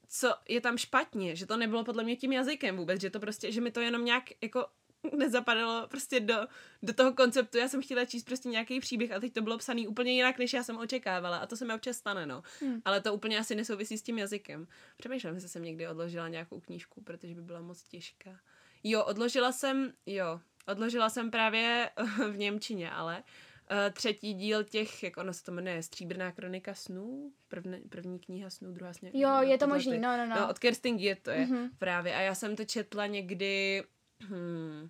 co 0.08 0.34
je 0.50 0.62
tam 0.62 0.78
špatně, 0.78 1.36
že 1.36 1.46
to 1.46 1.58
nebylo 1.58 1.84
podle 1.84 2.04
mě 2.04 2.16
tím 2.16 2.34
jazykem 2.34 2.78
vůbec, 2.78 3.02
že 3.02 3.10
to 3.10 3.20
prostě, 3.20 3.52
že 3.52 3.62
mi 3.62 3.72
to 3.72 3.80
jenom 3.80 4.06
nějak 4.06 4.24
jako 4.42 4.66
nezapadalo 5.18 5.88
prostě 5.88 6.20
do, 6.20 6.48
do 6.84 6.94
toho 6.94 7.14
konceptu. 7.14 7.58
Já 7.58 7.68
jsem 7.68 7.82
chtěla 7.82 8.06
číst 8.06 8.24
prostě 8.24 8.50
nějaký 8.50 8.80
příběh 8.80 9.12
a 9.12 9.20
teď 9.20 9.34
to 9.34 9.42
bylo 9.42 9.58
psaný 9.58 9.88
úplně 9.88 10.12
jinak, 10.12 10.40
než 10.40 10.54
já 10.54 10.64
jsem 10.64 10.78
očekávala. 10.78 11.38
A 11.38 11.46
to 11.46 11.58
se 11.58 11.66
mi 11.66 11.74
občas 11.74 11.98
stane, 11.98 12.26
no. 12.26 12.44
Hmm. 12.62 12.82
Ale 12.86 13.02
to 13.02 13.14
úplně 13.14 13.40
asi 13.40 13.56
nesouvisí 13.56 13.98
s 13.98 14.02
tím 14.02 14.18
jazykem. 14.18 14.68
Přemýšlím, 14.98 15.40
že 15.40 15.48
jsem 15.48 15.64
někdy 15.64 15.88
odložila 15.88 16.28
nějakou 16.28 16.60
knížku, 16.60 17.02
protože 17.02 17.36
by 17.36 17.42
byla 17.42 17.62
moc 17.62 17.84
těžká. 17.84 18.40
Jo, 18.84 19.04
odložila 19.04 19.52
jsem, 19.52 19.94
jo, 20.06 20.40
odložila 20.68 21.10
jsem 21.10 21.32
právě 21.32 21.90
v 22.32 22.38
Němčině, 22.38 22.92
ale 22.92 23.24
uh, 23.72 23.94
třetí 23.94 24.34
díl 24.34 24.64
těch, 24.64 25.04
jak 25.04 25.18
ono 25.18 25.34
se 25.34 25.44
to 25.44 25.52
jmenuje, 25.52 25.84
Stříbrná 25.84 26.32
kronika 26.32 26.74
snů, 26.74 27.32
první, 27.48 27.82
první 27.82 28.20
kniha 28.20 28.50
snů, 28.50 28.74
druhá 28.74 28.94
sně. 28.94 29.12
Jo, 29.14 29.30
no, 29.30 29.42
je 29.42 29.58
to 29.58 29.68
možný, 29.68 30.00
no, 30.00 30.18
no, 30.18 30.26
no. 30.26 30.36
No, 30.36 30.50
od 30.50 30.60
Kerstin 30.60 30.98
je 30.98 31.16
to 31.16 31.32
je 31.32 31.46
mm-hmm. 31.46 31.70
právě. 31.78 32.16
A 32.16 32.20
já 32.20 32.36
jsem 32.36 32.56
to 32.56 32.66
četla 32.66 33.08
někdy 33.08 33.84
hmm, 34.30 34.90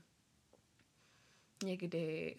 někdy 1.64 2.36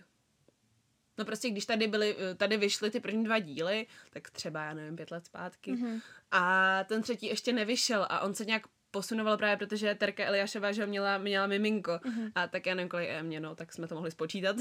No 1.19 1.25
prostě, 1.25 1.51
když 1.51 1.67
tady 1.67 1.87
byly, 1.87 2.17
tady 2.37 2.57
vyšly 2.57 2.91
ty 2.91 3.01
první 3.01 3.25
dva 3.25 3.39
díly, 3.39 3.87
tak 4.11 4.31
třeba, 4.31 4.65
já 4.65 4.75
nevím, 4.75 4.97
pět 4.97 5.11
let 5.11 5.27
zpátky. 5.27 5.73
Mm-hmm. 5.73 6.01
A 6.31 6.85
ten 6.85 7.03
třetí 7.03 7.27
ještě 7.27 7.53
nevyšel 7.53 8.07
a 8.11 8.21
on 8.21 8.35
se 8.35 8.45
nějak 8.45 8.63
posunoval 8.91 9.37
právě, 9.37 9.57
protože 9.57 9.95
Terka 9.95 10.25
Eliášová, 10.25 10.73
že 10.73 10.87
měla, 10.87 11.19
měla 11.19 11.47
miminko 11.47 11.93
mm-hmm. 11.93 12.33
a 12.35 12.49
tak 12.49 12.67
já 12.67 12.75
nevím, 12.75 12.89
kolik 12.89 13.09
je 13.09 13.23
mě, 13.23 13.41
no, 13.41 13.55
tak 13.55 13.73
jsme 13.73 13.89
to 13.89 13.95
mohli 13.95 14.11
spočítat. 14.11 14.57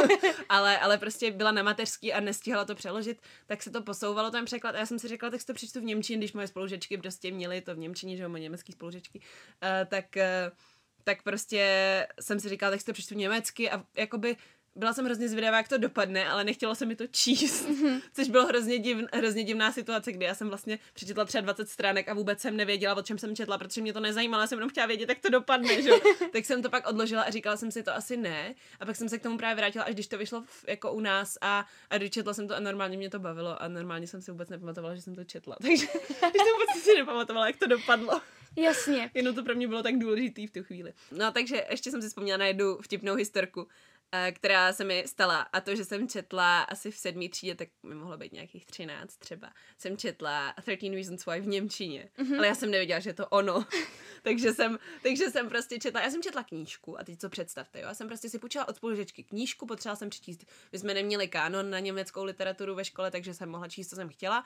ale, 0.48 0.78
ale 0.78 0.98
prostě 0.98 1.30
byla 1.30 1.52
na 1.52 1.62
mateřský 1.62 2.12
a 2.12 2.20
nestihala 2.20 2.64
to 2.64 2.74
přeložit, 2.74 3.22
tak 3.46 3.62
se 3.62 3.70
to 3.70 3.82
posouvalo 3.82 4.30
ten 4.30 4.44
překlad 4.44 4.74
a 4.74 4.78
já 4.78 4.86
jsem 4.86 4.98
si 4.98 5.08
řekla, 5.08 5.30
tak 5.30 5.40
si 5.40 5.46
to 5.46 5.54
přečtu 5.54 5.80
v 5.80 5.84
Němčině, 5.84 6.18
když 6.18 6.32
moje 6.32 6.46
spolužečky 6.46 6.98
prostě 6.98 7.30
měly 7.30 7.60
to 7.60 7.74
v 7.74 7.78
Němčině, 7.78 8.16
že 8.16 8.22
jo, 8.22 8.28
moje 8.28 8.42
německý 8.42 8.72
spolužečky, 8.72 9.20
uh, 9.20 9.88
tak 9.88 10.04
uh, 10.16 10.56
tak 11.04 11.22
prostě 11.22 12.06
jsem 12.20 12.40
si 12.40 12.48
říkala, 12.48 12.70
tak 12.70 12.80
si 12.80 12.86
to 12.86 12.92
přečtu 12.92 13.14
německy 13.14 13.70
a 13.70 13.84
jakoby 13.96 14.36
byla 14.74 14.92
jsem 14.92 15.04
hrozně 15.04 15.28
zvědavá, 15.28 15.56
jak 15.56 15.68
to 15.68 15.78
dopadne, 15.78 16.28
ale 16.28 16.44
nechtěla 16.44 16.74
se 16.74 16.86
mi 16.86 16.96
to 16.96 17.06
číst, 17.06 17.68
mm-hmm. 17.68 18.02
což 18.12 18.28
bylo 18.28 18.46
hrozně, 18.46 18.78
divn, 18.78 19.06
hrozně 19.12 19.44
divná 19.44 19.72
situace, 19.72 20.12
kdy 20.12 20.24
já 20.24 20.34
jsem 20.34 20.48
vlastně 20.48 20.78
přečetla 20.94 21.24
třeba 21.24 21.42
20 21.42 21.68
stránek 21.68 22.08
a 22.08 22.14
vůbec 22.14 22.40
jsem 22.40 22.56
nevěděla, 22.56 22.94
o 22.94 23.02
čem 23.02 23.18
jsem 23.18 23.36
četla, 23.36 23.58
protože 23.58 23.82
mě 23.82 23.92
to 23.92 24.00
nezajímalo, 24.00 24.46
jsem 24.46 24.58
jenom 24.58 24.70
chtěla 24.70 24.86
vědět, 24.86 25.08
jak 25.08 25.18
to 25.18 25.30
dopadne, 25.30 25.82
že? 25.82 25.90
tak 26.32 26.44
jsem 26.44 26.62
to 26.62 26.70
pak 26.70 26.88
odložila 26.88 27.22
a 27.22 27.30
říkala 27.30 27.56
jsem 27.56 27.70
si 27.70 27.82
to 27.82 27.94
asi 27.94 28.16
ne. 28.16 28.54
A 28.80 28.86
pak 28.86 28.96
jsem 28.96 29.08
se 29.08 29.18
k 29.18 29.22
tomu 29.22 29.38
právě 29.38 29.56
vrátila, 29.56 29.84
až 29.84 29.94
když 29.94 30.06
to 30.06 30.18
vyšlo 30.18 30.42
v, 30.42 30.64
jako 30.68 30.92
u 30.92 31.00
nás 31.00 31.38
a, 31.40 31.66
a 31.90 31.98
dočetla 31.98 32.34
jsem 32.34 32.48
to 32.48 32.56
a 32.56 32.60
normálně 32.60 32.96
mě 32.96 33.10
to 33.10 33.18
bavilo 33.18 33.62
a 33.62 33.68
normálně 33.68 34.06
jsem 34.06 34.22
si 34.22 34.30
vůbec 34.30 34.48
nepamatovala, 34.48 34.94
že 34.94 35.02
jsem 35.02 35.14
to 35.14 35.24
četla. 35.24 35.56
Takže 35.62 35.86
jsem 35.86 36.52
vůbec 36.52 36.84
si 36.84 36.94
nepamatovala, 36.94 37.46
jak 37.46 37.56
to 37.56 37.66
dopadlo. 37.66 38.20
Jasně. 38.56 39.10
Jenom 39.14 39.34
to 39.34 39.42
pro 39.42 39.54
mě 39.54 39.68
bylo 39.68 39.82
tak 39.82 39.98
důležitý 39.98 40.46
v 40.46 40.50
tu 40.50 40.62
chvíli. 40.62 40.92
No 41.12 41.32
takže 41.32 41.66
ještě 41.70 41.90
jsem 41.90 42.02
si 42.02 42.08
vzpomněla 42.08 42.36
na 42.36 42.46
jednu 42.46 42.76
vtipnou 42.76 43.14
historku, 43.14 43.68
eh, 44.12 44.32
která 44.32 44.72
se 44.72 44.84
mi 44.84 45.04
stala. 45.06 45.40
A 45.40 45.60
to, 45.60 45.76
že 45.76 45.84
jsem 45.84 46.08
četla 46.08 46.62
asi 46.62 46.90
v 46.90 46.96
sedmý 46.96 47.28
třídě, 47.28 47.54
tak 47.54 47.68
mi 47.82 47.94
mohlo 47.94 48.16
být 48.16 48.32
nějakých 48.32 48.66
třináct 48.66 49.16
třeba. 49.16 49.52
Jsem 49.78 49.96
četla 49.96 50.54
13 50.62 50.94
Reasons 50.94 51.26
Why 51.26 51.40
v 51.40 51.46
Němčině. 51.46 52.08
Mm-hmm. 52.18 52.36
Ale 52.36 52.46
já 52.46 52.54
jsem 52.54 52.70
nevěděla, 52.70 53.00
že 53.00 53.10
je 53.10 53.14
to 53.14 53.28
ono. 53.28 53.66
takže, 54.22 54.52
jsem, 54.52 54.78
takže 55.02 55.30
jsem 55.30 55.48
prostě 55.48 55.78
četla. 55.78 56.00
Já 56.00 56.10
jsem 56.10 56.22
četla 56.22 56.42
knížku 56.42 57.00
a 57.00 57.04
teď 57.04 57.18
co 57.18 57.28
představte, 57.28 57.80
jo. 57.80 57.86
Já 57.88 57.94
jsem 57.94 58.06
prostě 58.06 58.28
si 58.28 58.38
půjčila 58.38 58.68
od 58.68 58.76
spolužečky 58.76 59.24
knížku, 59.24 59.66
potřebovala 59.66 59.96
jsem 59.96 60.10
přečíst. 60.10 60.44
My 60.72 60.78
jsme 60.78 60.94
neměli 60.94 61.28
kánon 61.28 61.70
na 61.70 61.78
německou 61.78 62.24
literaturu 62.24 62.74
ve 62.74 62.84
škole, 62.84 63.10
takže 63.10 63.34
jsem 63.34 63.48
mohla 63.48 63.68
číst, 63.68 63.88
co 63.88 63.96
jsem 63.96 64.08
chtěla. 64.08 64.40
Uh, 64.40 64.44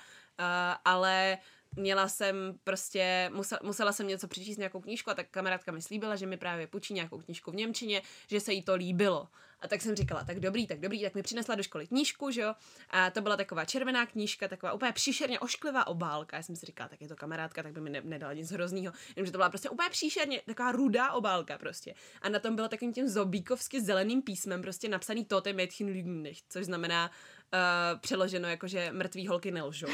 ale 0.84 1.38
měla 1.76 2.08
jsem 2.08 2.36
prostě, 2.64 3.30
musela, 3.34 3.60
musela 3.64 3.92
jsem 3.92 4.06
něco 4.06 4.28
přečíst, 4.28 4.56
nějakou 4.56 4.80
knížku 4.80 5.10
a 5.10 5.14
tak 5.14 5.26
kamarádka 5.30 5.72
mi 5.72 5.82
slíbila, 5.82 6.16
že 6.16 6.26
mi 6.26 6.36
právě 6.36 6.66
půjčí 6.66 6.94
nějakou 6.94 7.18
knížku 7.18 7.50
v 7.50 7.54
Němčině, 7.54 8.02
že 8.30 8.40
se 8.40 8.52
jí 8.52 8.62
to 8.62 8.74
líbilo. 8.74 9.28
A 9.60 9.68
tak 9.68 9.82
jsem 9.82 9.96
říkala, 9.96 10.24
tak 10.24 10.40
dobrý, 10.40 10.66
tak 10.66 10.80
dobrý, 10.80 11.02
tak 11.02 11.14
mi 11.14 11.22
přinesla 11.22 11.54
do 11.54 11.62
školy 11.62 11.86
knížku, 11.86 12.30
že 12.30 12.40
jo. 12.40 12.54
A 12.90 13.10
to 13.10 13.20
byla 13.20 13.36
taková 13.36 13.64
červená 13.64 14.06
knížka, 14.06 14.48
taková 14.48 14.72
úplně 14.72 14.92
příšerně 14.92 15.40
ošklivá 15.40 15.86
obálka. 15.86 16.36
Já 16.36 16.42
jsem 16.42 16.56
si 16.56 16.66
říkala, 16.66 16.88
tak 16.88 17.00
je 17.00 17.08
to 17.08 17.16
kamarádka, 17.16 17.62
tak 17.62 17.72
by 17.72 17.80
mi 17.80 17.90
ne, 17.90 18.00
nedala 18.04 18.32
nic 18.32 18.50
hroznýho. 18.50 18.92
Jenomže 19.16 19.32
to 19.32 19.38
byla 19.38 19.48
prostě 19.48 19.70
úplně 19.70 19.90
příšerně, 19.90 20.42
taková 20.46 20.72
rudá 20.72 21.12
obálka 21.12 21.58
prostě. 21.58 21.94
A 22.22 22.28
na 22.28 22.38
tom 22.38 22.54
bylo 22.56 22.68
takovým 22.68 22.92
tím 22.92 23.08
zobíkovsky 23.08 23.80
zeleným 23.80 24.22
písmem 24.22 24.62
prostě 24.62 24.88
napsaný 24.88 25.24
Tote 25.24 25.52
Mädchen 25.52 25.88
lügen 25.88 26.22
nicht, 26.22 26.44
což 26.48 26.64
znamená 26.64 27.10
uh, 27.54 28.00
přeloženo 28.00 28.48
jako, 28.48 28.68
že 28.68 28.92
mrtvý 28.92 29.26
holky 29.26 29.50
nelžou. 29.50 29.86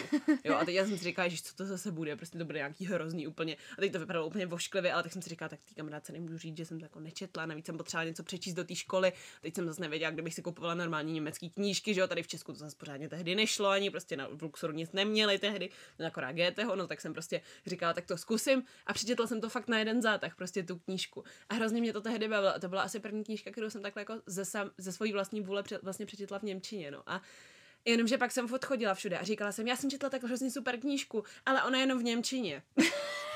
Jo, 0.44 0.54
a 0.54 0.64
teď 0.64 0.74
já 0.74 0.84
jsem 0.84 0.98
si 0.98 1.04
říkala, 1.04 1.28
že 1.28 1.42
co 1.42 1.54
to 1.54 1.64
zase 1.64 1.92
bude, 1.92 2.16
prostě 2.16 2.38
to 2.38 2.44
bude 2.44 2.58
nějaký 2.58 2.86
hrozný 2.86 3.26
úplně. 3.26 3.56
A 3.78 3.80
teď 3.80 3.92
to 3.92 3.98
vypadalo 3.98 4.26
úplně 4.26 4.46
vošklivě, 4.46 4.92
ale 4.92 5.02
tak 5.02 5.12
jsem 5.12 5.22
si 5.22 5.30
říkala, 5.30 5.48
tak 5.48 5.60
té 5.68 5.74
kamarádce 5.74 6.12
nemůžu 6.12 6.38
říct, 6.38 6.56
že 6.56 6.64
jsem 6.64 6.78
to 6.78 6.84
jako 6.84 7.00
nečetla, 7.00 7.46
navíc 7.46 7.66
jsem 7.66 7.76
potřebovala 7.76 8.08
něco 8.08 8.22
přečíst 8.22 8.54
do 8.54 8.64
té 8.64 8.74
školy. 8.74 9.12
Teď 9.40 9.54
jsem 9.54 9.66
zase 9.66 9.80
nevěděla, 9.80 10.10
kdybych 10.10 10.34
si 10.34 10.42
kupovala 10.42 10.74
normální 10.74 11.12
německé 11.12 11.48
knížky, 11.48 11.94
že 11.94 12.00
jo, 12.00 12.06
tady 12.06 12.22
v 12.22 12.28
Česku 12.28 12.52
to 12.52 12.58
zase 12.58 12.76
pořádně 12.76 13.08
tehdy 13.08 13.34
nešlo, 13.34 13.68
ani 13.68 13.90
prostě 13.90 14.16
na 14.16 14.28
Luxoru 14.42 14.72
nic 14.72 14.92
neměli 14.92 15.38
tehdy, 15.38 15.70
akorát 16.06 16.32
GTho, 16.32 16.76
no 16.76 16.86
tak 16.86 17.00
jsem 17.00 17.12
prostě 17.12 17.40
říkala, 17.66 17.92
tak 17.92 18.06
to 18.06 18.16
zkusím 18.16 18.62
a 18.86 18.92
přečetla 18.92 19.26
jsem 19.26 19.40
to 19.40 19.48
fakt 19.48 19.68
na 19.68 19.78
jeden 19.78 20.02
zátah, 20.02 20.36
prostě 20.36 20.62
tu 20.62 20.78
knížku. 20.78 21.24
A 21.48 21.54
hrozně 21.54 21.80
mě 21.80 21.92
to 21.92 22.00
tehdy 22.00 22.28
bavilo. 22.28 22.54
A 22.54 22.58
to 22.58 22.68
byla 22.68 22.82
asi 22.82 23.00
první 23.00 23.24
knížka, 23.24 23.50
kterou 23.50 23.70
jsem 23.70 23.82
takhle 23.82 24.00
jako 24.00 24.14
ze, 24.26 24.44
sam, 24.44 24.70
ze 24.78 24.92
svojí 24.92 25.12
vlastní 25.12 25.40
vůle 25.40 25.62
před, 25.62 25.82
vlastně 25.82 26.06
přečetla 26.06 26.38
v 26.38 26.42
Němčině, 26.42 26.90
no. 26.90 27.02
A 27.06 27.22
Jenomže 27.84 28.18
pak 28.18 28.32
jsem 28.32 28.52
odchodila 28.54 28.94
všude 28.94 29.18
a 29.18 29.24
říkala 29.24 29.52
jsem, 29.52 29.68
já 29.68 29.76
jsem 29.76 29.90
četla 29.90 30.10
tak 30.10 30.22
hrozně 30.22 30.50
super 30.50 30.80
knížku, 30.80 31.24
ale 31.46 31.62
ona 31.62 31.78
je 31.78 31.82
jenom 31.82 31.98
v 31.98 32.02
Němčině. 32.02 32.62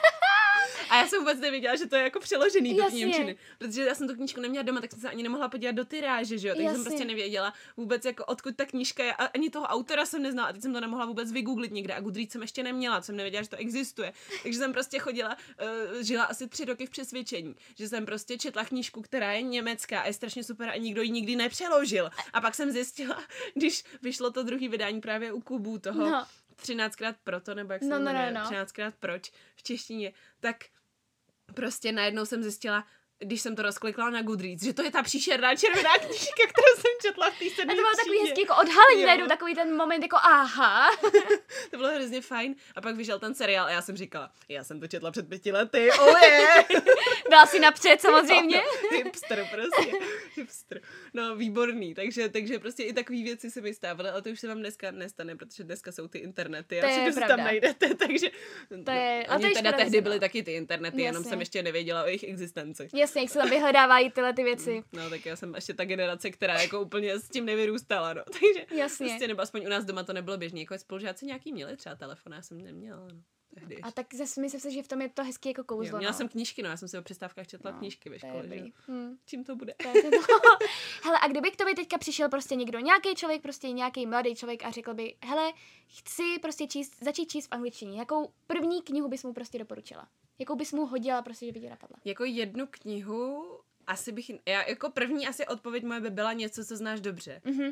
A 0.94 0.98
já 0.98 1.06
jsem 1.06 1.18
vůbec 1.18 1.40
nevěděla, 1.40 1.76
že 1.76 1.86
to 1.86 1.96
je 1.96 2.02
jako 2.02 2.20
přeložený 2.20 2.76
do 2.76 2.90
Němčiny. 2.90 3.36
Protože 3.58 3.84
já 3.84 3.94
jsem 3.94 4.08
tu 4.08 4.14
knížku 4.14 4.40
neměla 4.40 4.62
doma, 4.62 4.80
tak 4.80 4.90
jsem 4.90 5.00
se 5.00 5.08
ani 5.08 5.22
nemohla 5.22 5.48
podívat 5.48 5.72
do 5.72 5.84
tyráže, 5.84 6.38
že 6.38 6.48
jo? 6.48 6.54
Takže 6.54 6.70
jsem 6.72 6.84
prostě 6.84 7.04
nevěděla 7.04 7.54
vůbec, 7.76 8.04
jako 8.04 8.24
odkud 8.24 8.56
ta 8.56 8.64
knížka 8.64 9.04
je. 9.04 9.14
A 9.14 9.24
ani 9.24 9.50
toho 9.50 9.66
autora 9.66 10.06
jsem 10.06 10.22
neznala. 10.22 10.48
A 10.48 10.52
teď 10.52 10.62
jsem 10.62 10.72
to 10.72 10.80
nemohla 10.80 11.06
vůbec 11.06 11.32
vygooglit 11.32 11.72
někde. 11.72 11.94
A 11.94 12.00
Goodreads 12.00 12.32
jsem 12.32 12.42
ještě 12.42 12.62
neměla, 12.62 13.02
jsem 13.02 13.16
nevěděla, 13.16 13.42
že 13.42 13.48
to 13.48 13.56
existuje. 13.56 14.12
Takže 14.42 14.58
jsem 14.58 14.72
prostě 14.72 14.98
chodila, 14.98 15.36
uh, 15.94 16.02
žila 16.02 16.24
asi 16.24 16.48
tři 16.48 16.64
roky 16.64 16.86
v 16.86 16.90
přesvědčení, 16.90 17.54
že 17.78 17.88
jsem 17.88 18.06
prostě 18.06 18.38
četla 18.38 18.64
knížku, 18.64 19.02
která 19.02 19.32
je 19.32 19.42
německá 19.42 20.00
a 20.00 20.06
je 20.06 20.12
strašně 20.12 20.44
super 20.44 20.68
a 20.68 20.76
nikdo 20.76 21.02
ji 21.02 21.10
nikdy 21.10 21.36
nepřeložil. 21.36 22.10
A 22.32 22.40
pak 22.40 22.54
jsem 22.54 22.70
zjistila, 22.70 23.22
když 23.54 23.84
vyšlo 24.02 24.30
to 24.30 24.42
druhý 24.42 24.68
vydání 24.68 25.00
právě 25.00 25.32
u 25.32 25.40
Kubu 25.40 25.78
toho, 25.78 26.10
no. 26.10 26.26
13krát 26.62 27.14
proto, 27.24 27.54
nebo 27.54 27.72
jak 27.72 27.82
se 27.82 27.88
no, 27.88 27.98
no, 27.98 28.12
no, 28.12 28.30
no. 28.30 28.40
13krát 28.40 28.92
proč 29.00 29.32
v 29.56 29.62
češtině, 29.62 30.12
tak 30.40 30.56
prostě 31.54 31.92
najednou 31.92 32.24
jsem 32.24 32.42
zjistila, 32.42 32.86
když 33.24 33.40
jsem 33.40 33.56
to 33.56 33.62
rozklikla 33.62 34.10
na 34.10 34.22
Goodreads, 34.22 34.62
že 34.62 34.72
to 34.72 34.82
je 34.82 34.90
ta 34.90 35.02
příšerná 35.02 35.56
červená 35.56 35.98
knížka, 35.98 36.42
kterou 36.42 36.74
jsem 36.76 36.90
četla 37.02 37.30
v 37.30 37.38
té 37.38 37.44
sedmé 37.50 37.72
A 37.72 37.76
to 37.76 37.82
bylo 37.82 37.96
takový 37.96 38.18
hezký 38.18 38.40
jako 38.40 38.54
odhalení, 38.54 39.04
najednou 39.04 39.26
takový 39.26 39.54
ten 39.54 39.76
moment 39.76 40.02
jako 40.02 40.16
aha. 40.16 40.90
to 41.70 41.76
bylo 41.76 41.88
hrozně 41.88 42.20
fajn. 42.20 42.54
A 42.74 42.80
pak 42.80 42.96
vyšel 42.96 43.18
ten 43.18 43.34
seriál 43.34 43.66
a 43.66 43.70
já 43.70 43.82
jsem 43.82 43.96
říkala, 43.96 44.30
já 44.48 44.64
jsem 44.64 44.80
to 44.80 44.86
četla 44.86 45.10
před 45.10 45.28
pěti 45.28 45.52
lety, 45.52 45.78
yeah. 45.78 46.66
Byla 47.28 47.46
si 47.46 47.58
napřed 47.60 48.00
samozřejmě. 48.00 48.56
No, 48.92 48.98
hipster 48.98 49.48
prostě, 49.52 49.92
hipster. 50.34 50.80
No, 51.14 51.36
výborný, 51.36 51.94
takže, 51.94 52.28
takže 52.28 52.58
prostě 52.58 52.82
i 52.82 52.92
takové 52.92 53.22
věci 53.22 53.50
se 53.50 53.60
mi 53.60 53.74
stávaly, 53.74 54.10
ale 54.10 54.22
to 54.22 54.30
už 54.30 54.40
se 54.40 54.48
vám 54.48 54.58
dneska 54.58 54.90
nestane, 54.90 55.36
protože 55.36 55.64
dneska 55.64 55.92
jsou 55.92 56.08
ty 56.08 56.18
internety 56.18 56.80
To 56.80 56.86
a 56.86 56.90
všechno 56.90 57.12
si 57.12 57.20
tam 57.20 57.38
najdete, 57.38 57.94
takže... 57.94 58.30
To 58.84 58.90
je- 58.90 59.26
a 59.28 59.38
to 59.38 59.50
teda 59.54 59.72
tehdy 59.72 60.00
byly 60.00 60.20
taky 60.20 60.42
ty 60.42 60.52
internety, 60.52 61.02
jenom 61.02 61.20
Jasně. 61.20 61.30
jsem 61.30 61.40
ještě 61.40 61.62
nevěděla 61.62 62.02
o 62.04 62.06
jejich 62.06 62.24
existenci. 62.24 62.88
Jasně, 62.94 63.13
jak 63.20 63.30
se 63.30 63.38
tam 63.38 63.50
vyhledávají 63.50 64.10
tyhle 64.10 64.32
ty 64.32 64.44
věci. 64.44 64.82
No, 64.92 65.10
tak 65.10 65.26
já 65.26 65.36
jsem 65.36 65.54
ještě 65.54 65.74
ta 65.74 65.84
generace, 65.84 66.30
která 66.30 66.60
jako 66.60 66.80
úplně 66.80 67.18
s 67.20 67.28
tím 67.28 67.44
nevyrůstala, 67.44 68.12
no. 68.14 68.22
Takže 68.32 68.66
Jasně. 68.80 69.06
prostě, 69.06 69.28
nebo 69.28 69.42
aspoň 69.42 69.66
u 69.66 69.68
nás 69.68 69.84
doma 69.84 70.02
to 70.02 70.12
nebylo 70.12 70.36
běžné. 70.36 70.60
Jako 70.60 70.78
spolužáci 70.78 71.26
nějaký 71.26 71.52
měli 71.52 71.76
třeba 71.76 71.94
telefon, 71.96 72.32
já 72.32 72.42
jsem 72.42 72.58
neměla, 72.58 73.00
no. 73.00 73.08
Tehdy 73.54 73.76
A 73.82 73.90
tak 73.90 74.14
zase 74.14 74.40
myslím 74.40 74.60
si, 74.60 74.70
že 74.72 74.82
v 74.82 74.88
tom 74.88 75.00
je 75.02 75.08
to 75.08 75.24
hezký 75.24 75.48
jako 75.48 75.64
kouzlo. 75.64 75.86
jo, 75.86 75.98
měla 75.98 76.12
no. 76.12 76.16
jsem 76.18 76.28
knížky, 76.28 76.62
no, 76.62 76.68
já 76.68 76.76
jsem 76.76 76.88
si 76.88 76.98
o 76.98 77.02
přestávkách 77.02 77.46
četla 77.46 77.70
No, 77.70 77.78
knížky 77.78 78.10
ve 78.10 78.18
škole, 78.18 78.34
že? 78.42 78.42
dobrý. 78.42 78.58
jo. 78.60 78.66
Hm. 78.88 79.16
Čím 79.26 79.44
to 79.44 79.56
bude? 79.56 79.74
To 79.82 79.92
to. 79.92 80.08
hele, 81.04 81.18
a 81.22 81.28
kdyby 81.28 81.50
k 81.50 81.56
tobě 81.56 81.74
teďka 81.74 81.98
přišel 81.98 82.28
prostě 82.28 82.54
někdo, 82.54 82.78
nějaký 82.78 83.14
člověk, 83.14 83.42
prostě 83.42 83.72
nějaký 83.72 84.06
mladý 84.06 84.34
člověk 84.34 84.64
a 84.64 84.70
řekl 84.70 84.94
by, 84.94 85.14
hele, 85.26 85.52
chci 85.88 86.22
prostě 86.42 86.66
číst, 86.66 87.04
začít 87.04 87.30
číst 87.30 87.46
v 87.46 87.52
angličtině, 87.52 87.98
jakou 87.98 88.32
první 88.46 88.82
knihu 88.82 89.08
bys 89.08 89.24
mu 89.24 89.32
prostě 89.32 89.58
doporučila? 89.58 90.08
Jakou 90.38 90.56
bys 90.56 90.72
mu 90.72 90.86
hodila 90.86 91.22
prostě, 91.22 91.46
že 91.46 91.52
by 91.52 91.60
ti 91.60 91.68
napadla? 91.68 91.96
Jako 92.04 92.24
jednu 92.24 92.66
knihu, 92.70 93.44
asi 93.86 94.12
bych, 94.12 94.30
já 94.46 94.68
jako 94.68 94.90
první 94.90 95.28
asi 95.28 95.46
odpověď 95.46 95.84
moje 95.84 96.00
by 96.00 96.10
byla 96.10 96.32
něco, 96.32 96.64
co 96.64 96.76
znáš 96.76 97.00
dobře. 97.00 97.40
Mhm. 97.44 97.70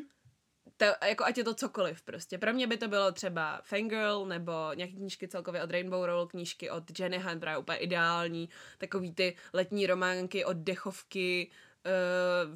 To, 0.77 0.85
jako 1.05 1.23
ať 1.23 1.37
je 1.37 1.43
to 1.43 1.53
cokoliv 1.53 2.01
prostě. 2.01 2.37
Pro 2.37 2.53
mě 2.53 2.67
by 2.67 2.77
to 2.77 2.87
bylo 2.87 3.11
třeba 3.11 3.61
Fangirl 3.63 4.25
nebo 4.25 4.51
nějaké 4.73 4.93
knížky 4.93 5.27
celkově 5.27 5.63
od 5.63 5.71
Rainbow 5.71 6.05
Roll, 6.05 6.27
knížky 6.27 6.69
od 6.69 6.99
Jenny 6.99 7.17
Hunt, 7.17 7.39
právě 7.39 7.57
úplně 7.57 7.77
ideální, 7.77 8.49
takový 8.77 9.13
ty 9.13 9.35
letní 9.53 9.87
románky, 9.87 10.45
oddechovky, 10.45 11.51
uh, 12.49 12.55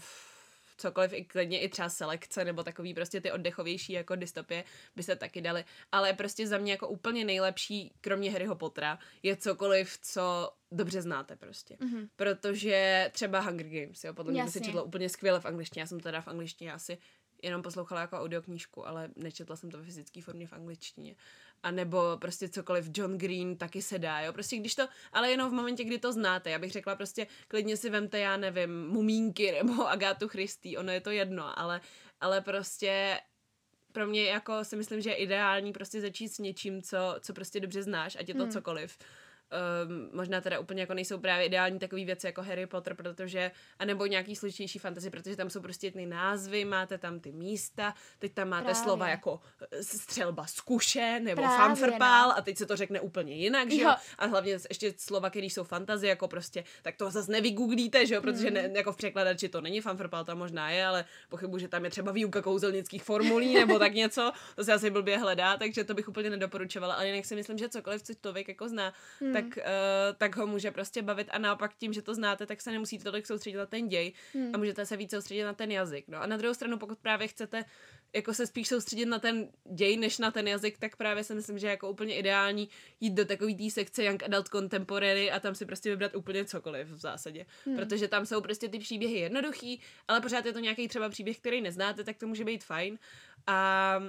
cokoliv, 0.77 1.13
i 1.13 1.25
klidně 1.25 1.59
i 1.59 1.69
třeba 1.69 1.89
selekce, 1.89 2.45
nebo 2.45 2.63
takový 2.63 2.93
prostě 2.93 3.21
ty 3.21 3.31
oddechovější 3.31 3.93
jako 3.93 4.15
dystopie 4.15 4.63
by 4.95 5.03
se 5.03 5.15
taky 5.15 5.41
dali. 5.41 5.65
Ale 5.91 6.13
prostě 6.13 6.47
za 6.47 6.57
mě 6.57 6.71
jako 6.71 6.87
úplně 6.87 7.25
nejlepší, 7.25 7.93
kromě 8.01 8.31
Harryho 8.31 8.55
Pottera, 8.55 8.99
je 9.23 9.35
cokoliv, 9.35 9.97
co 10.01 10.51
dobře 10.71 11.01
znáte 11.01 11.35
prostě. 11.35 11.77
Mhm. 11.79 12.09
Protože 12.15 13.09
třeba 13.13 13.39
Hunger 13.39 13.69
Games, 13.69 14.03
jo, 14.03 14.13
podle 14.13 14.31
mě 14.31 14.43
by 14.43 14.49
se 14.49 14.57
Jasně. 14.57 14.65
četlo 14.65 14.83
úplně 14.83 15.09
skvěle 15.09 15.39
v 15.39 15.45
angličtině. 15.45 15.81
Já 15.81 15.87
jsem 15.87 15.99
teda 15.99 16.21
v 16.21 16.27
angličtině 16.27 16.73
asi 16.73 16.97
jenom 17.43 17.61
poslouchala 17.61 18.01
jako 18.01 18.17
audioknížku, 18.17 18.87
ale 18.87 19.09
nečetla 19.15 19.55
jsem 19.55 19.71
to 19.71 19.77
ve 19.77 19.83
fyzické 19.83 20.21
formě 20.21 20.47
v 20.47 20.53
angličtině. 20.53 21.15
A 21.63 21.71
nebo 21.71 22.17
prostě 22.21 22.49
cokoliv 22.49 22.89
John 22.93 23.17
Green 23.17 23.57
taky 23.57 23.81
se 23.81 23.99
dá, 23.99 24.19
jo. 24.19 24.33
Prostě 24.33 24.57
když 24.57 24.75
to, 24.75 24.87
ale 25.13 25.31
jenom 25.31 25.49
v 25.49 25.53
momentě, 25.53 25.83
kdy 25.83 25.97
to 25.99 26.13
znáte. 26.13 26.49
Já 26.49 26.59
bych 26.59 26.71
řekla 26.71 26.95
prostě, 26.95 27.27
klidně 27.47 27.77
si 27.77 27.89
vemte, 27.89 28.19
já 28.19 28.37
nevím, 28.37 28.87
Mumínky 28.87 29.51
nebo 29.51 29.87
Agátu 29.87 30.27
Christy, 30.27 30.77
ono 30.77 30.91
je 30.91 31.01
to 31.01 31.11
jedno, 31.11 31.59
ale, 31.59 31.81
ale 32.21 32.41
prostě 32.41 33.19
pro 33.91 34.07
mě 34.07 34.23
jako 34.23 34.63
si 34.63 34.75
myslím, 34.75 35.01
že 35.01 35.09
je 35.09 35.15
ideální 35.15 35.73
prostě 35.73 36.01
začít 36.01 36.29
s 36.29 36.39
něčím, 36.39 36.81
co, 36.81 36.97
co 37.19 37.33
prostě 37.33 37.59
dobře 37.59 37.83
znáš, 37.83 38.15
ať 38.19 38.27
je 38.29 38.35
to 38.35 38.43
Hmm. 38.43 38.51
cokoliv. 38.51 38.97
Um, 39.87 40.09
možná 40.13 40.41
teda 40.41 40.59
úplně 40.59 40.81
jako 40.81 40.93
nejsou 40.93 41.17
právě 41.17 41.45
ideální 41.45 41.79
takové 41.79 42.05
věci 42.05 42.25
jako 42.27 42.41
Harry 42.41 42.65
Potter, 42.67 42.93
protože, 42.95 43.51
anebo 43.79 44.05
nějaký 44.05 44.35
složitější 44.35 44.79
fantasy, 44.79 45.09
protože 45.09 45.35
tam 45.35 45.49
jsou 45.49 45.61
prostě 45.61 45.91
ty 45.91 46.05
názvy, 46.05 46.65
máte 46.65 46.97
tam 46.97 47.19
ty 47.19 47.31
místa, 47.31 47.93
teď 48.19 48.33
tam 48.33 48.49
máte 48.49 48.63
Právě. 48.63 48.83
slova 48.83 49.09
jako 49.09 49.39
eh, 49.71 49.83
střelba 49.83 50.45
z 50.45 50.61
kuše, 50.61 51.19
nebo 51.23 51.41
Právě, 51.41 51.57
fanfrpál 51.57 52.29
no. 52.29 52.37
a 52.37 52.41
teď 52.41 52.57
se 52.57 52.65
to 52.65 52.75
řekne 52.75 52.99
úplně 53.01 53.33
jinak, 53.35 53.71
že 53.71 53.81
jo? 53.81 53.87
Jo. 53.89 53.95
A 54.17 54.25
hlavně 54.25 54.51
ještě 54.69 54.93
slova, 54.97 55.29
které 55.29 55.45
jsou 55.45 55.63
fantazie, 55.63 56.09
jako 56.09 56.27
prostě, 56.27 56.63
tak 56.81 56.95
to 56.95 57.11
zase 57.11 57.31
nevygooglíte, 57.31 58.05
že 58.05 58.15
jo? 58.15 58.21
Protože 58.21 58.45
Hmm. 58.47 58.53
ne, 58.53 58.69
jako 58.73 58.91
v 58.91 58.97
překladači 58.97 59.49
to 59.49 59.61
není 59.61 59.81
fanfrpál, 59.81 60.25
tam 60.25 60.37
možná 60.37 60.69
je, 60.69 60.85
ale 60.85 61.05
pochybuji, 61.29 61.59
že 61.59 61.67
tam 61.67 61.85
je 61.85 61.89
třeba 61.91 62.11
výuka 62.11 62.41
kouzelnických 62.41 63.03
formulí 63.03 63.53
nebo 63.53 63.79
tak 63.79 63.93
něco, 63.93 64.31
to 64.55 64.63
se 64.63 64.73
asi 64.73 64.89
blbě 64.89 65.17
hledá, 65.17 65.57
takže 65.57 65.83
to 65.83 65.93
bych 65.93 66.09
úplně 66.09 66.29
nedoporučovala, 66.29 66.93
ale 66.95 67.07
jinak 67.07 67.25
si 67.25 67.35
myslím, 67.35 67.57
že 67.57 67.69
cokoliv, 67.69 68.03
co 68.03 68.13
člověk 68.13 68.47
jako 68.47 68.69
zná, 68.69 68.93
Hmm. 69.19 69.33
Tak, 69.41 69.57
uh, 69.57 69.63
tak 70.17 70.35
ho 70.35 70.47
může 70.47 70.71
prostě 70.71 71.01
bavit 71.01 71.27
a 71.31 71.37
naopak 71.37 71.75
tím, 71.75 71.93
že 71.93 72.01
to 72.01 72.13
znáte, 72.15 72.45
tak 72.45 72.61
se 72.61 72.71
nemusíte 72.71 73.03
tolik 73.03 73.27
soustředit 73.27 73.57
na 73.57 73.65
ten 73.65 73.87
děj 73.87 74.13
Hmm. 74.33 74.55
a 74.55 74.57
můžete 74.57 74.85
se 74.85 74.97
víc 74.97 75.11
soustředit 75.11 75.43
na 75.43 75.53
ten 75.53 75.71
jazyk. 75.71 76.05
No 76.07 76.21
a 76.21 76.25
na 76.25 76.37
druhou 76.37 76.53
stranu, 76.53 76.77
pokud 76.77 76.99
právě 76.99 77.27
chcete 77.27 77.65
jako 78.15 78.33
se 78.33 78.47
spíš 78.47 78.67
soustředit 78.67 79.05
na 79.05 79.19
ten 79.19 79.47
děj, 79.73 79.97
než 79.97 80.17
na 80.17 80.31
ten 80.31 80.47
jazyk, 80.47 80.77
tak 80.77 80.95
právě 80.95 81.23
si 81.23 81.35
myslím, 81.35 81.59
že 81.59 81.67
je 81.67 81.71
jako 81.71 81.89
úplně 81.89 82.15
ideální 82.15 82.69
jít 82.99 83.13
do 83.13 83.25
takový 83.25 83.55
té 83.55 83.71
sekce 83.71 84.03
Young 84.03 84.23
Adult 84.23 84.47
Contemporary 84.47 85.31
a 85.31 85.39
tam 85.39 85.55
si 85.55 85.65
prostě 85.65 85.89
vybrat 85.89 86.15
úplně 86.15 86.45
cokoliv 86.45 86.87
v 86.87 86.97
zásadě. 86.97 87.45
Hmm. 87.65 87.75
Protože 87.75 88.07
tam 88.07 88.25
jsou 88.25 88.41
prostě 88.41 88.69
ty 88.69 88.79
příběhy 88.79 89.19
jednoduchý, 89.19 89.81
ale 90.07 90.21
pořád 90.21 90.45
je 90.45 90.53
to 90.53 90.59
nějaký 90.59 90.87
třeba 90.87 91.09
příběh, 91.09 91.39
který 91.39 91.61
neznáte, 91.61 92.03
tak 92.03 92.17
to 92.17 92.27
může 92.27 92.45
být 92.45 92.63
fajn. 92.63 92.99
A 93.47 93.99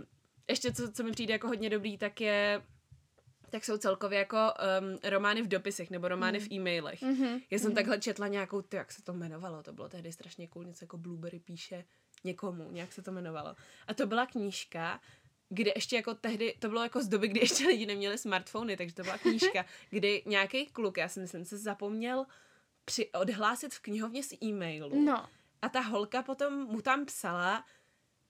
ještě 0.48 0.72
co, 0.72 0.92
co 0.92 1.02
mi 1.04 1.10
přijde 1.10 1.32
jako 1.32 1.48
hodně 1.48 1.70
dobrý, 1.70 1.98
tak 1.98 2.20
je 2.20 2.62
tak 3.50 3.64
jsou 3.64 3.78
celkově 3.78 4.18
jako 4.18 4.36
um, 4.36 4.98
romány 5.10 5.42
v 5.42 5.48
dopisech 5.48 5.90
nebo 5.90 6.08
romány 6.08 6.40
v 6.40 6.52
e-mailech. 6.52 7.02
Mhm. 7.02 7.38
Já 7.50 7.58
jsem 7.58 7.74
takhle 7.74 7.98
četla 7.98 8.28
nějakou, 8.28 8.62
ty, 8.62 8.76
jak 8.76 8.92
se 8.92 9.02
to 9.02 9.12
jmenovalo, 9.12 9.62
to 9.62 9.72
bylo 9.72 9.88
tehdy 9.88 10.12
strašně 10.12 10.48
cool, 10.48 10.64
něco 10.64 10.84
jako 10.84 10.98
Blueberry 10.98 11.40
píše 11.40 11.84
někomu, 12.24 12.70
nějak 12.70 12.92
se 12.92 13.02
to 13.02 13.10
jmenovalo. 13.10 13.56
A 13.86 13.94
to 13.94 14.06
byla 14.06 14.26
knížka, 14.26 15.00
kde 15.48 15.72
ještě 15.74 15.96
jako 15.96 16.14
tehdy, 16.14 16.54
to 16.58 16.68
bylo 16.68 16.82
jako 16.82 17.02
z 17.02 17.08
doby, 17.08 17.28
kdy 17.28 17.40
ještě 17.40 17.66
lidi 17.66 17.86
neměli 17.86 18.18
smartfony, 18.18 18.76
takže 18.76 18.94
to 18.94 19.02
byla 19.02 19.18
knížka, 19.22 19.64
kdy 19.90 20.22
nějaký 20.26 20.66
kluk, 20.66 20.96
já 20.96 21.08
si 21.08 21.20
myslím, 21.20 21.44
se 21.44 21.58
zapomněl 21.58 22.26
při, 22.84 23.10
odhlásit 23.12 23.74
v 23.74 23.80
knihovně 23.80 24.22
z 24.22 24.32
e-mailu. 24.42 25.04
No. 25.04 25.28
A 25.62 25.68
ta 25.68 25.80
holka 25.80 26.22
potom 26.22 26.54
mu 26.54 26.80
tam 26.80 27.06
psala, 27.06 27.64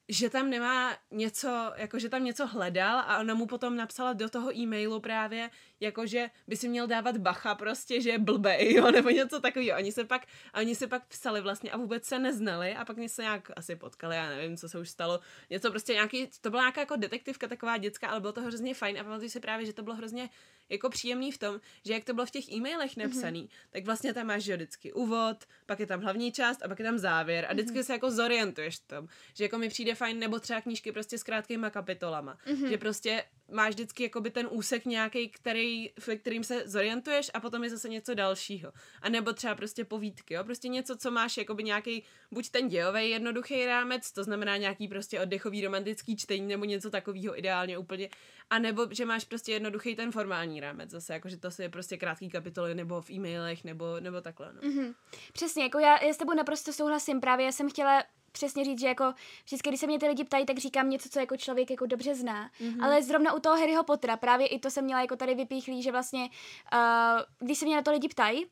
že 0.09 0.29
tam 0.29 0.49
nemá 0.49 0.97
něco, 1.11 1.73
jako 1.75 1.99
že 1.99 2.09
tam 2.09 2.23
něco 2.23 2.47
hledal 2.47 2.99
a 2.99 3.19
ona 3.19 3.33
mu 3.33 3.45
potom 3.45 3.75
napsala 3.75 4.13
do 4.13 4.29
toho 4.29 4.57
e-mailu 4.57 4.99
právě, 4.99 5.49
jako 5.79 6.05
že 6.05 6.29
by 6.47 6.55
si 6.57 6.69
měl 6.69 6.87
dávat 6.87 7.17
bacha 7.17 7.55
prostě, 7.55 8.01
že 8.01 8.09
je 8.09 8.19
blbej, 8.19 8.73
jo, 8.75 8.91
nebo 8.91 9.09
něco 9.09 9.39
takového. 9.39 9.77
Oni 9.77 9.91
se 9.91 10.03
pak, 10.03 10.25
oni 10.55 10.75
se 10.75 10.87
pak 10.87 11.07
psali 11.07 11.41
vlastně 11.41 11.71
a 11.71 11.77
vůbec 11.77 12.05
se 12.05 12.19
neznali 12.19 12.75
a 12.75 12.85
pak 12.85 12.97
mě 12.97 13.09
se 13.09 13.21
nějak 13.21 13.51
asi 13.55 13.75
potkali, 13.75 14.15
já 14.15 14.29
nevím, 14.29 14.57
co 14.57 14.69
se 14.69 14.79
už 14.79 14.89
stalo. 14.89 15.19
Něco 15.49 15.69
prostě 15.69 15.93
nějaký, 15.93 16.29
to 16.41 16.49
byla 16.49 16.61
nějaká 16.61 16.81
jako 16.81 16.95
detektivka 16.95 17.47
taková 17.47 17.77
dětská, 17.77 18.07
ale 18.07 18.19
bylo 18.19 18.33
to 18.33 18.41
hrozně 18.41 18.73
fajn 18.73 18.99
a 18.99 19.03
pamatuju 19.03 19.29
si 19.29 19.39
právě, 19.39 19.65
že 19.65 19.73
to 19.73 19.83
bylo 19.83 19.95
hrozně 19.95 20.29
jako 20.69 20.89
příjemný 20.89 21.31
v 21.31 21.37
tom, 21.37 21.61
že 21.85 21.93
jak 21.93 22.03
to 22.03 22.13
bylo 22.13 22.25
v 22.25 22.31
těch 22.31 22.51
e-mailech 22.51 22.97
napsaný, 22.97 23.43
mm-hmm. 23.43 23.69
tak 23.69 23.85
vlastně 23.85 24.13
tam 24.13 24.27
máš 24.27 24.43
že 24.43 24.55
vždycky 24.55 24.93
úvod, 24.93 25.37
pak 25.65 25.79
je 25.79 25.85
tam 25.85 26.01
hlavní 26.01 26.31
část 26.31 26.63
a 26.63 26.67
pak 26.67 26.79
je 26.79 26.85
tam 26.85 26.97
závěr 26.97 27.45
a 27.49 27.53
vždycky 27.53 27.79
mm-hmm. 27.79 27.83
se 27.83 27.93
jako 27.93 28.11
zorientuješ 28.11 28.77
v 28.77 28.87
tom, 28.87 29.07
že 29.33 29.43
jako 29.43 29.57
mi 29.57 29.69
přijde 29.69 29.95
fajn, 29.95 30.19
nebo 30.19 30.39
třeba 30.39 30.61
knížky 30.61 30.91
prostě 30.91 31.17
s 31.17 31.23
krátkýma 31.23 31.69
kapitolama, 31.69 32.37
mm-hmm. 32.45 32.69
že 32.69 32.77
prostě 32.77 33.23
máš 33.51 33.69
vždycky 33.69 34.03
jakoby 34.03 34.29
ten 34.29 34.47
úsek 34.51 34.85
nějaký, 34.85 35.29
který, 35.29 35.89
ve 36.07 36.15
kterým 36.15 36.43
se 36.43 36.63
zorientuješ 36.65 37.31
a 37.33 37.39
potom 37.39 37.63
je 37.63 37.69
zase 37.69 37.89
něco 37.89 38.13
dalšího. 38.13 38.71
A 39.01 39.09
nebo 39.09 39.33
třeba 39.33 39.55
prostě 39.55 39.85
povídky, 39.85 40.33
jo? 40.33 40.43
prostě 40.43 40.67
něco, 40.67 40.97
co 40.97 41.11
máš 41.11 41.37
jakoby 41.37 41.63
nějaký, 41.63 42.03
buď 42.31 42.49
ten 42.49 42.67
dějový 42.67 43.09
jednoduchý 43.09 43.65
rámec, 43.65 44.11
to 44.11 44.23
znamená 44.23 44.57
nějaký 44.57 44.87
prostě 44.87 45.21
oddechový 45.21 45.65
romantický 45.65 46.17
čtení 46.17 46.47
nebo 46.47 46.65
něco 46.65 46.89
takového 46.89 47.39
ideálně 47.39 47.77
úplně, 47.77 48.09
a 48.49 48.59
nebo 48.59 48.87
že 48.91 49.05
máš 49.05 49.25
prostě 49.25 49.51
jednoduchý 49.51 49.95
ten 49.95 50.11
formální 50.11 50.59
rámec 50.59 50.89
zase, 50.89 51.13
jakože 51.13 51.37
to 51.37 51.49
je 51.59 51.69
prostě 51.69 51.97
krátký 51.97 52.29
kapitoly 52.29 52.75
nebo 52.75 53.01
v 53.01 53.09
e-mailech 53.09 53.63
nebo, 53.63 53.99
nebo 53.99 54.21
takhle. 54.21 54.53
No. 54.53 54.69
Mhm. 54.69 54.93
Přesně, 55.33 55.63
jako 55.63 55.79
já, 55.79 56.03
já 56.03 56.13
s 56.13 56.17
tebou 56.17 56.33
naprosto 56.33 56.73
souhlasím, 56.73 57.19
právě 57.19 57.51
jsem 57.51 57.69
chtěla 57.69 58.03
přesně 58.31 58.65
říct, 58.65 58.79
že 58.79 58.87
jako 58.87 59.13
vždycky, 59.45 59.69
když 59.69 59.79
se 59.79 59.87
mě 59.87 59.99
ty 59.99 60.07
lidi 60.07 60.23
ptají, 60.23 60.45
tak 60.45 60.57
říkám 60.57 60.89
něco, 60.89 61.09
co 61.09 61.19
jako 61.19 61.37
člověk 61.37 61.71
jako 61.71 61.85
dobře 61.85 62.15
zná. 62.15 62.49
Mm-hmm. 62.61 62.83
Ale 62.85 63.03
zrovna 63.03 63.33
u 63.33 63.39
toho 63.39 63.57
Harryho 63.57 63.83
Pottera, 63.83 64.17
právě 64.17 64.47
i 64.47 64.59
to 64.59 64.71
jsem 64.71 64.85
měla 64.85 65.01
jako 65.01 65.15
tady 65.15 65.35
vypíchlý, 65.35 65.83
že 65.83 65.91
vlastně, 65.91 66.29
uh, 66.73 67.47
když 67.47 67.57
se 67.57 67.65
mě 67.65 67.75
na 67.75 67.81
to 67.81 67.91
lidi 67.91 68.07
ptají, 68.07 68.45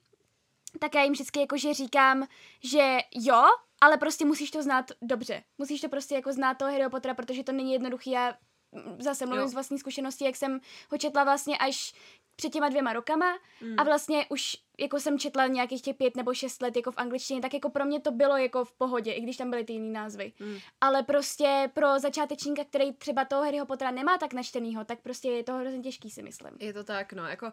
tak 0.80 0.96
já 0.96 1.04
jim 1.04 1.13
vždycky 1.13 1.40
jakože 1.40 1.74
říkám, 1.74 2.28
že 2.63 2.98
jo, 3.16 3.44
ale 3.82 3.98
prostě 3.98 4.26
musíš 4.26 4.52
to 4.52 4.63
znát 4.63 4.92
dobře. 5.02 5.44
Musíš 5.58 5.82
to 5.82 5.90
prostě 5.90 6.16
jako 6.16 6.34
znát 6.34 6.58
toho 6.58 6.72
Harryho 6.72 6.90
Pottera, 6.90 7.13
protože 7.13 7.44
to 7.44 7.52
není 7.52 7.74
jednoduchý. 7.74 8.12
Já 8.12 8.34
mm, 8.72 9.02
zase 9.02 9.26
mluvím 9.26 9.42
Jo. 9.42 9.48
z 9.48 9.54
vlastní 9.54 9.80
zkušenosti, 9.80 10.26
jak 10.26 10.36
jsem 10.36 10.60
ho 10.92 10.98
četla 10.98 11.24
vlastně 11.24 11.58
až 11.58 11.94
před 12.38 12.50
těma 12.50 12.69
dvěma 12.69 12.93
rokama 12.93 13.39
mm. 13.62 13.76
a 13.80 13.84
vlastně 13.84 14.26
už 14.30 14.58
jako 14.80 15.00
jsem 15.00 15.19
četla 15.19 15.47
nějakých 15.47 15.82
těch 15.82 15.95
pět 15.95 16.15
nebo 16.15 16.34
šest 16.34 16.62
let 16.62 16.76
jako 16.76 16.91
v 16.91 16.97
angličtině, 16.97 17.41
tak 17.41 17.54
jako 17.54 17.69
pro 17.69 17.86
mě 17.86 18.00
to 18.00 18.12
bylo 18.12 18.38
jako 18.38 18.65
v 18.65 18.73
pohodě, 18.73 19.12
i 19.12 19.21
když 19.21 19.38
tam 19.38 19.50
byly 19.50 19.63
ty 19.63 19.73
jiný 19.73 19.93
názvy. 19.93 20.34
Mm. 20.39 20.58
Ale 20.82 21.04
prostě 21.04 21.71
pro 21.73 22.00
začátečníka, 22.00 22.63
který 22.65 22.93
třeba 22.93 23.26
toho 23.26 23.43
Harryho 23.43 23.65
Pottera 23.65 23.91
nemá 23.91 24.17
tak 24.17 24.34
načtenýho, 24.34 24.86
tak 24.86 25.00
prostě 25.00 25.30
je 25.30 25.43
to 25.43 25.54
hrozně 25.54 25.80
těžký 25.80 26.10
si 26.10 26.23
myslím. 26.23 26.52
Je 26.60 26.73
to 26.73 26.84
tak, 26.84 27.13
no, 27.13 27.28
jako 27.28 27.45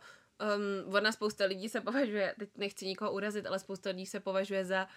um, 0.82 0.94
ona 0.94 1.12
spousta 1.12 1.44
lidí 1.44 1.68
se 1.68 1.80
považuje, 1.80 2.34
teď 2.38 2.48
nechci 2.56 2.86
nikoho 2.86 3.12
urazit, 3.12 3.46
ale 3.46 3.58
spousta 3.58 3.90
lidí 3.90 4.06
se 4.06 4.20
považuje 4.20 4.64
za 4.64 4.88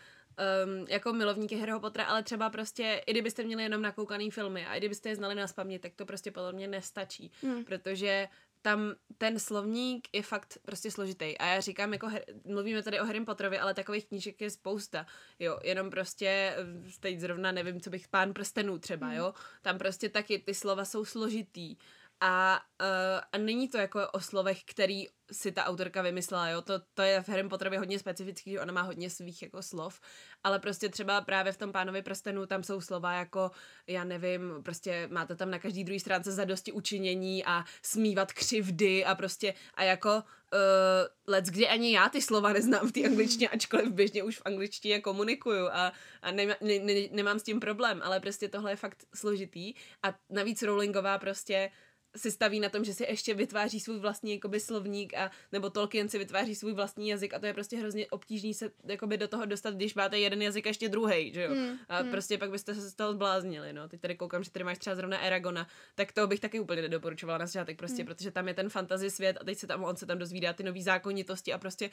um, 0.66 0.86
jako 0.90 1.14
milovníky 1.14 1.56
Harryho 1.56 1.80
Pottera, 1.80 2.06
ale 2.06 2.24
třeba 2.24 2.50
prostě, 2.50 3.04
i 3.08 3.12
kdybyste 3.12 3.44
měli 3.44 3.64
jenom 3.64 3.82
nakoukaný 3.82 4.32
filmy 4.32 4.66
a 4.66 4.76
i 4.76 4.78
kdybyste 4.80 5.10
je 5.10 5.16
znali 5.16 5.36
na 5.36 5.48
spamě, 5.48 5.80
tak 5.80 5.94
to 5.96 6.06
prostě 6.06 6.32
podle 6.32 6.54
mě 6.54 6.68
nestačí, 6.68 7.32
Hmm. 7.42 7.64
protože 7.64 8.28
tam 8.62 8.94
ten 9.18 9.40
slovník 9.40 10.08
je 10.14 10.24
fakt 10.24 10.58
prostě 10.66 10.92
složitý. 10.92 11.38
A 11.38 11.46
já 11.46 11.62
říkám, 11.62 11.94
jako 11.94 12.08
her, 12.08 12.26
mluvíme 12.46 12.84
tady 12.84 13.00
o 13.00 13.06
Harry 13.06 13.26
Potterovi, 13.26 13.60
ale 13.60 13.74
takových 13.74 14.06
knížek 14.06 14.42
je 14.42 14.50
spousta. 14.50 15.06
Jo, 15.40 15.60
jenom 15.64 15.90
prostě, 15.90 16.56
eh, 16.58 16.92
teď 17.00 17.20
zrovna 17.20 17.52
nevím, 17.52 17.82
co 17.82 17.90
bych, 17.90 18.08
pán 18.08 18.34
prstenů 18.34 18.80
třeba, 18.80 19.14
jo. 19.14 19.34
Tam 19.62 19.78
prostě 19.78 20.10
taky 20.10 20.40
ty 20.40 20.54
slova 20.54 20.86
jsou 20.86 21.06
složitý. 21.06 21.76
A, 22.22 22.62
uh, 22.82 23.22
a 23.32 23.38
není 23.38 23.70
to 23.70 23.78
jako 23.78 24.10
o 24.14 24.20
slovech, 24.20 24.64
který 24.64 25.08
si 25.32 25.52
ta 25.52 25.66
autorka 25.66 26.02
vymyslela, 26.02 26.50
jo, 26.50 26.62
to, 26.62 26.74
to 26.94 27.02
je 27.02 27.22
v 27.24 27.30
Harry 27.30 27.50
Potterovi 27.50 27.78
hodně 27.78 28.00
specifický, 28.00 28.52
že 28.52 28.62
ona 28.62 28.74
má 28.74 28.82
hodně 28.82 29.10
svých 29.10 29.42
jako 29.42 29.62
slov, 29.62 30.00
ale 30.44 30.60
prostě 30.60 30.90
třeba 30.90 31.22
právě 31.22 31.52
v 31.54 31.58
tom 31.58 31.72
pánovi 31.72 32.02
prstenu 32.02 32.46
tam 32.46 32.64
jsou 32.64 32.82
slova 32.82 33.14
jako, 33.14 33.52
já 33.88 34.04
nevím, 34.04 34.64
prostě 34.64 35.08
máte 35.12 35.36
tam 35.36 35.52
na 35.52 35.60
každý 35.60 35.84
druhý 35.84 36.00
stránce 36.00 36.32
zadosti 36.32 36.72
učinění 36.72 37.46
a 37.46 37.64
smívat 37.82 38.34
křivdy 38.34 39.06
a 39.06 39.16
prostě 39.16 39.54
a 39.74 39.84
jako 39.84 40.24
uh, 40.54 41.08
let's 41.28 41.50
kdy 41.50 41.68
ani 41.68 41.94
já 41.94 42.10
ty 42.10 42.22
slova 42.22 42.54
neznám 42.54 42.88
v 42.88 42.92
té 42.92 43.06
angličtině, 43.06 43.50
ačkoliv 43.50 43.92
běžně 43.92 44.24
už 44.24 44.38
v 44.38 44.42
angličtině 44.46 45.02
komunikuju 45.02 45.68
a, 45.68 45.94
a 46.22 46.32
ne, 46.32 46.46
ne, 46.46 46.80
ne, 46.80 46.94
nemám 47.12 47.40
s 47.40 47.44
tím 47.44 47.60
problém, 47.60 48.02
ale 48.04 48.20
prostě 48.20 48.48
tohle 48.48 48.72
je 48.72 48.76
fakt 48.76 49.06
složitý. 49.16 49.74
A 50.04 50.16
navíc 50.30 50.62
Rowlingová 50.62 51.18
prostě 51.18 51.72
si 52.18 52.32
staví 52.32 52.60
na 52.60 52.70
tom, 52.70 52.84
že 52.84 52.94
si 52.94 53.04
ještě 53.04 53.34
vytváří 53.34 53.80
svůj 53.80 54.00
vlastní 54.00 54.34
jakoby 54.34 54.60
slovník 54.60 55.14
a 55.14 55.32
nebo 55.52 55.70
Tolkien 55.70 56.10
si 56.10 56.18
vytváří 56.18 56.56
svůj 56.56 56.74
vlastní 56.74 57.10
jazyk 57.10 57.34
a 57.34 57.40
to 57.40 57.46
je 57.46 57.54
prostě 57.54 57.78
hrozně 57.78 58.08
obtížný 58.08 58.54
se 58.54 58.72
jakoby 58.84 59.18
do 59.18 59.28
toho 59.28 59.46
dostat, 59.46 59.74
když 59.74 59.96
máte 59.96 60.20
jeden 60.20 60.42
jazyk 60.42 60.66
a 60.66 60.70
ještě 60.70 60.90
druhý, 60.90 61.34
že 61.34 61.44
jo. 61.44 61.56
Mm, 61.56 61.78
a 61.90 62.04
mm. 62.04 62.12
prostě 62.12 62.38
pak 62.38 62.52
byste 62.52 62.76
se 62.76 62.90
z 62.90 62.94
toho 62.94 63.14
zbláznili, 63.14 63.74
no. 63.74 63.90
Teď 63.90 64.02
tady 64.02 64.16
koukám, 64.16 64.44
že 64.44 64.52
tady 64.52 64.66
máš 64.66 64.78
třeba 64.78 64.96
zrovna 64.96 65.18
Aragona, 65.18 65.68
tak 65.96 66.12
to 66.12 66.28
bych 66.28 66.40
taky 66.40 66.60
úplně 66.60 66.82
nedoporučovala 66.82 67.38
na 67.38 67.46
začátek 67.46 67.78
prostě, 67.78 68.04
mm. 68.04 68.08
protože 68.08 68.32
tam 68.32 68.48
je 68.48 68.54
ten 68.54 68.70
fantasy 68.70 69.10
svět 69.10 69.38
a 69.42 69.44
teď 69.44 69.58
se 69.58 69.68
tam 69.68 69.84
on 69.84 69.96
se 69.96 70.06
tam 70.06 70.18
dozvídá 70.18 70.54
ty 70.54 70.64
nové 70.64 70.82
zákonitosti 70.82 71.54
a 71.54 71.58
prostě 71.58 71.90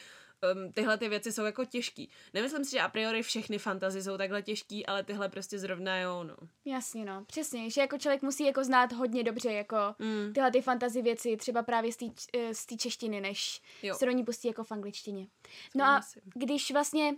um, 0.54 0.72
tyhle 0.72 0.98
ty 0.98 1.08
věci 1.08 1.32
jsou 1.32 1.44
jako 1.44 1.64
těžký. 1.64 2.10
Nemyslím 2.34 2.64
si, 2.64 2.70
že 2.70 2.80
a 2.80 2.88
priori 2.88 3.22
všechny 3.22 3.58
fantasy 3.58 4.02
jsou 4.02 4.16
takhle 4.16 4.42
těžký, 4.42 4.86
ale 4.86 5.04
tyhle 5.04 5.28
prostě 5.28 5.58
zrovna 5.58 5.98
jo, 5.98 6.24
no. 6.24 6.36
Jasně, 6.64 7.04
no. 7.04 7.24
Přesně, 7.24 7.70
že 7.70 7.80
jako 7.80 7.98
člověk 7.98 8.22
musí 8.22 8.46
jako 8.46 8.64
znát 8.64 8.92
hodně 8.92 9.24
dobře 9.24 9.52
jako 9.52 9.76
mm. 9.98 10.13
Tyhle 10.34 10.50
ty 10.50 10.62
fantasy 10.62 11.02
věci, 11.02 11.36
třeba 11.36 11.62
právě 11.62 11.92
z 11.92 11.96
té 11.96 12.06
eh, 12.32 12.54
z 12.54 12.66
češtiny, 12.76 13.20
než 13.20 13.62
jo. 13.82 13.94
se 13.94 14.06
do 14.06 14.12
ní 14.12 14.24
pustí 14.24 14.48
jako 14.48 14.64
v 14.64 14.72
angličtině. 14.72 15.26
No 15.74 15.84
a 15.84 16.00
když 16.34 16.70
vlastně 16.70 17.14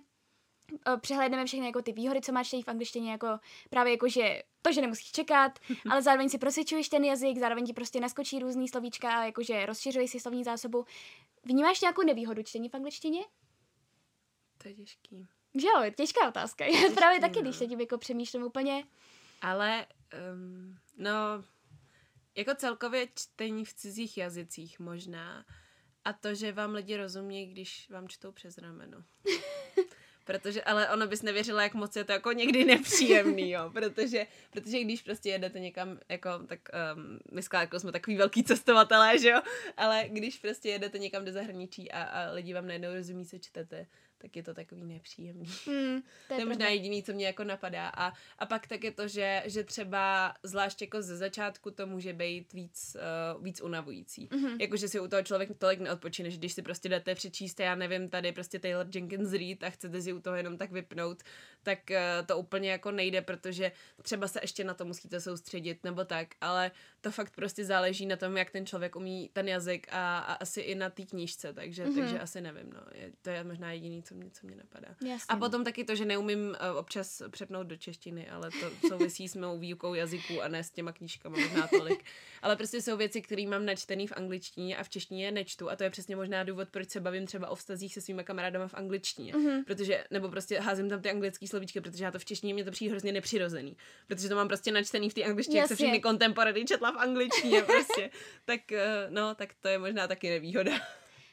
eh, 0.87 0.97
přehlédneme 0.97 1.47
všechny 1.47 1.67
jako 1.67 1.83
ty 1.83 1.93
výhody, 1.93 2.21
co 2.21 2.33
máš 2.33 2.55
v 2.65 2.69
angličtině, 2.69 3.11
jako 3.11 3.39
právě 3.71 3.93
jako, 3.93 4.09
že 4.09 4.43
to, 4.63 4.73
že 4.73 4.81
nemusíš 4.81 5.13
čekat, 5.13 5.59
ale 5.91 6.03
zároveň 6.03 6.29
si 6.29 6.39
prosvědčuješ 6.39 6.89
ten 6.89 7.05
jazyk, 7.05 7.39
zároveň 7.39 7.67
ti 7.67 7.73
prostě 7.73 8.01
naskočí 8.01 8.39
různý 8.39 8.69
slovíčka 8.69 9.19
a 9.19 9.25
jakože 9.25 9.67
rozšiřuješ 9.67 10.11
si 10.11 10.21
slovní 10.21 10.45
zásobu. 10.45 10.85
Vnímáš 11.45 11.81
nějakou 11.81 12.03
nevýhodu 12.03 12.43
čtení 12.43 12.69
v 12.69 12.75
angličtině? 12.75 13.21
To 14.59 14.69
je 14.69 14.75
těžký. 14.75 15.27
Že 15.55 15.67
jo, 15.67 15.91
těžká 15.97 16.29
otázka. 16.29 16.65
Já 16.85 16.95
právě 16.95 17.21
taky, 17.21 17.37
no. 17.37 17.43
když 17.43 17.57
se 17.57 17.67
tím 17.67 17.81
jako 17.81 17.99
přemýšlím 17.99 18.43
úplně. 18.43 18.85
Ale, 19.43 19.87
um, 20.33 20.77
no, 20.99 21.11
jako 22.37 22.55
celkově 22.55 23.09
čtení 23.15 23.65
v 23.65 23.75
cizích 23.75 24.19
jazycích 24.19 24.81
možná. 24.81 25.45
A 26.05 26.13
to, 26.13 26.35
že 26.35 26.53
vám 26.53 26.75
lidi 26.75 26.97
rozumí, 26.97 27.47
když 27.47 27.91
vám 27.91 28.09
čtou 28.09 28.33
přes 28.33 28.59
rameno. 28.59 29.05
protože, 30.27 30.63
ale 30.63 30.91
ono 30.91 31.07
bys 31.07 31.23
nevěřila, 31.23 31.63
jak 31.63 31.75
moc 31.75 31.97
je 31.97 32.05
to 32.05 32.13
jako 32.13 32.33
někdy 32.33 32.65
nepříjemný, 32.65 33.51
jo, 33.51 33.71
protože, 33.75 34.27
protože 34.51 34.81
když 34.81 35.03
prostě 35.03 35.29
jedete 35.29 35.61
někam, 35.61 35.99
jako, 36.09 36.31
tak 36.47 36.61
um, 36.95 37.19
my 37.33 37.43
s 37.43 37.49
Klárkou 37.49 37.79
jsme 37.79 37.93
takový 37.93 38.17
velký 38.17 38.45
cestovatelé, 38.45 39.19
že 39.19 39.29
jo, 39.29 39.41
ale 39.77 40.05
když 40.09 40.39
prostě 40.39 40.69
jedete 40.69 40.99
někam 40.99 41.25
do 41.25 41.33
zahraničí 41.33 41.93
a, 41.93 42.03
a 42.03 42.33
lidi 42.33 42.55
vám 42.55 42.67
najednou 42.67 42.95
rozumí, 42.95 43.27
co 43.27 43.39
čtete, 43.39 43.87
tak 44.19 44.37
je 44.37 44.43
to 44.43 44.55
takový 44.55 44.85
nepříjemný. 44.85 45.47
Mm, 45.67 46.03
to, 46.29 46.35
je 46.35 46.41
to 46.41 46.47
možná 46.47 46.69
jediný, 46.69 47.03
co 47.03 47.13
mě 47.13 47.27
jako 47.27 47.45
napadá. 47.45 47.89
A, 47.89 48.13
a 48.39 48.47
pak 48.47 48.67
tak 48.67 48.85
je 48.85 48.91
to, 48.91 49.09
že, 49.09 49.43
že 49.47 49.65
třeba 49.65 50.35
zvlášť 50.43 50.83
jako 50.83 51.03
ze 51.03 51.17
začátku 51.17 51.71
to 51.71 51.87
může 51.87 52.13
být 52.13 52.53
víc, 52.53 52.97
uh, 53.37 53.45
víc 53.45 53.61
unavující. 53.61 54.29
Mm-hmm. 54.29 54.61
Jako, 54.61 54.77
že 54.77 54.89
si 54.89 55.01
u 55.01 55.09
toho 55.09 55.23
člověk 55.23 55.59
tolik 55.59 55.81
neodpočine, 55.81 56.31
že 56.31 56.37
když 56.37 56.53
si 56.53 56.63
prostě 56.63 56.89
jdete 56.89 57.15
přečíst, 57.15 57.61
já 57.61 57.75
nevím, 57.75 58.09
tady 58.09 58.33
prostě 58.33 58.59
Taylor 58.59 58.87
Jenkins 58.95 59.33
Reid 59.33 59.65
a 59.65 59.71
chcete 59.71 60.03
si 60.03 60.13
u 60.13 60.21
toho 60.21 60.37
jenom 60.37 60.59
tak 60.59 60.73
vypnout, 60.73 61.23
tak 61.63 61.79
uh, 61.91 62.27
to 62.27 62.39
úplně 62.39 62.71
jako 62.71 62.91
nejde, 62.91 63.23
protože 63.23 63.73
třeba 64.03 64.29
se 64.29 64.41
ještě 64.43 64.65
na 64.65 64.75
to 64.75 64.85
musíte 64.85 65.21
soustředit 65.21 65.85
nebo 65.85 66.05
tak, 66.05 66.29
ale 66.41 66.71
to 67.07 67.13
fakt 67.13 67.35
prostě 67.35 67.65
záleží 67.65 68.07
na 68.07 68.17
tom, 68.17 68.37
jak 68.37 68.51
ten 68.51 68.67
člověk 68.67 68.97
umí 68.97 69.31
ten 69.33 69.49
jazyk 69.49 69.87
a, 69.91 70.19
a 70.19 70.33
asi 70.33 70.61
i 70.61 70.75
na 70.75 70.91
té 70.91 71.03
knížce, 71.03 71.53
takže, 71.53 71.87
mm-hmm. 71.87 72.01
takže 72.01 72.21
asi 72.21 72.41
nevím, 72.41 72.73
no. 72.73 72.81
Je, 72.95 73.13
to 73.23 73.31
je 73.31 73.45
možná 73.45 73.73
jediný, 73.73 74.03
co 74.03 74.15
mě, 74.15 74.31
co 74.31 74.47
mě 74.47 74.57
napadá. 74.57 74.89
Jasně. 74.89 75.27
A 75.29 75.37
potom 75.37 75.65
taky 75.65 75.85
to, 75.85 75.95
že 75.95 76.05
neumím 76.05 76.49
uh, 76.49 76.79
občas 76.79 77.23
přepnout 77.31 77.67
do 77.67 77.77
češtiny, 77.77 78.29
ale 78.31 78.51
to 78.51 78.89
souvisí 78.89 79.29
s 79.29 79.37
mou 79.37 79.59
výukou 79.59 79.95
jazyků 79.95 80.43
a 80.43 80.49
ne 80.49 80.65
s 80.65 80.71
těma 80.71 80.93
knížkama 80.93 81.39
možná 81.39 81.67
tolik. 81.67 82.05
ale 82.47 82.57
prostě 82.57 82.83
jsou 82.83 82.97
věci, 82.97 83.23
které 83.23 83.47
mám 83.47 83.67
načtený 83.67 84.07
v 84.07 84.13
angličtině 84.17 84.77
a 84.77 84.85
v 84.85 84.89
češtině 84.89 85.33
nečtu 85.33 85.71
a 85.71 85.77
to 85.77 85.85
je 85.85 85.91
přesně 85.91 86.17
možná 86.17 86.45
důvod, 86.45 86.69
proč 86.71 86.91
se 86.91 87.01
bavím 87.01 87.27
třeba 87.27 87.49
o 87.49 87.55
vztazích 87.55 87.95
se 87.95 88.01
svými 88.01 88.25
kamarádama 88.25 88.69
v 88.69 88.75
angličtině. 88.75 89.33
Mm-hmm. 89.33 89.65
Protože, 89.65 90.05
nebo 90.11 90.29
prostě 90.29 90.61
házím 90.61 90.89
tam 90.89 91.03
ty 91.03 91.11
anglické 91.11 91.47
slovíčky, 91.47 91.81
protože 91.81 92.05
já 92.05 92.11
to 92.11 92.19
v 92.19 92.25
češtině 92.25 92.55
mě 92.55 92.65
to 92.65 92.71
přijde 92.71 92.91
hrozně 92.91 93.13
nepřirozený. 93.13 93.77
Protože 94.07 94.29
to 94.29 94.35
mám 94.35 94.49
prostě 94.49 94.73
načtený 94.73 95.11
v 95.11 95.15
té 95.15 95.25
angličtině, 95.25 95.59
jak 95.59 95.69
se 95.69 95.77
všechny 95.77 96.01
kontemporary 96.01 96.65
četla 96.65 96.91
v 96.93 96.97
angličtině 96.97 97.63
prostě. 97.67 98.11
tak 98.45 98.73
eh, 98.73 99.07
no, 99.09 99.35
tak 99.35 99.55
to 99.61 99.69
je 99.69 99.79
možná 99.79 100.09
taky 100.09 100.31
nevýhoda. 100.31 100.73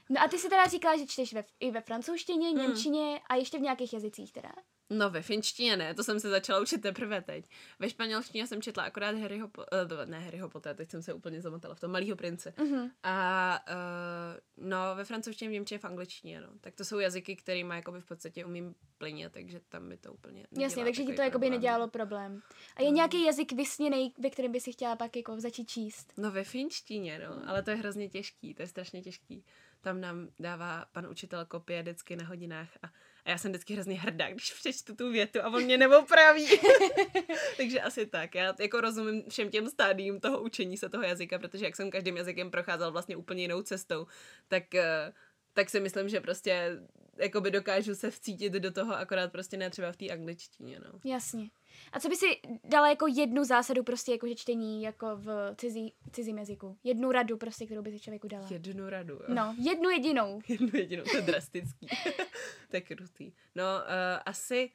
No 0.09 0.21
a 0.21 0.27
ty 0.27 0.37
si 0.37 0.49
teda 0.49 0.67
říkala, 0.67 0.97
že 0.97 1.07
čteš 1.07 1.33
ve, 1.33 1.43
i 1.59 1.71
ve 1.71 1.81
francouzštině, 1.81 2.49
hmm. 2.49 2.57
němčině 2.57 3.19
a 3.29 3.35
ještě 3.35 3.57
v 3.57 3.61
nějakých 3.61 3.93
jazycích 3.93 4.31
teda. 4.31 4.51
No 4.89 5.09
ve 5.09 5.21
finštině 5.21 5.77
ne, 5.77 5.93
to 5.93 6.03
jsem 6.03 6.19
se 6.19 6.29
začala 6.29 6.59
učit 6.59 6.81
teprve 6.81 7.21
teď. 7.21 7.45
Ve 7.79 7.89
španělštině 7.89 8.47
jsem 8.47 8.61
četla 8.61 8.83
akorát 8.83 9.15
Harryho, 9.15 9.47
po, 9.47 9.61
uh, 9.61 10.05
ne 10.05 10.19
Harryho 10.19 10.49
Potter, 10.49 10.75
teď 10.75 10.91
jsem 10.91 11.01
se 11.01 11.13
úplně 11.13 11.41
zamotala 11.41 11.75
v 11.75 11.79
tom 11.79 11.91
Malýho 11.91 12.15
prince. 12.15 12.53
Uh-huh. 12.57 12.91
A 13.03 13.59
uh, 13.69 14.67
no 14.67 14.77
ve 14.95 15.05
francouzštině, 15.05 15.49
v 15.49 15.53
němčině, 15.53 15.79
v 15.79 15.85
angličtině, 15.85 16.41
no. 16.41 16.47
Tak 16.61 16.75
to 16.75 16.85
jsou 16.85 16.99
jazyky, 16.99 17.35
kterými 17.35 17.75
jakoby 17.75 18.01
v 18.01 18.05
podstatě 18.05 18.45
umím 18.45 18.75
plně, 18.97 19.29
takže 19.29 19.59
tam 19.69 19.83
mi 19.83 19.97
to 19.97 20.13
úplně 20.13 20.47
Jasně, 20.59 20.83
takže 20.83 21.03
ti 21.03 21.13
to 21.13 21.21
jakoby 21.21 21.49
nedělalo 21.49 21.87
problém. 21.87 22.41
A 22.75 22.81
je 22.81 22.89
no. 22.89 22.95
nějaký 22.95 23.25
jazyk 23.25 23.51
vysněný, 23.51 24.13
ve 24.19 24.29
kterém 24.29 24.51
by 24.51 24.59
si 24.59 24.71
chtěla 24.71 24.95
pak 24.95 25.15
jako 25.15 25.39
začít 25.39 25.69
číst? 25.69 26.13
No 26.17 26.31
ve 26.31 26.43
finštině, 26.43 27.19
no, 27.19 27.49
ale 27.49 27.63
to 27.63 27.69
je 27.69 27.75
hrozně 27.75 28.09
těžký, 28.09 28.53
to 28.53 28.61
je 28.61 28.67
strašně 28.67 29.01
těžký. 29.01 29.45
Tam 29.81 30.01
nám 30.01 30.29
dává 30.39 30.85
pan 30.91 31.07
učitel 31.07 31.45
kopie 31.45 31.81
vždycky 31.81 32.15
na 32.15 32.25
hodinách 32.25 32.69
a 32.83 32.87
a 33.25 33.29
já 33.29 33.37
jsem 33.37 33.51
vždycky 33.51 33.73
hrozně 33.73 33.99
hrdá, 33.99 34.29
když 34.29 34.53
přečtu 34.53 34.95
tu 34.95 35.11
větu 35.11 35.39
a 35.43 35.47
on 35.47 35.63
mě 35.63 35.77
neopraví. 35.77 36.47
Takže 37.57 37.81
asi 37.81 38.05
tak. 38.05 38.35
Já 38.35 38.53
jako 38.59 38.81
rozumím 38.81 39.23
všem 39.29 39.49
těm 39.49 39.69
stádiím 39.69 40.19
toho 40.19 40.41
učení 40.41 40.77
se 40.77 40.89
toho 40.89 41.03
jazyka, 41.03 41.39
protože 41.39 41.65
jak 41.65 41.75
jsem 41.75 41.91
každým 41.91 42.17
jazykem 42.17 42.51
procházel 42.51 42.91
vlastně 42.91 43.15
úplně 43.15 43.41
jinou 43.41 43.61
cestou, 43.61 44.07
tak, 44.47 44.75
eh, 44.75 45.13
tak 45.53 45.69
si 45.69 45.79
myslím, 45.79 46.09
že 46.09 46.21
prostě 46.21 46.79
jakoby 47.17 47.51
dokážu 47.51 47.95
se 47.95 48.11
vcítit 48.11 48.53
do 48.53 48.71
toho, 48.71 48.95
akorát 48.95 49.31
prostě 49.31 49.57
ne 49.57 49.69
třeba 49.69 49.91
v 49.91 49.97
té 49.97 50.09
angličtině, 50.09 50.79
no. 50.79 50.99
Jasně. 51.05 51.49
A 51.91 51.99
co 51.99 52.09
by 52.09 52.15
si 52.15 52.25
dala 52.63 52.89
jako 52.89 53.07
jednu 53.07 53.43
zásadu 53.43 53.83
prostě 53.83 54.11
jako 54.11 54.27
že 54.27 54.35
čtení 54.35 54.83
jako 54.83 55.07
v 55.15 55.55
cizí, 55.57 55.93
cizím 56.11 56.37
jazyku? 56.37 56.77
Jednu 56.83 57.11
radu 57.11 57.37
prostě, 57.37 57.65
kterou 57.65 57.81
by 57.81 57.91
si 57.91 57.99
člověku 57.99 58.27
dala? 58.27 58.47
Jednu 58.49 58.89
radu, 58.89 59.13
jo. 59.13 59.25
No, 59.27 59.55
jednu 59.57 59.89
jedinou. 59.89 60.39
jednu 60.47 60.69
jedinou, 60.73 61.03
to 61.03 61.17
je 61.17 61.21
drastický. 61.21 61.87
to 62.69 62.75
je 62.75 62.81
krutý. 62.81 63.33
No, 63.55 63.63
uh, 63.63 64.21
asi 64.25 64.71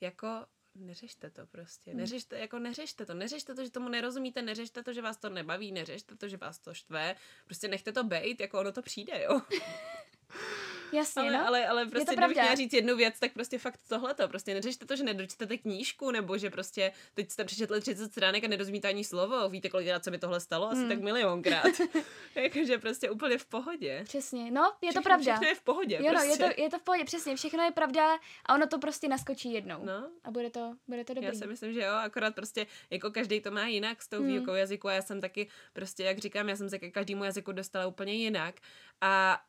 jako 0.00 0.28
neřešte 0.74 1.30
to 1.30 1.46
prostě. 1.46 1.90
Hmm. 1.90 2.00
Neřešte, 2.00 2.38
jako 2.38 2.58
neřešte 2.58 3.06
to. 3.06 3.14
Neřešte 3.14 3.54
to, 3.54 3.64
že 3.64 3.70
tomu 3.70 3.88
nerozumíte, 3.88 4.42
neřešte 4.42 4.82
to, 4.82 4.92
že 4.92 5.02
vás 5.02 5.16
to 5.16 5.30
nebaví, 5.30 5.72
neřešte 5.72 6.16
to, 6.16 6.28
že 6.28 6.36
vás 6.36 6.58
to 6.58 6.74
štve. 6.74 7.16
Prostě 7.44 7.68
nechte 7.68 7.92
to 7.92 8.04
bejt, 8.04 8.40
jako 8.40 8.60
ono 8.60 8.72
to 8.72 8.82
přijde, 8.82 9.22
jo. 9.22 9.40
Jasně, 10.92 11.22
ale, 11.22 11.32
no. 11.32 11.46
ale, 11.46 11.66
ale 11.66 11.86
prostě, 11.86 12.16
kdybych 12.16 12.36
měla 12.36 12.54
říct 12.54 12.72
jednu 12.72 12.96
věc, 12.96 13.18
tak 13.18 13.32
prostě 13.32 13.58
fakt 13.58 13.80
tohleto. 13.88 14.28
Prostě 14.28 14.54
neřešte 14.54 14.86
to, 14.86 14.96
že 14.96 15.04
nedočtete 15.04 15.58
knížku, 15.58 16.10
nebo 16.10 16.38
že 16.38 16.50
prostě 16.50 16.92
teď 17.14 17.30
jste 17.30 17.44
přečetli 17.44 17.80
30 17.80 18.12
stránek 18.12 18.44
a 18.44 18.48
nerozumíte 18.48 18.88
ani 18.88 19.04
slovo. 19.04 19.48
Víte, 19.48 19.68
kolikrát 19.68 20.04
se 20.04 20.10
mi 20.10 20.18
tohle 20.18 20.40
stalo? 20.40 20.70
Asi 20.70 20.80
hmm. 20.80 20.88
tak 20.88 21.00
milionkrát. 21.00 21.66
Jakože 22.34 22.78
prostě 22.78 23.10
úplně 23.10 23.38
v 23.38 23.46
pohodě. 23.46 24.00
Přesně, 24.04 24.50
no, 24.50 24.62
je 24.62 24.90
všechno, 24.90 25.02
to 25.02 25.04
pravda. 25.04 25.32
Všechno 25.32 25.48
je 25.48 25.54
v 25.54 25.62
pohodě. 25.62 25.96
Jo, 25.96 26.10
prostě. 26.10 26.26
no, 26.26 26.32
je 26.32 26.38
to, 26.38 26.44
prostě. 26.44 26.62
je 26.62 26.70
to 26.70 26.78
v 26.78 26.82
pohodě, 26.82 27.04
přesně, 27.04 27.36
všechno 27.36 27.64
je 27.64 27.70
pravda 27.70 28.18
a 28.46 28.54
ono 28.54 28.66
to 28.66 28.78
prostě 28.78 29.08
naskočí 29.08 29.52
jednou. 29.52 29.84
No. 29.84 30.10
A 30.24 30.30
bude 30.30 30.50
to, 30.50 30.76
bude 30.88 31.04
to 31.04 31.14
dobrý. 31.14 31.26
Já 31.26 31.34
si 31.34 31.46
myslím, 31.46 31.72
že 31.72 31.80
jo, 31.80 31.92
akorát 31.92 32.34
prostě 32.34 32.66
jako 32.90 33.10
každý 33.10 33.40
to 33.40 33.50
má 33.50 33.66
jinak 33.66 34.02
s 34.02 34.08
tou 34.08 34.18
hmm. 34.18 34.26
výukou 34.26 34.52
jazyku 34.52 34.88
a 34.88 34.92
já 34.92 35.02
jsem 35.02 35.20
taky 35.20 35.48
prostě, 35.72 36.04
jak 36.04 36.18
říkám, 36.18 36.48
já 36.48 36.56
jsem 36.56 36.70
se 36.70 36.78
ke 36.78 36.90
každému 36.90 37.24
jazyku 37.24 37.52
dostala 37.52 37.86
úplně 37.86 38.12
jinak. 38.12 38.54
A 39.00 39.42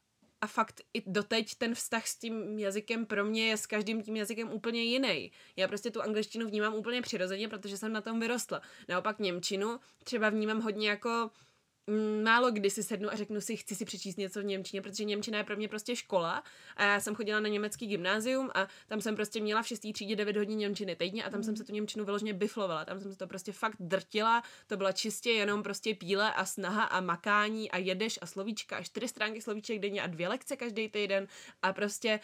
a 0.43 0.47
fakt 0.47 0.81
i 0.93 1.03
doteď 1.07 1.55
ten 1.55 1.75
vztah 1.75 2.07
s 2.07 2.15
tím 2.15 2.59
jazykem 2.59 3.05
pro 3.05 3.25
mě 3.25 3.47
je 3.47 3.57
s 3.57 3.65
každým 3.65 4.03
tím 4.03 4.15
jazykem 4.15 4.51
úplně 4.51 4.83
jiný. 4.83 5.31
Já 5.55 5.67
prostě 5.67 5.91
tu 5.91 6.01
angličtinu 6.01 6.47
vnímám 6.47 6.73
úplně 6.73 7.01
přirozeně, 7.01 7.47
protože 7.47 7.77
jsem 7.77 7.93
na 7.93 8.01
tom 8.01 8.19
vyrostla. 8.19 8.61
Naopak 8.89 9.19
Němčinu 9.19 9.79
třeba 10.03 10.29
vnímám 10.29 10.61
hodně 10.61 10.89
jako 10.89 11.31
málo 12.23 12.51
kdy 12.51 12.69
si 12.69 12.83
sednu 12.83 13.09
a 13.11 13.15
řeknu 13.15 13.41
si, 13.41 13.57
chci 13.57 13.75
si 13.75 13.85
přečíst 13.85 14.17
něco 14.17 14.41
v 14.41 14.43
Němčině, 14.43 14.81
protože 14.81 15.03
Němčina 15.03 15.37
je 15.37 15.43
pro 15.43 15.55
mě 15.55 15.67
prostě 15.67 15.95
škola. 15.95 16.43
A 16.77 16.83
já 16.83 16.99
jsem 16.99 17.15
chodila 17.15 17.39
na 17.39 17.49
německý 17.49 17.87
gymnázium 17.87 18.51
a 18.55 18.67
tam 18.87 19.01
jsem 19.01 19.15
prostě 19.15 19.41
měla 19.41 19.61
v 19.61 19.67
šestý 19.67 19.93
třídě 19.93 20.15
9 20.15 20.37
hodin 20.37 20.59
Němčiny 20.59 20.95
týdně 20.95 21.23
a 21.23 21.29
tam 21.29 21.39
mm. 21.39 21.43
jsem 21.43 21.55
se 21.55 21.63
tu 21.63 21.73
Němčinu 21.73 22.05
vyloženě 22.05 22.33
biflovala, 22.33 22.85
tam 22.85 22.99
jsem 22.99 23.11
se 23.11 23.17
to 23.17 23.27
prostě 23.27 23.51
fakt 23.51 23.77
drtila, 23.79 24.43
to 24.67 24.77
byla 24.77 24.91
čistě 24.91 25.29
jenom 25.29 25.63
prostě 25.63 25.95
píle 25.95 26.33
a 26.33 26.45
snaha 26.45 26.83
a 26.83 27.01
makání 27.01 27.71
a 27.71 27.77
jedeš 27.77 28.19
a 28.21 28.25
slovíčka 28.25 28.77
a 28.77 28.83
čtyři 28.83 29.07
stránky 29.07 29.41
slovíček 29.41 29.79
denně 29.79 30.01
a 30.01 30.07
dvě 30.07 30.27
lekce 30.27 30.55
každý 30.55 30.89
týden. 30.89 31.27
A 31.61 31.73
prostě 31.73 32.19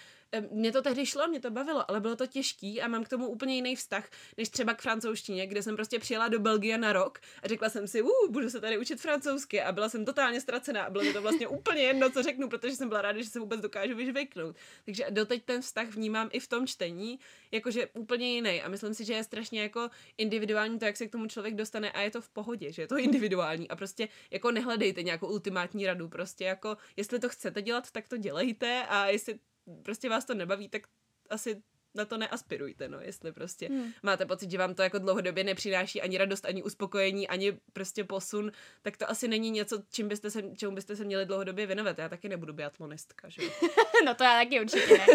mě 0.52 0.72
to 0.72 0.82
tehdy 0.82 1.06
šlo, 1.06 1.28
mě 1.28 1.40
to 1.40 1.52
bavilo, 1.52 1.90
ale 1.90 2.00
bylo 2.00 2.16
to 2.16 2.28
těžký 2.28 2.82
a 2.82 2.88
mám 2.88 3.04
k 3.04 3.10
tomu 3.10 3.28
úplně 3.28 3.56
jiný 3.56 3.76
vztah, 3.76 4.10
než 4.38 4.50
třeba 4.50 4.74
k 4.74 4.82
francouzštině, 4.82 5.48
kde 5.48 5.64
jsem 5.64 5.76
prostě 5.76 6.00
přijela 6.00 6.28
do 6.28 6.40
Belgie 6.40 6.78
na 6.78 6.94
rok 6.94 7.20
a 7.44 7.48
řekla 7.48 7.70
jsem 7.70 7.88
si, 7.88 8.02
uh, 8.02 8.10
budu 8.30 8.50
se 8.50 8.62
tady 8.62 8.78
učit 8.78 9.02
francouzsky. 9.02 9.62
A 9.62 9.72
byla 9.72 9.90
jsem 9.90 10.06
totálně 10.06 10.42
ztracená 10.42 10.84
a 10.84 10.90
bylo 10.90 11.04
mi 11.04 11.14
to 11.14 11.22
vlastně 11.22 11.48
úplně 11.60 11.82
jedno, 11.82 12.10
co 12.10 12.24
řeknu, 12.24 12.50
protože 12.50 12.76
jsem 12.76 12.90
byla 12.90 13.02
ráda, 13.02 13.22
že 13.22 13.30
se 13.30 13.40
vůbec 13.40 13.62
dokážu 13.62 13.96
vyžvejknout. 13.96 14.56
Takže 14.86 15.06
doteď 15.10 15.44
ten 15.44 15.62
vztah 15.62 15.88
vnímám 15.88 16.30
i 16.32 16.40
v 16.40 16.48
tom 16.48 16.68
čtení, 16.68 17.20
jakože 17.52 17.88
úplně 17.88 18.34
jiný. 18.34 18.62
A 18.62 18.70
myslím 18.70 18.94
si, 18.94 19.06
že 19.06 19.14
je 19.14 19.24
strašně 19.24 19.62
jako 19.62 19.90
individuální 20.18 20.80
to, 20.80 20.86
jak 20.86 20.98
se 20.98 21.08
k 21.08 21.12
tomu 21.12 21.28
člověk 21.28 21.56
dostane 21.56 21.92
a 21.92 22.02
je 22.02 22.12
to 22.12 22.22
v 22.22 22.30
pohodě, 22.30 22.72
že 22.72 22.82
je 22.82 22.88
to 22.88 22.98
individuální. 23.08 23.70
A 23.70 23.76
prostě 23.76 24.08
jako 24.32 24.52
nehledejte 24.52 25.04
nějakou 25.04 25.28
ultimátní 25.28 25.86
radu, 25.86 26.10
prostě 26.10 26.44
jako 26.46 26.78
jestli 26.98 27.20
to 27.20 27.30
chcete 27.30 27.62
dělat, 27.62 27.92
tak 27.92 28.08
to 28.08 28.18
dělejte 28.18 28.86
a 28.90 29.08
jestli 29.08 29.40
prostě 29.84 30.10
vás 30.10 30.26
to 30.26 30.34
nebaví, 30.34 30.70
tak 30.70 30.82
asi 31.30 31.62
na 31.96 32.06
to 32.06 32.18
neaspirujte, 32.18 32.90
no, 32.90 33.00
jestli 33.02 33.32
prostě 33.32 33.68
hmm. 33.68 33.92
máte 34.04 34.26
pocit, 34.26 34.52
že 34.52 34.58
vám 34.58 34.76
to 34.76 34.82
jako 34.82 35.00
dlouhodobě 35.00 35.44
nepřináší 35.44 36.02
ani 36.02 36.18
radost, 36.18 36.46
ani 36.46 36.64
uspokojení, 36.64 37.28
ani 37.28 37.58
prostě 37.74 38.04
posun, 38.04 38.52
tak 38.82 38.98
to 38.98 39.10
asi 39.10 39.28
není 39.28 39.52
něco, 39.52 39.84
čím 39.92 40.08
byste 40.08 40.32
se, 40.32 40.44
čemu 40.58 40.76
byste 40.76 40.96
se 40.96 41.04
měli 41.04 41.26
dlouhodobě 41.26 41.66
věnovat. 41.66 41.98
Já 41.98 42.10
taky 42.10 42.30
nebudu 42.30 42.54
biatlonistka, 42.54 43.30
že 43.30 43.42
No 44.06 44.16
to 44.16 44.24
já 44.24 44.40
taky 44.40 44.62
určitě 44.62 44.98
ne. 44.98 45.06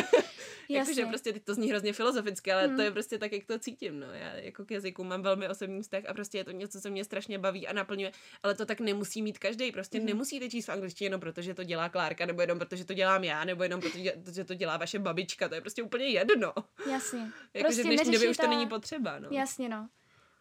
Jakože 0.68 1.06
prostě 1.06 1.32
teď 1.32 1.44
to 1.44 1.54
zní 1.54 1.68
hrozně 1.70 1.92
filozoficky, 1.92 2.52
ale 2.52 2.66
hmm. 2.66 2.76
to 2.76 2.82
je 2.82 2.90
prostě 2.90 3.18
tak, 3.18 3.32
jak 3.32 3.44
to 3.44 3.58
cítím, 3.58 4.00
no. 4.00 4.06
Já 4.06 4.34
jako 4.34 4.64
k 4.64 4.70
jazyku 4.70 5.04
mám 5.04 5.22
velmi 5.22 5.48
osobní 5.48 5.82
vztah 5.82 6.02
a 6.08 6.14
prostě 6.14 6.38
je 6.38 6.44
to 6.44 6.50
něco, 6.50 6.80
co 6.80 6.90
mě 6.90 7.04
strašně 7.04 7.38
baví 7.38 7.68
a 7.68 7.72
naplňuje, 7.72 8.12
ale 8.42 8.54
to 8.54 8.66
tak 8.66 8.80
nemusí 8.80 9.22
mít 9.22 9.38
každý. 9.38 9.72
Prostě 9.72 9.98
hmm. 9.98 10.06
nemusíte 10.06 10.50
číst 10.50 10.66
v 10.66 10.72
angličtině 10.72 11.06
jenom 11.06 11.20
protože 11.20 11.54
to 11.54 11.64
dělá 11.64 11.88
Klárka, 11.88 12.26
nebo 12.26 12.40
jenom 12.40 12.58
protože 12.58 12.84
to 12.84 12.94
dělám 12.94 13.24
já, 13.24 13.44
nebo 13.44 13.62
jenom 13.62 13.80
protože 13.80 14.44
to 14.44 14.54
dělá 14.54 14.76
vaše 14.76 14.98
babička. 14.98 15.48
To 15.48 15.54
je 15.54 15.60
prostě 15.60 15.82
úplně 15.82 16.04
jedno. 16.04 16.52
Jasně. 16.90 17.20
jako, 17.54 17.66
prostě 17.66 17.82
že 17.82 17.88
v 17.88 17.92
dnešní 17.92 18.12
době 18.12 18.30
už 18.30 18.36
to 18.36 18.46
není 18.46 18.66
potřeba, 18.66 19.18
no. 19.18 19.28
Jasně, 19.30 19.68
no. 19.68 19.88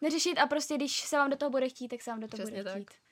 Neřešit 0.00 0.38
a 0.38 0.46
prostě, 0.46 0.74
když 0.74 1.00
se 1.00 1.16
vám 1.16 1.30
do 1.30 1.36
toho 1.36 1.50
bude 1.50 1.68
chtít, 1.68 1.88
tak 1.88 2.02
se 2.02 2.10
vám 2.10 2.20
do 2.20 2.28
toho 2.28 2.44
Přesně 2.44 2.62
bude 2.62 2.74
chtít. 2.74 3.03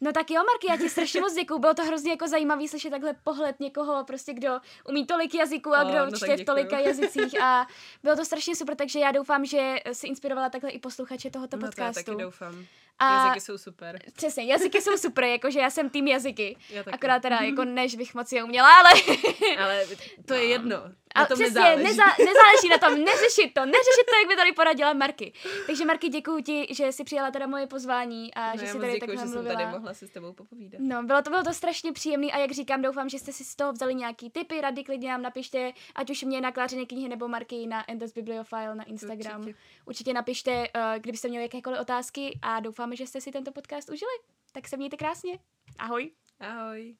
No 0.00 0.12
tak 0.12 0.30
jo, 0.30 0.36
Marky, 0.36 0.66
já 0.68 0.76
ti 0.76 0.90
strašně 0.90 1.20
moc 1.20 1.34
děkuju. 1.34 1.60
Bylo 1.60 1.74
to 1.74 1.84
hrozně 1.84 2.10
jako 2.10 2.28
zajímavý 2.28 2.68
slyšet 2.68 2.90
takhle 2.90 3.14
pohled 3.24 3.60
někoho, 3.60 4.04
prostě 4.04 4.32
kdo 4.32 4.60
umí 4.88 5.06
tolik 5.06 5.34
jazyků 5.34 5.74
a 5.74 5.84
kdo 5.84 6.02
oh, 6.02 6.10
no 6.10 6.16
čte 6.16 6.36
v 6.36 6.44
tolika 6.44 6.78
jazycích 6.78 7.40
a 7.40 7.66
bylo 8.02 8.16
to 8.16 8.24
strašně 8.24 8.56
super, 8.56 8.76
takže 8.76 8.98
já 8.98 9.12
doufám, 9.12 9.44
že 9.44 9.76
si 9.92 10.06
inspirovala 10.06 10.48
takhle 10.48 10.70
i 10.70 10.78
posluchače 10.78 11.30
tohoto 11.30 11.56
no, 11.56 11.66
podcastu. 11.66 12.04
To 12.04 12.10
já 12.10 12.16
taky 12.16 12.22
doufám. 12.22 12.66
A 12.98 13.26
jazyky 13.26 13.40
jsou 13.40 13.58
super. 13.58 13.98
Přesně, 14.16 14.44
jazyky 14.44 14.82
jsou 14.82 14.96
super, 14.96 15.24
jakože 15.24 15.60
já 15.60 15.70
jsem 15.70 15.90
tým 15.90 16.08
jazyky. 16.08 16.56
Akorát 16.92 17.22
teda 17.22 17.36
jako 17.36 17.64
než 17.64 17.94
bych 17.94 18.14
moc 18.14 18.32
je 18.32 18.44
uměla, 18.44 18.68
ale... 18.78 18.90
ale 19.58 19.86
to 20.26 20.34
je 20.34 20.40
no. 20.40 20.52
jedno. 20.52 20.76
Na 21.16 21.22
a 21.22 21.26
tom 21.26 21.38
přesně, 21.38 21.60
nezáleží. 21.60 21.84
Neza, 21.84 22.04
nezáleží 22.18 22.68
na 22.70 22.78
tom, 22.78 23.04
neřešit 23.04 23.54
to, 23.54 23.66
neřešit 23.66 24.06
to, 24.10 24.16
jak 24.20 24.28
by 24.28 24.36
tady 24.36 24.52
poradila 24.52 24.92
Marky. 24.92 25.32
Takže 25.66 25.84
Marky, 25.84 26.08
děkuji 26.08 26.42
ti, 26.42 26.66
že 26.70 26.92
jsi 26.92 27.04
přijala 27.04 27.30
teda 27.30 27.46
moje 27.46 27.66
pozvání 27.66 28.34
a 28.34 28.52
no, 28.54 28.60
že 28.60 28.66
jsi 28.66 28.78
tady 28.78 28.98
takhle 28.98 29.24
mluvila. 29.24 29.42
že 29.42 29.48
jsem 29.48 29.56
tady 29.56 29.70
mohla 29.70 29.94
si 29.94 30.06
s 30.06 30.10
tebou 30.10 30.32
popovídat. 30.32 30.80
No, 30.84 31.02
bylo 31.02 31.22
to, 31.22 31.30
bylo 31.30 31.42
to 31.42 31.54
strašně 31.54 31.92
příjemný 31.92 32.32
a 32.32 32.38
jak 32.38 32.52
říkám, 32.52 32.82
doufám, 32.82 33.08
že 33.08 33.18
jste 33.18 33.32
si 33.32 33.44
z 33.44 33.56
toho 33.56 33.72
vzali 33.72 33.94
nějaký 33.94 34.30
tipy, 34.30 34.60
rady, 34.60 34.84
klidně 34.84 35.08
nám 35.08 35.22
napište, 35.22 35.72
ať 35.94 36.10
už 36.10 36.22
mě 36.22 36.40
na 36.40 36.52
Klářené 36.52 36.86
knihy 36.86 37.08
nebo 37.08 37.28
Marky 37.28 37.66
na 37.66 37.90
Endos 37.90 38.12
Bibliophile 38.12 38.74
na 38.74 38.84
Instagram. 38.84 39.40
Určitě, 39.40 39.58
Určitě 39.86 40.12
napište, 40.12 40.68
uh, 40.76 40.82
kdybyste 40.98 41.28
měli 41.28 41.44
jakékoliv 41.44 41.80
otázky 41.80 42.38
a 42.42 42.60
doufáme, 42.84 42.96
že 42.96 43.06
jste 43.06 43.20
si 43.20 43.32
tento 43.32 43.52
podcast 43.52 43.90
užili. 43.90 44.12
Tak 44.52 44.68
se 44.68 44.76
mějte 44.76 44.96
krásně. 44.96 45.38
Ahoj. 45.78 46.10
Ahoj. 46.40 46.96